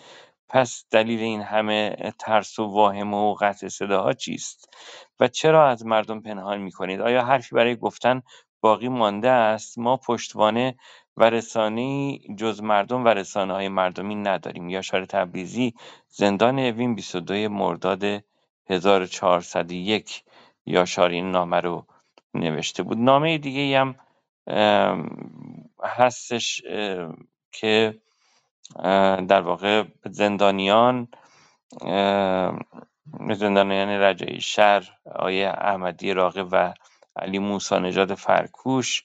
[0.48, 4.74] پس دلیل این همه ترس و واهمه و قطع صداها چیست؟
[5.20, 8.22] و چرا از مردم پنهان می کنید آیا حرفی برای گفتن
[8.60, 10.76] باقی مانده است؟ ما پشتوانه
[11.16, 14.68] و رسانه‌ای جز مردم و رسانه های مردمی نداریم.
[14.68, 15.74] یاشار تبریزی
[16.08, 18.04] زندان اوین 22 مرداد
[18.70, 20.24] 1401
[20.66, 21.86] یاشار این نامه رو
[22.34, 22.98] نوشته بود.
[22.98, 23.94] نامه دیگه هم
[25.84, 26.62] هستش
[27.52, 28.00] که
[29.28, 31.08] در واقع زندانیان
[33.34, 36.74] زندانیان رجایی شهر آیه احمدی راقب و
[37.16, 39.04] علی موسی نژاد فرکوش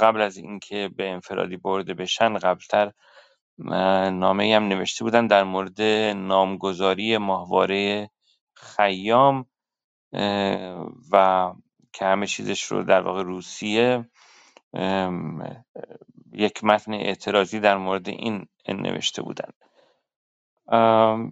[0.00, 2.92] قبل از اینکه به انفرادی برده بشن قبلتر
[4.10, 5.82] نامه هم نوشته بودن در مورد
[6.16, 8.10] نامگذاری ماهواره
[8.54, 9.46] خیام.
[11.12, 11.52] و
[11.92, 14.08] که همه چیزش رو در واقع روسیه
[16.32, 19.50] یک متن اعتراضی در مورد این نوشته بودن.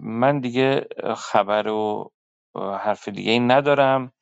[0.00, 0.86] من دیگه
[1.16, 2.10] خبر و
[2.56, 4.12] حرف دیگه این ندارم.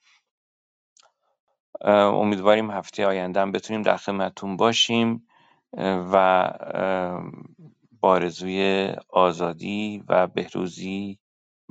[1.85, 5.27] امیدواریم هفته آینده بتونیم در خدمتتون باشیم
[6.12, 6.51] و
[8.01, 11.19] بارزوی آزادی و بهروزی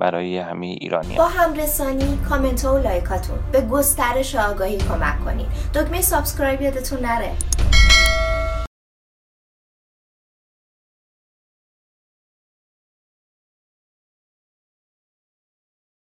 [0.00, 3.38] برای همه ایرانی با همرسانی کامنت و like اتون.
[3.52, 5.46] به گسترش آگاهی کمک کنید.
[5.74, 7.32] دکمه subscribe یادتون نره.